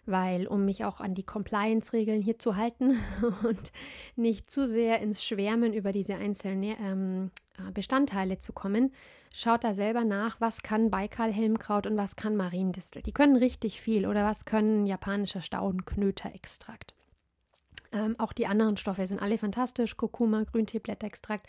weil 0.07 0.46
um 0.46 0.64
mich 0.64 0.84
auch 0.84 1.00
an 1.00 1.14
die 1.14 1.22
Compliance-Regeln 1.22 2.22
hier 2.22 2.38
zu 2.38 2.57
halten 2.57 2.98
und 3.44 3.72
nicht 4.16 4.50
zu 4.50 4.68
sehr 4.68 5.00
ins 5.00 5.24
Schwärmen 5.24 5.72
über 5.72 5.92
diese 5.92 6.16
einzelnen 6.16 6.62
ähm, 6.62 7.30
äh, 7.59 7.70
Bestandteile 7.72 8.38
zu 8.38 8.53
kommen, 8.53 8.92
schaut 9.35 9.64
da 9.64 9.74
selber 9.74 10.05
nach, 10.05 10.41
was 10.41 10.62
kann 10.62 10.91
Baikal-Helmkraut 10.91 11.87
und 11.87 11.97
was 11.97 12.16
kann 12.16 12.37
Mariendistel. 12.37 13.03
Die 13.03 13.12
können 13.12 13.37
richtig 13.37 13.80
viel 13.80 14.07
oder 14.07 14.24
was 14.24 14.45
können 14.45 14.87
japanischer 14.87 15.41
Staudenknöterextrakt. 15.41 16.95
Ähm, 17.93 18.16
auch 18.18 18.33
die 18.33 18.47
anderen 18.47 18.76
Stoffe 18.76 19.07
sind 19.07 19.20
alle 19.20 19.39
fantastisch. 19.39 19.97
Kurkuma, 19.97 20.45
Grünteeblätterextrakt, 20.45 21.47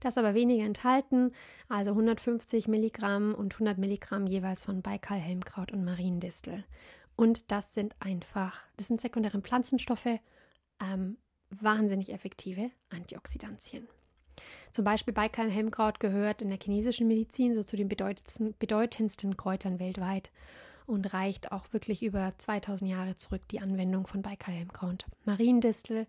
das 0.00 0.16
aber 0.16 0.34
weniger 0.34 0.64
enthalten. 0.64 1.32
Also 1.68 1.90
150 1.90 2.68
Milligramm 2.68 3.34
und 3.34 3.54
100 3.54 3.78
Milligramm 3.78 4.26
jeweils 4.26 4.62
von 4.62 4.82
Baikal-Helmkraut 4.82 5.72
und 5.72 5.84
Mariendistel. 5.84 6.64
Und 7.16 7.50
das 7.50 7.74
sind 7.74 7.94
einfach, 8.00 8.60
das 8.76 8.88
sind 8.88 9.00
sekundäre 9.00 9.40
Pflanzenstoffe, 9.40 10.20
ähm, 10.80 11.18
wahnsinnig 11.50 12.12
effektive 12.12 12.70
Antioxidantien. 12.88 13.88
Zum 14.72 14.84
Beispiel 14.84 15.12
Baikal-Helmkraut 15.12 16.00
gehört 16.00 16.42
in 16.42 16.50
der 16.50 16.58
chinesischen 16.62 17.08
Medizin 17.08 17.54
so 17.54 17.62
zu 17.62 17.76
den 17.76 17.88
bedeutendsten, 17.88 18.54
bedeutendsten 18.58 19.36
Kräutern 19.36 19.80
weltweit 19.80 20.30
und 20.86 21.12
reicht 21.12 21.52
auch 21.52 21.72
wirklich 21.72 22.02
über 22.02 22.32
2000 22.38 22.90
Jahre 22.90 23.16
zurück 23.16 23.42
die 23.50 23.60
Anwendung 23.60 24.06
von 24.06 24.22
Baikal-Helmkraut. 24.22 25.06
Mariendistel 25.24 26.06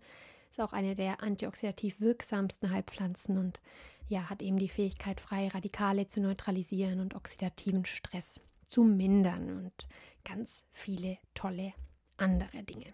ist 0.50 0.60
auch 0.60 0.72
eine 0.72 0.94
der 0.94 1.22
antioxidativ 1.22 2.00
wirksamsten 2.00 2.70
Heilpflanzen 2.70 3.38
und 3.38 3.60
ja, 4.08 4.28
hat 4.28 4.42
eben 4.42 4.58
die 4.58 4.68
Fähigkeit, 4.68 5.20
freie 5.20 5.54
Radikale 5.54 6.06
zu 6.06 6.20
neutralisieren 6.20 7.00
und 7.00 7.14
oxidativen 7.14 7.86
Stress 7.86 8.40
zu 8.68 8.82
mindern 8.82 9.64
und 9.64 9.88
ganz 10.24 10.64
viele 10.72 11.18
tolle 11.34 11.72
andere 12.16 12.62
Dinge. 12.62 12.92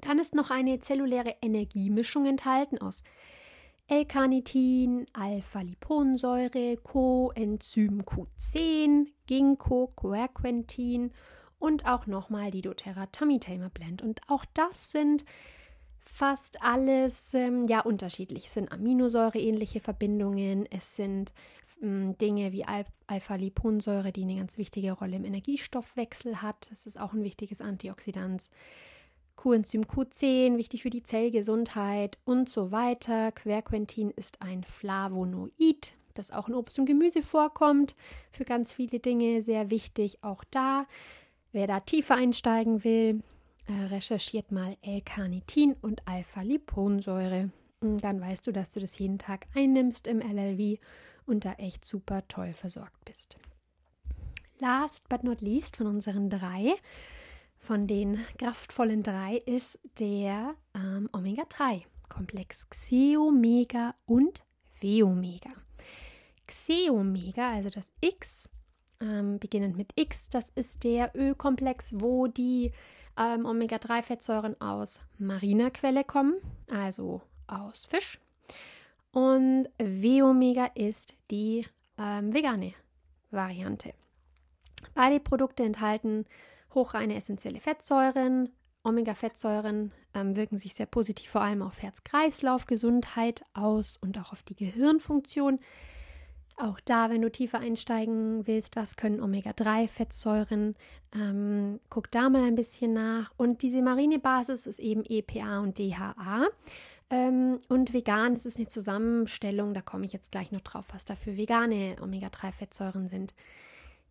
Dann 0.00 0.18
ist 0.18 0.34
noch 0.34 0.50
eine 0.50 0.80
zelluläre 0.80 1.36
Energiemischung 1.40 2.26
enthalten 2.26 2.78
aus 2.78 3.02
L-Carnitin, 3.86 5.04
Alpha-Liponsäure, 5.12 6.78
Coenzym 6.82 8.02
Q10, 8.02 9.08
Ginkgo, 9.26 9.92
Quercetin 9.94 11.12
und 11.58 11.86
auch 11.86 12.06
nochmal 12.06 12.50
die 12.50 12.62
doTERRA 12.62 13.06
Tummy 13.06 13.38
Tamer 13.40 13.68
Blend. 13.68 14.00
Und 14.00 14.22
auch 14.28 14.44
das 14.54 14.90
sind 14.90 15.24
fast 16.04 16.62
alles 16.62 17.34
ähm, 17.34 17.66
ja 17.66 17.80
unterschiedlich. 17.80 18.46
Es 18.46 18.54
sind 18.54 18.72
Aminosäure-ähnliche 18.72 19.80
Verbindungen, 19.80 20.66
es 20.70 20.96
sind 20.96 21.32
ähm, 21.82 22.16
Dinge 22.18 22.52
wie 22.52 22.64
Al 22.64 22.86
Alpha-Liponsäure, 23.06 24.12
die 24.12 24.22
eine 24.22 24.36
ganz 24.36 24.56
wichtige 24.56 24.92
Rolle 24.92 25.16
im 25.16 25.26
Energiestoffwechsel 25.26 26.40
hat. 26.40 26.70
Es 26.72 26.86
ist 26.86 26.98
auch 26.98 27.12
ein 27.12 27.22
wichtiges 27.22 27.60
Antioxidant. 27.60 28.48
Coenzym 29.36 29.82
Q10, 29.82 30.56
wichtig 30.56 30.82
für 30.82 30.90
die 30.90 31.02
Zellgesundheit 31.02 32.18
und 32.24 32.48
so 32.48 32.72
weiter. 32.72 33.32
Quercetin 33.32 34.10
ist 34.10 34.40
ein 34.40 34.64
Flavonoid, 34.64 35.92
das 36.14 36.30
auch 36.30 36.48
in 36.48 36.54
Obst 36.54 36.78
und 36.78 36.86
Gemüse 36.86 37.22
vorkommt. 37.22 37.94
Für 38.30 38.44
ganz 38.44 38.72
viele 38.72 39.00
Dinge 39.00 39.42
sehr 39.42 39.70
wichtig, 39.70 40.18
auch 40.22 40.44
da. 40.50 40.86
Wer 41.52 41.66
da 41.66 41.80
tiefer 41.80 42.16
einsteigen 42.16 42.84
will, 42.84 43.22
äh, 43.66 43.72
recherchiert 43.86 44.52
mal 44.52 44.76
L-Carnitin 44.82 45.74
und 45.80 46.06
Alpha-Liponsäure. 46.06 47.50
Dann 47.80 48.20
weißt 48.20 48.46
du, 48.46 48.52
dass 48.52 48.72
du 48.72 48.80
das 48.80 48.98
jeden 48.98 49.18
Tag 49.18 49.46
einnimmst 49.54 50.06
im 50.06 50.20
LLV 50.20 50.78
und 51.26 51.44
da 51.44 51.52
echt 51.54 51.84
super 51.84 52.26
toll 52.28 52.54
versorgt 52.54 53.04
bist. 53.04 53.36
Last 54.58 55.08
but 55.08 55.24
not 55.24 55.40
least 55.40 55.76
von 55.76 55.86
unseren 55.86 56.30
drei, 56.30 56.74
von 57.64 57.86
den 57.86 58.18
kraftvollen 58.38 59.02
drei, 59.02 59.36
ist 59.46 59.78
der 59.98 60.54
ähm, 60.74 61.08
Omega-3-Komplex 61.12 62.68
Xeomega 62.68 63.94
und 64.04 64.44
Veomega. 64.80 65.50
Xeomega, 66.46 67.52
also 67.52 67.70
das 67.70 67.94
X, 68.02 68.50
ähm, 69.00 69.38
beginnend 69.38 69.78
mit 69.78 69.92
X, 69.96 70.28
das 70.28 70.50
ist 70.50 70.84
der 70.84 71.12
Ölkomplex, 71.16 71.94
wo 72.00 72.26
die 72.26 72.70
ähm, 73.16 73.46
Omega-3-Fettsäuren 73.46 74.60
aus 74.60 75.00
mariner 75.16 75.70
Quelle 75.70 76.04
kommen, 76.04 76.34
also 76.70 77.22
aus 77.46 77.86
Fisch. 77.86 78.20
und 79.10 79.68
W-Omega 79.78 80.66
ist 80.74 81.14
die 81.30 81.64
ähm, 81.96 82.34
vegane 82.34 82.74
Variante. 83.30 83.94
Beide 84.94 85.18
Produkte 85.18 85.62
enthalten 85.62 86.26
hochreine 86.74 87.16
essentielle 87.16 87.60
Fettsäuren. 87.60 88.50
Omega-Fettsäuren 88.82 89.92
ähm, 90.12 90.36
wirken 90.36 90.58
sich 90.58 90.74
sehr 90.74 90.86
positiv 90.86 91.30
vor 91.30 91.40
allem 91.40 91.62
auf 91.62 91.82
Herz-Kreislauf-Gesundheit 91.82 93.44
aus 93.54 93.96
und 94.00 94.18
auch 94.18 94.32
auf 94.32 94.42
die 94.42 94.56
Gehirnfunktion. 94.56 95.58
Auch 96.56 96.78
da, 96.84 97.10
wenn 97.10 97.22
du 97.22 97.30
tiefer 97.30 97.58
einsteigen 97.58 98.46
willst, 98.46 98.76
was 98.76 98.94
können 98.94 99.20
Omega-3-Fettsäuren, 99.20 100.76
ähm, 101.12 101.80
guck 101.90 102.10
da 102.12 102.28
mal 102.28 102.44
ein 102.44 102.54
bisschen 102.54 102.92
nach. 102.92 103.32
Und 103.36 103.62
diese 103.62 103.82
marine 103.82 104.20
Basis 104.20 104.66
ist 104.66 104.78
eben 104.78 105.02
EPA 105.04 105.60
und 105.60 105.78
DHA. 105.78 106.46
Ähm, 107.10 107.58
und 107.68 107.92
vegan, 107.92 108.34
das 108.34 108.46
ist 108.46 108.58
eine 108.58 108.68
Zusammenstellung, 108.68 109.74
da 109.74 109.80
komme 109.80 110.06
ich 110.06 110.12
jetzt 110.12 110.30
gleich 110.30 110.52
noch 110.52 110.60
drauf, 110.60 110.84
was 110.92 111.04
dafür 111.04 111.36
vegane 111.36 111.96
Omega-3-Fettsäuren 112.00 113.08
sind. 113.08 113.34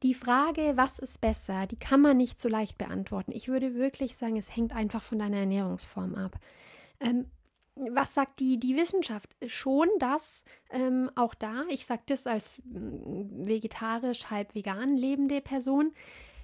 Die 0.03 0.13
Frage, 0.13 0.73
was 0.75 0.99
ist 0.99 1.21
besser, 1.21 1.65
die 1.65 1.79
kann 1.79 2.01
man 2.01 2.17
nicht 2.17 2.39
so 2.39 2.49
leicht 2.49 2.77
beantworten. 2.77 3.31
Ich 3.31 3.47
würde 3.47 3.73
wirklich 3.73 4.17
sagen, 4.17 4.35
es 4.35 4.53
hängt 4.53 4.73
einfach 4.73 5.01
von 5.01 5.19
deiner 5.19 5.37
Ernährungsform 5.37 6.15
ab. 6.15 6.37
Ähm, 6.99 7.27
was 7.75 8.13
sagt 8.13 8.39
die, 8.39 8.59
die 8.59 8.75
Wissenschaft? 8.75 9.35
Schon 9.47 9.87
das, 9.99 10.43
ähm, 10.71 11.09
auch 11.15 11.33
da, 11.33 11.63
ich 11.69 11.85
sage 11.85 12.03
das 12.05 12.27
als 12.27 12.57
mm, 12.65 13.45
vegetarisch, 13.47 14.29
halb 14.29 14.53
vegan 14.53 14.97
lebende 14.97 15.41
Person, 15.41 15.93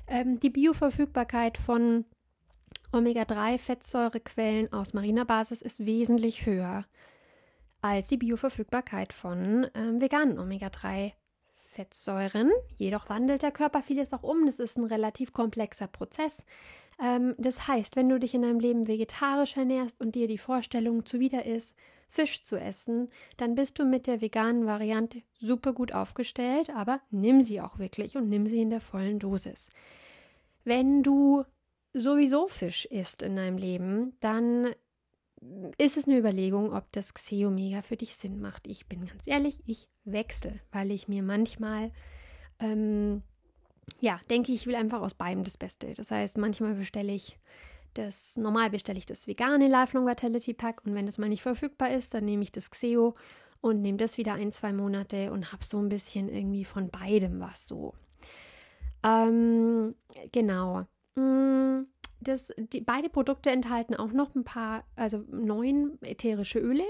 ähm, 0.07 0.39
die 0.39 0.49
Bioverfügbarkeit 0.49 1.57
von 1.57 2.05
Omega-3-Fettsäurequellen 2.93 4.71
aus 4.73 4.93
mariner 4.93 5.25
Basis 5.25 5.61
ist 5.61 5.85
wesentlich 5.85 6.45
höher 6.45 6.85
als 7.81 8.07
die 8.07 8.17
Bioverfügbarkeit 8.17 9.13
von 9.13 9.67
ähm, 9.73 10.01
veganen 10.01 10.37
Omega-3-Fettsäuren. 11.79 12.51
Jedoch 12.75 13.09
wandelt 13.09 13.41
der 13.41 13.51
Körper 13.51 13.81
vieles 13.81 14.13
auch 14.13 14.23
um. 14.23 14.45
Das 14.45 14.59
ist 14.59 14.77
ein 14.77 14.85
relativ 14.85 15.33
komplexer 15.33 15.87
Prozess. 15.87 16.43
Ähm, 17.01 17.35
das 17.37 17.67
heißt, 17.67 17.95
wenn 17.95 18.09
du 18.09 18.19
dich 18.19 18.33
in 18.33 18.41
deinem 18.41 18.59
Leben 18.59 18.87
vegetarisch 18.87 19.57
ernährst 19.57 19.99
und 20.01 20.15
dir 20.15 20.27
die 20.27 20.37
Vorstellung 20.37 21.05
zuwider 21.05 21.45
ist, 21.45 21.75
Fisch 22.11 22.41
zu 22.41 22.59
essen, 22.59 23.09
dann 23.37 23.53
bist 23.53 23.77
du 23.77 23.85
mit 23.85 24.07
der 24.07 24.19
veganen 24.19 24.65
Variante 24.65 25.21
super 25.39 25.73
gut 25.73 25.93
aufgestellt, 25.93 26.71
aber 26.71 27.01
nimm 27.11 27.43
sie 27.43 27.61
auch 27.61 27.77
wirklich 27.77 28.17
und 28.17 28.29
nimm 28.29 28.47
sie 28.47 28.61
in 28.61 28.71
der 28.71 28.81
vollen 28.81 29.19
Dosis. 29.19 29.69
Wenn 30.63 31.03
du 31.03 31.45
sowieso 31.93 32.47
Fisch 32.47 32.85
isst 32.85 33.21
in 33.21 33.35
deinem 33.35 33.57
Leben, 33.57 34.17
dann 34.21 34.71
ist 35.77 35.97
es 35.97 36.07
eine 36.07 36.17
Überlegung, 36.17 36.73
ob 36.73 36.91
das 36.91 37.13
Xeomega 37.13 37.81
für 37.81 37.95
dich 37.95 38.15
Sinn 38.15 38.39
macht. 38.39 38.67
Ich 38.67 38.87
bin 38.87 39.05
ganz 39.05 39.25
ehrlich, 39.25 39.61
ich 39.65 39.87
wechsle, 40.03 40.59
weil 40.71 40.91
ich 40.91 41.07
mir 41.07 41.23
manchmal 41.23 41.91
ähm, 42.59 43.23
ja, 43.99 44.19
denke 44.29 44.51
ich, 44.51 44.67
will 44.67 44.75
einfach 44.75 45.01
aus 45.01 45.13
beidem 45.13 45.43
das 45.43 45.57
Beste. 45.57 45.93
Das 45.93 46.11
heißt, 46.11 46.37
manchmal 46.37 46.75
bestelle 46.75 47.11
ich 47.11 47.39
das, 47.95 48.37
normal 48.37 48.69
bestelle 48.69 48.99
ich 48.99 49.05
das 49.05 49.27
vegane 49.27 49.67
Lifelong 49.67 50.05
Vitality 50.05 50.53
Pack 50.53 50.81
und 50.85 50.93
wenn 50.93 51.05
das 51.07 51.17
mal 51.17 51.29
nicht 51.29 51.41
verfügbar 51.41 51.91
ist, 51.91 52.13
dann 52.13 52.25
nehme 52.25 52.43
ich 52.43 52.51
das 52.51 52.69
Xeo 52.69 53.15
und 53.61 53.81
nehme 53.81 53.97
das 53.97 54.17
wieder 54.17 54.33
ein, 54.33 54.51
zwei 54.51 54.71
Monate 54.73 55.31
und 55.31 55.51
habe 55.51 55.65
so 55.65 55.79
ein 55.79 55.89
bisschen 55.89 56.29
irgendwie 56.29 56.65
von 56.65 56.89
beidem 56.89 57.39
was 57.39 57.67
so. 57.67 57.93
Ähm, 59.03 59.95
genau. 60.31 60.85
Mm, 61.15 61.87
das, 62.21 62.53
die, 62.57 62.81
beide 62.81 63.09
Produkte 63.09 63.49
enthalten 63.49 63.95
auch 63.95 64.11
noch 64.11 64.35
ein 64.35 64.43
paar, 64.43 64.83
also 64.95 65.23
neun 65.29 65.97
ätherische 66.01 66.59
Öle 66.59 66.85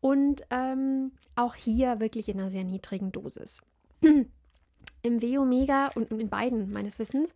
und 0.00 0.42
ähm, 0.50 1.12
auch 1.36 1.54
hier 1.54 2.00
wirklich 2.00 2.28
in 2.28 2.40
einer 2.40 2.50
sehr 2.50 2.64
niedrigen 2.64 3.12
Dosis. 3.12 3.62
Im 5.02 5.22
W-Omega 5.22 5.90
und 5.94 6.10
in 6.10 6.28
beiden 6.28 6.72
meines 6.72 6.98
Wissens 6.98 7.32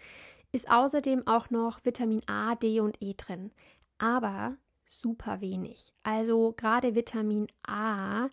ist 0.52 0.70
außerdem 0.70 1.26
auch 1.26 1.50
noch 1.50 1.84
Vitamin 1.84 2.22
A, 2.26 2.54
D 2.54 2.80
und 2.80 3.00
E 3.00 3.14
drin. 3.16 3.50
Aber 3.98 4.56
super 4.84 5.40
wenig. 5.40 5.92
Also 6.02 6.52
gerade 6.52 6.94
Vitamin 6.94 7.46
A 7.66 8.28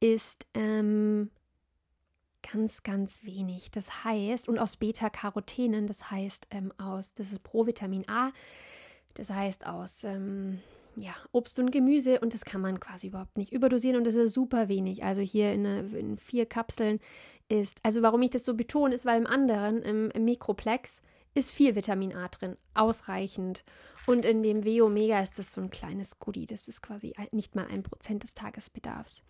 ist 0.00 0.46
ähm, 0.54 1.30
ganz, 2.52 2.82
ganz 2.82 3.24
wenig. 3.24 3.70
Das 3.70 4.04
heißt, 4.04 4.48
und 4.48 4.58
aus 4.58 4.76
Beta-Carotenen, 4.76 5.86
das 5.86 6.10
heißt 6.10 6.48
ähm, 6.50 6.72
aus, 6.78 7.14
das 7.14 7.32
ist 7.32 7.42
Provitamin 7.42 8.08
A, 8.08 8.32
das 9.14 9.30
heißt 9.30 9.66
aus 9.66 10.04
ähm, 10.04 10.60
ja, 10.96 11.14
Obst 11.32 11.58
und 11.58 11.70
Gemüse 11.70 12.20
und 12.20 12.34
das 12.34 12.44
kann 12.44 12.60
man 12.60 12.80
quasi 12.80 13.08
überhaupt 13.08 13.36
nicht 13.36 13.52
überdosieren 13.52 13.96
und 13.96 14.06
das 14.06 14.14
ist 14.14 14.34
super 14.34 14.68
wenig. 14.68 15.04
Also 15.04 15.22
hier 15.22 15.52
in, 15.52 15.64
in 15.64 16.18
vier 16.18 16.46
Kapseln 16.46 17.00
ist, 17.48 17.78
also 17.82 18.02
warum 18.02 18.22
ich 18.22 18.30
das 18.30 18.44
so 18.44 18.54
betone, 18.54 18.94
ist, 18.94 19.04
weil 19.04 19.20
im 19.20 19.26
anderen, 19.26 19.82
im, 19.82 20.10
im 20.10 20.24
Mikroplex, 20.24 21.00
ist 21.34 21.50
viel 21.50 21.74
Vitamin 21.74 22.14
A 22.14 22.28
drin, 22.28 22.56
ausreichend. 22.74 23.64
Und 24.06 24.24
in 24.24 24.42
dem 24.42 24.64
W-Omega 24.64 25.20
ist 25.20 25.38
das 25.38 25.52
so 25.52 25.60
ein 25.60 25.70
kleines 25.70 26.18
Goodie, 26.20 26.46
das 26.46 26.68
ist 26.68 26.80
quasi 26.80 27.12
nicht 27.32 27.56
mal 27.56 27.66
ein 27.66 27.82
Prozent 27.82 28.22
des 28.22 28.34
Tagesbedarfs. 28.34 29.22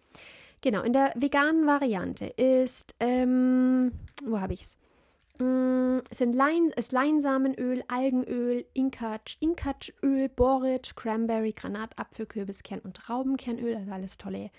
Genau, 0.65 0.81
in 0.81 0.95
der 0.95 1.13
veganen 1.15 1.67
Variante 1.67 2.25
ist, 2.25 2.95
ähm, 2.99 3.93
wo 4.25 4.41
habe 4.41 4.55
ich 4.55 4.63
es? 4.63 4.79
Mm, 5.39 5.99
es 6.09 6.17
sind 6.17 6.35
Lein, 6.35 6.71
ist 6.75 6.91
Leinsamenöl, 6.91 7.85
Algenöl, 7.89 8.65
Inkatsch, 8.73 9.37
Inkatschöl, 9.41 10.31
Boric, 10.31 10.97
Cranberry, 10.97 11.53
Granatapfel, 11.53 12.25
Kürbiskern 12.25 12.79
und 12.79 12.97
Traubenkernöl, 12.97 13.77
also 13.77 13.91
alles 13.91 14.17
tolle 14.17 14.51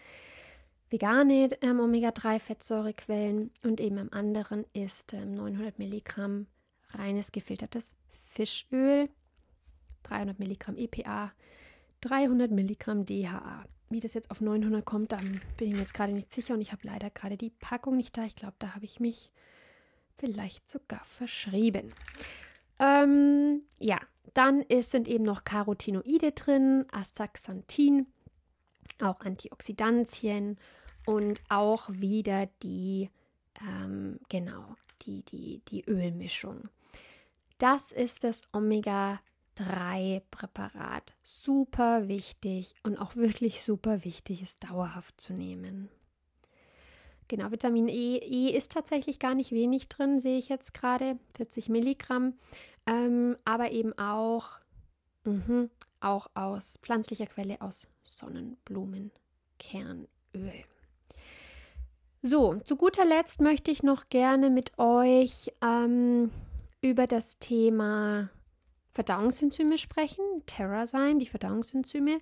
vegane 0.91 1.49
ähm, 1.61 1.79
Omega-3-Fettsäurequellen 1.79 3.49
und 3.63 3.81
eben 3.81 3.97
am 3.97 4.09
anderen 4.11 4.63
ist 4.73 5.11
ähm, 5.13 5.33
900 5.33 5.79
Milligramm 5.79 6.45
reines 6.91 7.31
gefiltertes 7.31 7.95
Fischöl, 8.29 9.09
300 10.03 10.37
Milligramm 10.37 10.77
EPA, 10.77 11.31
300 12.01 12.51
Milligramm 12.51 13.05
DHA. 13.05 13.63
Wie 13.95 14.01
das 14.01 14.13
jetzt 14.13 14.29
auf 14.29 14.41
900 14.41 14.83
kommt, 14.83 15.13
da 15.13 15.17
bin 15.55 15.69
ich 15.69 15.71
mir 15.71 15.79
jetzt 15.79 15.93
gerade 15.93 16.11
nicht 16.11 16.29
sicher 16.29 16.53
und 16.53 16.59
ich 16.59 16.73
habe 16.73 16.85
leider 16.85 17.09
gerade 17.09 17.37
die 17.37 17.49
Packung 17.49 17.95
nicht 17.95 18.17
da. 18.17 18.25
Ich 18.25 18.35
glaube, 18.35 18.55
da 18.59 18.75
habe 18.75 18.83
ich 18.83 18.99
mich 18.99 19.31
vielleicht 20.17 20.69
sogar 20.69 21.01
verschrieben. 21.05 21.93
Ähm, 22.77 23.61
ja, 23.79 23.97
dann 24.33 24.59
ist, 24.63 24.91
sind 24.91 25.07
eben 25.07 25.23
noch 25.23 25.45
Carotinoide 25.45 26.33
drin, 26.33 26.85
Astaxanthin, 26.91 28.07
auch 29.01 29.21
Antioxidantien 29.21 30.57
und 31.05 31.41
auch 31.47 31.87
wieder 31.87 32.49
die, 32.63 33.09
ähm, 33.61 34.19
genau, 34.27 34.75
die, 35.03 35.23
die, 35.23 35.61
die 35.69 35.85
Ölmischung. 35.89 36.67
Das 37.59 37.93
ist 37.93 38.25
das 38.25 38.41
Omega-3-Präparat. 39.59 41.13
Super 41.23 42.07
wichtig 42.07 42.75
und 42.83 42.97
auch 42.97 43.15
wirklich 43.15 43.63
super 43.63 44.03
wichtig, 44.03 44.41
es 44.41 44.59
dauerhaft 44.59 45.19
zu 45.19 45.33
nehmen. 45.33 45.89
Genau, 47.27 47.51
Vitamin 47.51 47.87
E, 47.87 48.17
e 48.17 48.55
ist 48.55 48.71
tatsächlich 48.71 49.17
gar 49.17 49.33
nicht 49.33 49.51
wenig 49.51 49.89
drin, 49.89 50.19
sehe 50.19 50.37
ich 50.37 50.47
jetzt 50.49 50.75
gerade, 50.75 51.17
40 51.37 51.69
Milligramm, 51.69 52.35
ähm, 52.85 53.35
aber 53.45 53.71
eben 53.71 53.97
auch, 53.97 54.59
mh, 55.23 55.69
auch 56.01 56.29
aus 56.35 56.77
pflanzlicher 56.83 57.25
Quelle, 57.25 57.59
aus 57.61 57.87
Sonnenblumenkernöl. 58.03 59.09
So, 62.21 62.59
zu 62.63 62.75
guter 62.75 63.05
Letzt 63.05 63.41
möchte 63.41 63.71
ich 63.71 63.81
noch 63.81 64.09
gerne 64.09 64.51
mit 64.51 64.77
euch 64.77 65.51
ähm, 65.63 66.31
über 66.81 67.07
das 67.07 67.39
Thema 67.39 68.29
Verdauungsenzyme 68.95 69.77
sprechen, 69.77 70.23
Terrazyme, 70.45 71.19
die 71.19 71.27
Verdauungsenzyme. 71.27 72.17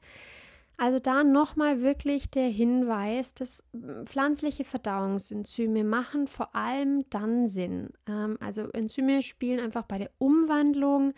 Also 0.76 0.98
da 0.98 1.24
nochmal 1.24 1.82
wirklich 1.82 2.32
der 2.32 2.48
Hinweis, 2.48 3.36
dass 3.36 3.64
hm, 3.74 4.06
pflanzliche 4.06 4.66
Verdauungsenzyme 4.66 5.84
machen 5.84 6.26
vor 6.28 6.56
allem 6.56 7.06
dann 7.12 7.48
Sinn. 7.48 7.90
Ähm, 8.08 8.38
also 8.42 8.64
Enzyme 8.74 9.22
spielen 9.22 9.60
einfach 9.60 9.84
bei 9.84 10.00
der 10.00 10.10
Umwandlung 10.18 11.14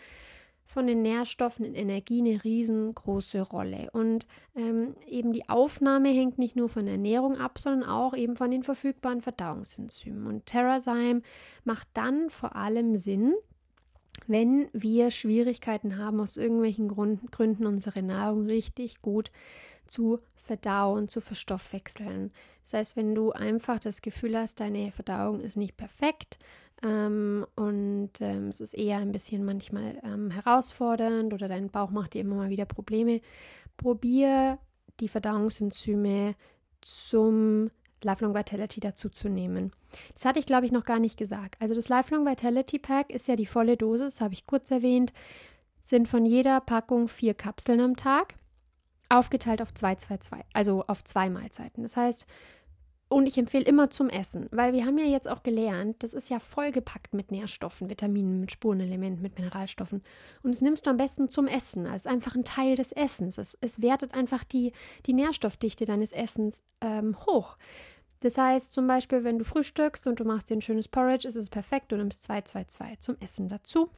von 0.66 0.86
den 0.86 1.00
Nährstoffen 1.00 1.64
in 1.64 1.74
Energie 1.74 2.20
eine 2.20 2.44
riesengroße 2.44 3.40
Rolle. 3.40 3.88
Und 3.92 4.26
ähm, 4.54 4.94
eben 5.06 5.32
die 5.32 5.48
Aufnahme 5.48 6.08
hängt 6.08 6.38
nicht 6.38 6.56
nur 6.56 6.68
von 6.68 6.86
Ernährung 6.86 7.38
ab, 7.38 7.58
sondern 7.58 7.88
auch 7.88 8.14
eben 8.14 8.36
von 8.36 8.50
den 8.50 8.62
verfügbaren 8.62 9.22
Verdauungsenzymen. 9.22 10.26
Und 10.26 10.44
Terrazyme 10.44 11.22
macht 11.64 11.88
dann 11.94 12.28
vor 12.28 12.56
allem 12.56 12.96
Sinn, 12.96 13.34
wenn 14.26 14.68
wir 14.72 15.10
Schwierigkeiten 15.10 15.98
haben, 15.98 16.20
aus 16.20 16.36
irgendwelchen 16.36 16.88
Grund, 16.88 17.30
Gründen 17.32 17.66
unsere 17.66 18.02
Nahrung 18.02 18.46
richtig 18.46 19.02
gut 19.02 19.30
zu 19.86 20.20
verdauen, 20.34 21.08
zu 21.08 21.20
verstoffwechseln. 21.20 22.32
Das 22.64 22.74
heißt, 22.74 22.96
wenn 22.96 23.14
du 23.14 23.32
einfach 23.32 23.78
das 23.78 24.02
Gefühl 24.02 24.36
hast, 24.36 24.60
deine 24.60 24.90
Verdauung 24.90 25.40
ist 25.40 25.56
nicht 25.56 25.76
perfekt, 25.76 26.38
ähm, 26.82 27.46
und 27.54 28.10
ähm, 28.20 28.48
es 28.48 28.60
ist 28.60 28.74
eher 28.74 28.98
ein 28.98 29.12
bisschen 29.12 29.44
manchmal 29.44 29.98
ähm, 30.04 30.30
herausfordernd 30.30 31.32
oder 31.32 31.48
dein 31.48 31.70
Bauch 31.70 31.90
macht 31.90 32.14
dir 32.14 32.20
immer 32.20 32.36
mal 32.36 32.50
wieder 32.50 32.66
Probleme. 32.66 33.20
Probier 33.76 34.58
die 35.00 35.08
Verdauungsenzyme 35.08 36.34
zum 36.82 37.70
Lifelong 38.02 38.34
Vitality 38.34 38.80
dazu 38.80 39.08
zu 39.08 39.28
nehmen. 39.28 39.72
Das 40.14 40.24
hatte 40.24 40.38
ich, 40.38 40.46
glaube 40.46 40.66
ich, 40.66 40.72
noch 40.72 40.84
gar 40.84 40.98
nicht 40.98 41.16
gesagt. 41.16 41.56
Also 41.60 41.74
das 41.74 41.88
Lifelong 41.88 42.26
Vitality 42.26 42.78
Pack 42.78 43.10
ist 43.10 43.28
ja 43.28 43.36
die 43.36 43.46
volle 43.46 43.76
Dosis, 43.76 44.20
habe 44.20 44.34
ich 44.34 44.46
kurz 44.46 44.70
erwähnt, 44.70 45.12
sind 45.82 46.08
von 46.08 46.26
jeder 46.26 46.60
Packung 46.60 47.08
vier 47.08 47.34
Kapseln 47.34 47.80
am 47.80 47.96
Tag, 47.96 48.34
aufgeteilt 49.08 49.62
auf 49.62 49.72
2, 49.72 49.94
2, 49.96 50.16
2, 50.18 50.44
also 50.52 50.84
auf 50.86 51.04
zwei 51.04 51.30
Mahlzeiten. 51.30 51.82
Das 51.82 51.96
heißt, 51.96 52.26
und 53.08 53.26
ich 53.26 53.38
empfehle 53.38 53.64
immer 53.64 53.88
zum 53.88 54.08
Essen, 54.08 54.48
weil 54.50 54.72
wir 54.72 54.84
haben 54.84 54.98
ja 54.98 55.04
jetzt 55.04 55.28
auch 55.28 55.44
gelernt, 55.44 56.02
das 56.02 56.12
ist 56.12 56.28
ja 56.28 56.40
vollgepackt 56.40 57.14
mit 57.14 57.30
Nährstoffen, 57.30 57.88
Vitaminen, 57.88 58.40
mit 58.40 58.50
Spurenelementen, 58.50 59.22
mit 59.22 59.38
Mineralstoffen. 59.38 60.02
Und 60.42 60.52
das 60.52 60.60
nimmst 60.60 60.86
du 60.86 60.90
am 60.90 60.96
besten 60.96 61.28
zum 61.28 61.46
Essen, 61.46 61.86
als 61.86 62.08
einfach 62.08 62.34
ein 62.34 62.42
Teil 62.42 62.74
des 62.74 62.90
Essens. 62.90 63.38
Es, 63.38 63.56
es 63.60 63.80
wertet 63.80 64.12
einfach 64.12 64.42
die, 64.42 64.72
die 65.06 65.12
Nährstoffdichte 65.12 65.84
deines 65.84 66.12
Essens 66.12 66.64
ähm, 66.80 67.16
hoch. 67.26 67.56
Das 68.20 68.38
heißt 68.38 68.72
zum 68.72 68.88
Beispiel, 68.88 69.22
wenn 69.22 69.38
du 69.38 69.44
frühstückst 69.44 70.08
und 70.08 70.18
du 70.18 70.24
machst 70.24 70.50
dir 70.50 70.56
ein 70.56 70.62
schönes 70.62 70.88
Porridge, 70.88 71.28
ist 71.28 71.36
es 71.36 71.48
perfekt, 71.48 71.92
du 71.92 71.96
nimmst 71.96 72.24
2, 72.24 72.40
2, 72.40 72.64
2 72.64 72.96
zum 72.96 73.16
Essen 73.20 73.48
dazu. 73.48 73.88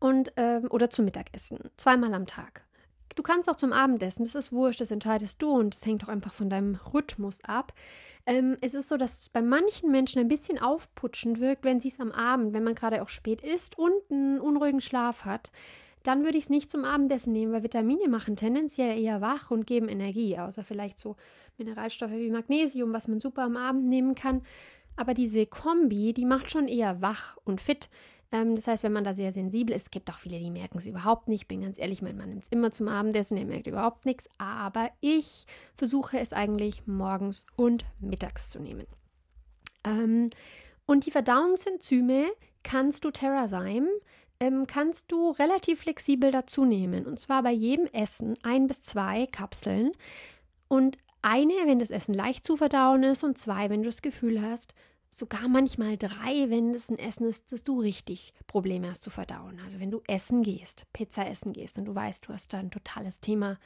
Und, 0.00 0.32
ähm, 0.36 0.66
oder 0.70 0.90
zum 0.90 1.04
Mittagessen, 1.04 1.58
zweimal 1.76 2.12
am 2.14 2.26
Tag. 2.26 2.64
Du 3.18 3.24
kannst 3.24 3.50
auch 3.50 3.56
zum 3.56 3.72
Abendessen, 3.72 4.22
das 4.22 4.36
ist 4.36 4.52
wurscht, 4.52 4.80
das 4.80 4.92
entscheidest 4.92 5.42
du 5.42 5.50
und 5.50 5.74
das 5.74 5.84
hängt 5.84 6.04
auch 6.04 6.08
einfach 6.08 6.32
von 6.32 6.48
deinem 6.48 6.76
Rhythmus 6.94 7.42
ab. 7.42 7.72
Ähm, 8.26 8.56
es 8.60 8.74
ist 8.74 8.88
so, 8.88 8.96
dass 8.96 9.22
es 9.22 9.28
bei 9.28 9.42
manchen 9.42 9.90
Menschen 9.90 10.20
ein 10.20 10.28
bisschen 10.28 10.60
aufputschend 10.60 11.40
wirkt, 11.40 11.64
wenn 11.64 11.80
sie 11.80 11.88
es 11.88 11.98
am 11.98 12.12
Abend, 12.12 12.52
wenn 12.52 12.62
man 12.62 12.76
gerade 12.76 13.02
auch 13.02 13.08
spät 13.08 13.40
isst 13.40 13.76
und 13.76 13.90
einen 14.08 14.38
unruhigen 14.38 14.80
Schlaf 14.80 15.24
hat. 15.24 15.50
Dann 16.04 16.22
würde 16.22 16.38
ich 16.38 16.44
es 16.44 16.50
nicht 16.50 16.70
zum 16.70 16.84
Abendessen 16.84 17.32
nehmen, 17.32 17.52
weil 17.52 17.64
Vitamine 17.64 18.06
machen 18.06 18.36
tendenziell 18.36 18.96
eher 18.96 19.20
wach 19.20 19.50
und 19.50 19.66
geben 19.66 19.88
Energie, 19.88 20.38
außer 20.38 20.62
vielleicht 20.62 21.00
so 21.00 21.16
Mineralstoffe 21.56 22.12
wie 22.12 22.30
Magnesium, 22.30 22.92
was 22.92 23.08
man 23.08 23.18
super 23.18 23.42
am 23.42 23.56
Abend 23.56 23.86
nehmen 23.86 24.14
kann. 24.14 24.42
Aber 24.94 25.12
diese 25.12 25.44
Kombi, 25.44 26.12
die 26.12 26.24
macht 26.24 26.52
schon 26.52 26.68
eher 26.68 27.02
wach 27.02 27.36
und 27.44 27.60
fit. 27.60 27.88
Ähm, 28.30 28.56
das 28.56 28.66
heißt, 28.66 28.82
wenn 28.82 28.92
man 28.92 29.04
da 29.04 29.14
sehr 29.14 29.32
sensibel 29.32 29.74
ist, 29.74 29.84
es 29.84 29.90
gibt 29.90 30.10
auch 30.10 30.18
viele, 30.18 30.38
die 30.38 30.50
merken 30.50 30.78
es 30.78 30.86
überhaupt 30.86 31.28
nicht. 31.28 31.42
Ich 31.42 31.48
bin 31.48 31.62
ganz 31.62 31.78
ehrlich, 31.78 32.02
mein 32.02 32.16
Mann 32.16 32.30
nimmt 32.30 32.44
es 32.44 32.52
immer 32.52 32.70
zum 32.70 32.88
Abendessen, 32.88 33.36
der 33.36 33.46
merkt 33.46 33.66
überhaupt 33.66 34.04
nichts. 34.04 34.28
Aber 34.38 34.90
ich 35.00 35.46
versuche 35.76 36.18
es 36.18 36.32
eigentlich 36.32 36.86
morgens 36.86 37.46
und 37.56 37.84
mittags 38.00 38.50
zu 38.50 38.60
nehmen. 38.60 38.86
Ähm, 39.84 40.30
und 40.86 41.06
die 41.06 41.10
Verdauungsenzyme 41.10 42.26
kannst 42.62 43.04
du 43.04 43.10
Terrazyme, 43.10 43.88
ähm, 44.40 44.66
kannst 44.66 45.10
du 45.10 45.30
relativ 45.30 45.80
flexibel 45.80 46.30
dazu 46.30 46.64
nehmen. 46.64 47.06
Und 47.06 47.18
zwar 47.18 47.42
bei 47.42 47.52
jedem 47.52 47.86
Essen 47.86 48.34
ein 48.42 48.66
bis 48.66 48.82
zwei 48.82 49.26
Kapseln. 49.26 49.92
Und 50.68 50.98
eine, 51.22 51.54
wenn 51.64 51.78
das 51.78 51.90
Essen 51.90 52.14
leicht 52.14 52.44
zu 52.44 52.56
verdauen 52.56 53.02
ist, 53.02 53.24
und 53.24 53.38
zwei, 53.38 53.70
wenn 53.70 53.82
du 53.82 53.88
das 53.88 54.02
Gefühl 54.02 54.40
hast, 54.42 54.74
sogar 55.10 55.48
manchmal 55.48 55.96
drei, 55.96 56.48
wenn 56.48 56.74
es 56.74 56.90
ein 56.90 56.98
Essen 56.98 57.26
ist, 57.26 57.52
dass 57.52 57.64
du 57.64 57.80
richtig 57.80 58.34
Probleme 58.46 58.90
hast 58.90 59.02
zu 59.02 59.10
verdauen. 59.10 59.60
Also 59.64 59.80
wenn 59.80 59.90
du 59.90 60.02
essen 60.06 60.42
gehst, 60.42 60.86
Pizza 60.92 61.28
essen 61.28 61.52
gehst 61.52 61.78
und 61.78 61.86
du 61.86 61.94
weißt, 61.94 62.28
du 62.28 62.32
hast 62.32 62.52
da 62.52 62.58
ein 62.58 62.70
totales 62.70 63.20
Thema 63.20 63.58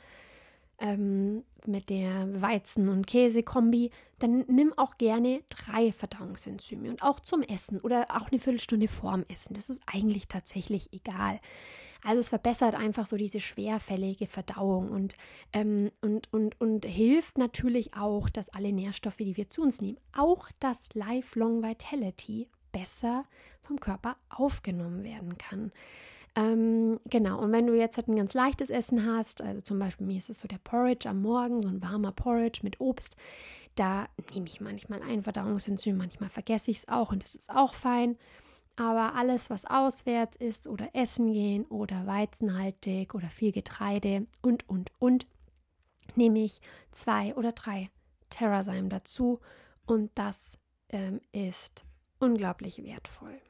ähm, 0.79 1.45
mit 1.67 1.91
der 1.91 2.41
Weizen- 2.41 2.89
und 2.89 3.07
Käsekombi, 3.07 3.91
dann 4.19 4.45
nimm 4.49 4.73
auch 4.77 4.99
gerne 4.99 5.43
drei 5.49 5.93
Verdauungsenzyme 5.93 6.91
und 6.91 7.03
auch 7.03 7.21
zum 7.21 7.43
Essen 7.43 7.81
oder 7.81 8.07
auch 8.11 8.31
eine 8.31 8.41
Viertelstunde 8.41 8.89
vorm 8.89 9.25
Essen. 9.29 9.55
Das 9.55 9.71
ist 9.71 9.83
eigentlich 9.87 10.29
tatsächlich 10.29 10.93
egal. 10.93 11.41
Also 12.05 12.19
es 12.19 12.29
verbessert 12.31 12.75
einfach 12.75 13.07
so 13.07 13.17
diese 13.17 13.41
schwerfällige 13.41 14.27
Verdauung 14.27 14.91
und, 14.91 15.15
ähm, 15.53 15.93
und, 16.01 16.33
und, 16.33 16.61
und 16.61 16.85
hilft 16.85 17.39
natürlich 17.39 17.95
auch, 17.95 18.29
dass 18.29 18.49
alle 18.49 18.73
Nährstoffe, 18.73 19.19
die 19.19 19.37
wir 19.37 19.49
zu 19.49 19.63
uns 19.63 19.81
nehmen, 19.81 19.99
auch 20.17 20.49
das 20.59 20.93
Lifelong 20.95 21.63
Vitality 21.63 22.49
besser 22.73 23.25
vom 23.63 23.79
Körper 23.79 24.17
aufgenommen 24.31 25.05
werden 25.05 25.39
kann. 25.39 25.71
Ähm, 26.35 26.99
genau, 27.09 27.41
und 27.41 27.53
wenn 27.53 27.67
du 27.67 27.75
jetzt 27.75 27.99
halt 27.99 28.09
ein 28.09 28.17
ganz 28.17 28.33
leichtes 28.35 28.71
Essen 28.71 29.07
hast, 29.07 29.43
also 29.43 29.61
zum 29.61 29.79
Beispiel 29.79 30.07
mir 30.07 30.19
ist 30.19 30.31
es 30.31 30.41
so 30.41 30.49
der 30.49 30.59
Porridge 30.59 31.09
am 31.09 31.21
Morgen, 31.21 31.63
so 31.63 31.69
ein 31.69 31.83
warmer 31.83 32.13
Porridge 32.13 32.61
mit 32.63 32.81
Obst, 32.81 33.17
da 33.75 34.09
nehme 34.35 34.47
ich 34.47 34.61
manchmal 34.61 35.03
ein 35.03 35.23
Verdauungsenzym, 35.23 35.97
manchmal 35.97 36.31
vergesse 36.31 36.71
ich 36.71 36.79
es 36.79 36.89
auch 36.89 37.13
und 37.13 37.23
das 37.23 37.35
ist 37.35 37.51
auch 37.51 37.75
fein. 37.75 38.17
Aber 38.77 39.15
alles, 39.15 39.51
was 39.51 39.65
auswärts 39.65 40.37
ist 40.37 40.67
oder 40.67 40.89
essen 40.95 41.33
gehen 41.33 41.65
oder 41.67 42.07
weizenhaltig 42.07 43.15
oder 43.15 43.29
viel 43.29 43.53
Getreide 43.53 44.27
und, 44.41 44.69
und, 44.69 44.93
und, 44.99 45.27
nehme 46.15 46.41
ich 46.45 46.61
zwei 46.91 47.35
oder 47.35 47.53
drei 47.53 47.91
Terrazyme 48.31 48.89
dazu 48.89 49.41
und 49.87 50.11
das 50.15 50.59
ähm, 50.89 51.21
ist 51.33 51.85
unglaublich 52.19 52.83
wertvoll. 52.83 53.41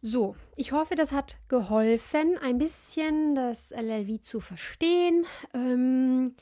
So, 0.00 0.36
ich 0.54 0.70
hoffe, 0.70 0.94
das 0.94 1.10
hat 1.10 1.38
geholfen, 1.48 2.38
ein 2.40 2.58
bisschen 2.58 3.34
das 3.34 3.72
LLV 3.72 4.20
zu 4.20 4.38
verstehen. 4.38 5.26
Ähm, 5.52 6.36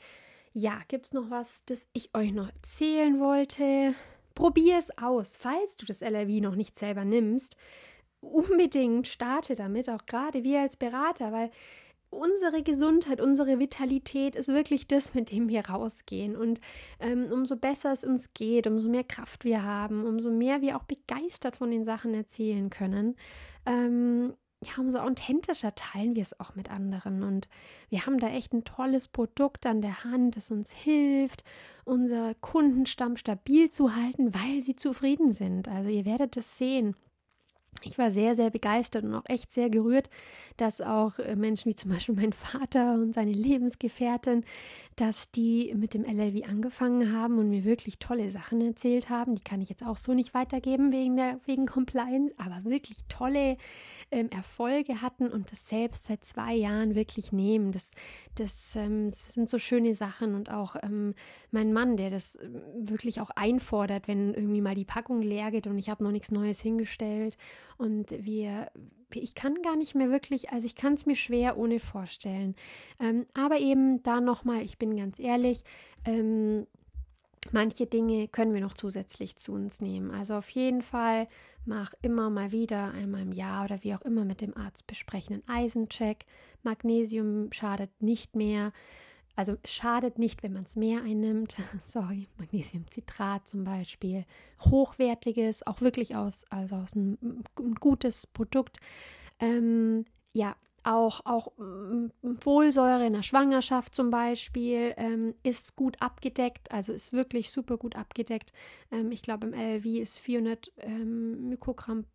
ja, 0.53 0.79
gibt 0.87 1.07
es 1.07 1.13
noch 1.13 1.31
was, 1.31 1.63
das 1.65 1.89
ich 1.93 2.13
euch 2.13 2.33
noch 2.33 2.49
erzählen 2.49 3.19
wollte? 3.19 3.95
Probier 4.37 4.77
es 4.77 4.95
aus. 4.99 5.35
Falls 5.35 5.77
du 5.77 5.87
das 5.87 6.01
LRV 6.01 6.41
noch 6.41 6.53
nicht 6.53 6.77
selber 6.77 7.03
nimmst, 7.05 7.57
unbedingt 8.21 9.07
starte 9.07 9.55
damit, 9.55 9.89
auch 9.89 10.05
gerade 10.05 10.43
wir 10.43 10.61
als 10.61 10.77
Berater, 10.77 11.31
weil 11.31 11.49
unsere 12.11 12.61
Gesundheit, 12.61 13.19
unsere 13.19 13.57
Vitalität 13.57 14.35
ist 14.35 14.49
wirklich 14.49 14.87
das, 14.87 15.15
mit 15.15 15.31
dem 15.31 15.49
wir 15.49 15.67
rausgehen. 15.67 16.35
Und 16.35 16.61
ähm, 16.99 17.29
umso 17.31 17.55
besser 17.55 17.91
es 17.91 18.03
uns 18.03 18.35
geht, 18.35 18.67
umso 18.67 18.89
mehr 18.89 19.03
Kraft 19.03 19.43
wir 19.43 19.63
haben, 19.63 20.05
umso 20.05 20.29
mehr 20.29 20.61
wir 20.61 20.77
auch 20.77 20.83
begeistert 20.83 21.57
von 21.57 21.71
den 21.71 21.83
Sachen 21.83 22.13
erzählen 22.13 22.69
können, 22.69 23.15
ähm, 23.65 24.35
ja, 24.65 24.71
umso 24.79 24.99
authentischer 24.99 25.75
teilen 25.75 26.15
wir 26.15 26.23
es 26.23 26.39
auch 26.39 26.55
mit 26.55 26.71
anderen. 26.71 27.21
Und 27.23 27.47
wir 27.89 28.05
haben 28.05 28.19
da 28.19 28.29
echt 28.29 28.53
ein 28.53 28.63
tolles 28.63 29.07
Produkt 29.07 29.65
an 29.67 29.81
der 29.81 30.03
Hand, 30.03 30.35
das 30.35 30.49
uns 30.49 30.71
hilft, 30.71 31.43
unser 31.85 32.33
Kundenstamm 32.35 33.17
stabil 33.17 33.69
zu 33.69 33.95
halten, 33.95 34.33
weil 34.33 34.61
sie 34.61 34.75
zufrieden 34.75 35.33
sind. 35.33 35.67
Also 35.67 35.89
ihr 35.89 36.05
werdet 36.05 36.37
es 36.37 36.57
sehen. 36.57 36.95
Ich 37.83 37.99
war 37.99 38.09
sehr, 38.09 38.35
sehr 38.35 38.49
begeistert 38.49 39.03
und 39.03 39.13
auch 39.13 39.25
echt 39.25 39.51
sehr 39.51 39.69
gerührt, 39.69 40.09
dass 40.57 40.81
auch 40.81 41.19
äh, 41.19 41.35
Menschen 41.35 41.69
wie 41.69 41.75
zum 41.75 41.91
Beispiel 41.91 42.15
mein 42.15 42.33
Vater 42.33 42.95
und 42.95 43.13
seine 43.13 43.31
Lebensgefährtin, 43.31 44.43
dass 44.95 45.29
die 45.29 45.73
mit 45.75 45.93
dem 45.93 46.03
LLV 46.03 46.49
angefangen 46.49 47.13
haben 47.13 47.37
und 47.37 47.49
mir 47.49 47.63
wirklich 47.65 47.99
tolle 47.99 48.31
Sachen 48.31 48.61
erzählt 48.61 49.09
haben. 49.09 49.35
Die 49.35 49.43
kann 49.43 49.61
ich 49.61 49.69
jetzt 49.69 49.85
auch 49.85 49.97
so 49.97 50.15
nicht 50.15 50.33
weitergeben 50.33 50.91
wegen 50.91 51.17
der 51.17 51.39
wegen 51.45 51.67
Compliance, 51.67 52.33
aber 52.37 52.67
wirklich 52.67 53.03
tolle 53.09 53.57
ähm, 54.11 54.29
Erfolge 54.29 55.01
hatten 55.01 55.27
und 55.27 55.51
das 55.51 55.67
selbst 55.67 56.05
seit 56.05 56.23
zwei 56.23 56.53
Jahren 56.53 56.95
wirklich 56.95 57.31
nehmen. 57.31 57.71
Das, 57.71 57.91
das, 58.35 58.75
ähm, 58.75 59.09
sind 59.09 59.49
so 59.49 59.57
schöne 59.57 59.95
Sachen 59.95 60.35
und 60.35 60.49
auch 60.49 60.75
ähm, 60.81 61.13
mein 61.51 61.73
Mann, 61.73 61.97
der 61.97 62.09
das 62.09 62.37
ähm, 62.41 62.61
wirklich 62.77 63.19
auch 63.21 63.31
einfordert, 63.31 64.07
wenn 64.07 64.33
irgendwie 64.33 64.61
mal 64.61 64.75
die 64.75 64.85
Packung 64.85 65.21
leer 65.21 65.51
geht 65.51 65.67
und 65.67 65.77
ich 65.77 65.89
habe 65.89 66.03
noch 66.03 66.11
nichts 66.11 66.31
Neues 66.31 66.61
hingestellt 66.61 67.37
und 67.77 68.11
wir 68.23 68.71
ich 69.13 69.35
kann 69.35 69.61
gar 69.61 69.77
nicht 69.77 69.95
mehr 69.95 70.09
wirklich, 70.09 70.49
also 70.51 70.65
ich 70.65 70.75
kann 70.75 70.95
es 70.95 71.05
mir 71.05 71.15
schwer 71.15 71.57
ohne 71.57 71.79
vorstellen. 71.79 72.55
Ähm, 72.99 73.25
aber 73.33 73.57
eben 73.57 74.03
da 74.03 74.19
nochmal, 74.19 74.61
ich 74.63 74.77
bin 74.77 74.97
ganz 74.97 75.17
ehrlich, 75.17 75.63
ähm, 76.03 76.67
manche 77.51 77.85
Dinge 77.85 78.27
können 78.27 78.53
wir 78.53 78.61
noch 78.61 78.73
zusätzlich 78.73 79.37
zu 79.37 79.53
uns 79.53 79.81
nehmen. 79.81 80.11
Also 80.11 80.35
auf 80.35 80.49
jeden 80.49 80.81
Fall 80.81 81.27
Mach 81.67 81.93
immer 82.01 82.29
mal 82.29 82.53
wieder, 82.53 82.93
einmal 82.93 83.23
im 83.23 83.33
Jahr 83.33 83.65
oder 83.65 83.83
wie 83.83 83.93
auch 83.93 84.01
immer 84.03 84.23
mit 84.23 84.39
dem 84.39 84.55
Arzt 84.55 84.87
besprechen, 84.87 85.33
einen 85.33 85.65
Eisencheck. 85.65 86.25
Magnesium 86.63 87.51
schadet 87.51 87.91
nicht 88.01 88.37
mehr. 88.37 88.71
Also 89.35 89.57
schadet 89.65 90.17
nicht, 90.17 90.43
wenn 90.43 90.53
man 90.53 90.63
es 90.63 90.77
mehr 90.77 91.03
einnimmt. 91.03 91.57
Sorry, 91.83 92.29
Magnesiumcitrat 92.37 93.49
zum 93.49 93.65
Beispiel. 93.65 94.23
Hochwertiges, 94.61 95.67
auch 95.67 95.81
wirklich 95.81 96.15
aus, 96.15 96.45
also 96.49 96.77
aus 96.77 96.95
ein 96.95 97.43
gutes 97.81 98.27
Produkt. 98.27 98.77
Ähm, 99.39 100.05
ja, 100.31 100.55
auch, 100.87 101.21
auch 101.25 101.51
mm, 101.57 102.07
Folsäure 102.39 103.05
in 103.05 103.13
der 103.13 103.23
Schwangerschaft 103.23 103.93
zum 103.93 104.09
Beispiel 104.09 104.93
ähm, 104.97 105.35
ist 105.43 105.75
gut 105.75 106.01
abgedeckt, 106.01 106.71
also 106.71 106.93
ist 106.93 107.13
wirklich 107.13 107.51
super 107.51 107.77
gut 107.77 107.95
abgedeckt. 107.95 108.53
Ähm, 108.91 109.11
ich 109.11 109.21
glaube, 109.21 109.47
im 109.47 109.53
LLV 109.53 109.85
ist 109.85 110.19
400 110.19 110.71
ähm, 110.77 111.49
Mikrogramm 111.49 112.05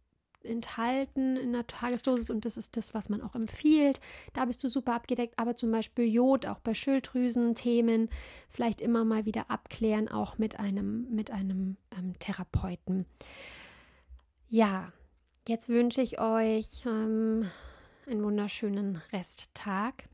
enthalten 0.45 1.37
in 1.37 1.53
der 1.53 1.67
Tagesdosis 1.67 2.31
und 2.31 2.45
das 2.45 2.57
ist 2.57 2.77
das, 2.77 2.95
was 2.95 3.09
man 3.09 3.21
auch 3.21 3.35
empfiehlt. 3.35 4.01
Da 4.33 4.45
bist 4.45 4.65
du 4.65 4.69
super 4.69 4.95
abgedeckt, 4.95 5.35
aber 5.39 5.55
zum 5.55 5.71
Beispiel 5.71 6.07
Jod 6.07 6.47
auch 6.47 6.59
bei 6.61 6.75
Schilddrüsen-Themen 6.75 8.09
vielleicht 8.49 8.81
immer 8.81 9.05
mal 9.05 9.25
wieder 9.25 9.51
abklären, 9.51 10.09
auch 10.09 10.39
mit 10.39 10.59
einem, 10.59 11.07
mit 11.11 11.31
einem 11.31 11.77
ähm, 11.97 12.19
Therapeuten. 12.19 13.07
Ja, 14.49 14.93
jetzt 15.47 15.69
wünsche 15.69 16.03
ich 16.03 16.21
euch 16.21 16.85
ähm, 16.87 17.47
einen 18.13 18.25
wunderschönen 18.25 19.01
Resttag. 19.11 20.07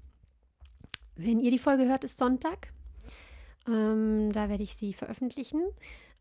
Wenn 1.16 1.40
ihr 1.40 1.50
die 1.50 1.58
Folge 1.58 1.88
hört, 1.88 2.04
ist 2.04 2.16
Sonntag. 2.16 2.72
Ähm, 3.66 4.30
da 4.32 4.48
werde 4.48 4.62
ich 4.62 4.76
sie 4.76 4.92
veröffentlichen. 4.92 5.62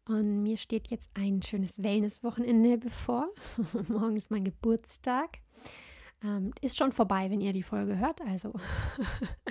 Und 0.08 0.42
mir 0.42 0.58
steht 0.58 0.90
jetzt 0.90 1.08
ein 1.14 1.44
schönes 1.44 1.84
Wellness-Wochenende 1.84 2.80
bevor. 2.80 3.28
Morgen 3.90 4.18
ist 4.18 4.32
mein 4.32 4.44
Geburtstag. 4.44 5.38
Ähm, 6.24 6.52
ist 6.62 6.78
schon 6.78 6.94
vorbei, 6.94 7.30
wenn 7.30 7.42
ihr 7.42 7.54
die 7.54 7.62
Folge 7.62 8.00
hört. 8.00 8.22
Also, 8.22 8.54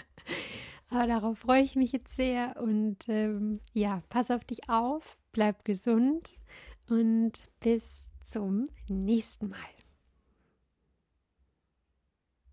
aber 0.91 1.07
darauf 1.07 1.39
freue 1.39 1.63
ich 1.63 1.77
mich 1.77 1.93
jetzt 1.93 2.17
sehr. 2.17 2.61
Und 2.61 3.09
ähm, 3.09 3.61
ja, 3.73 4.03
pass 4.09 4.33
auf 4.33 4.45
dich 4.45 4.69
auf, 4.69 5.17
bleib 5.31 5.65
gesund 5.65 6.41
und 6.89 7.45
bis 7.61 8.11
zum 8.25 8.65
nächsten 8.89 9.49
Mal. 9.49 9.76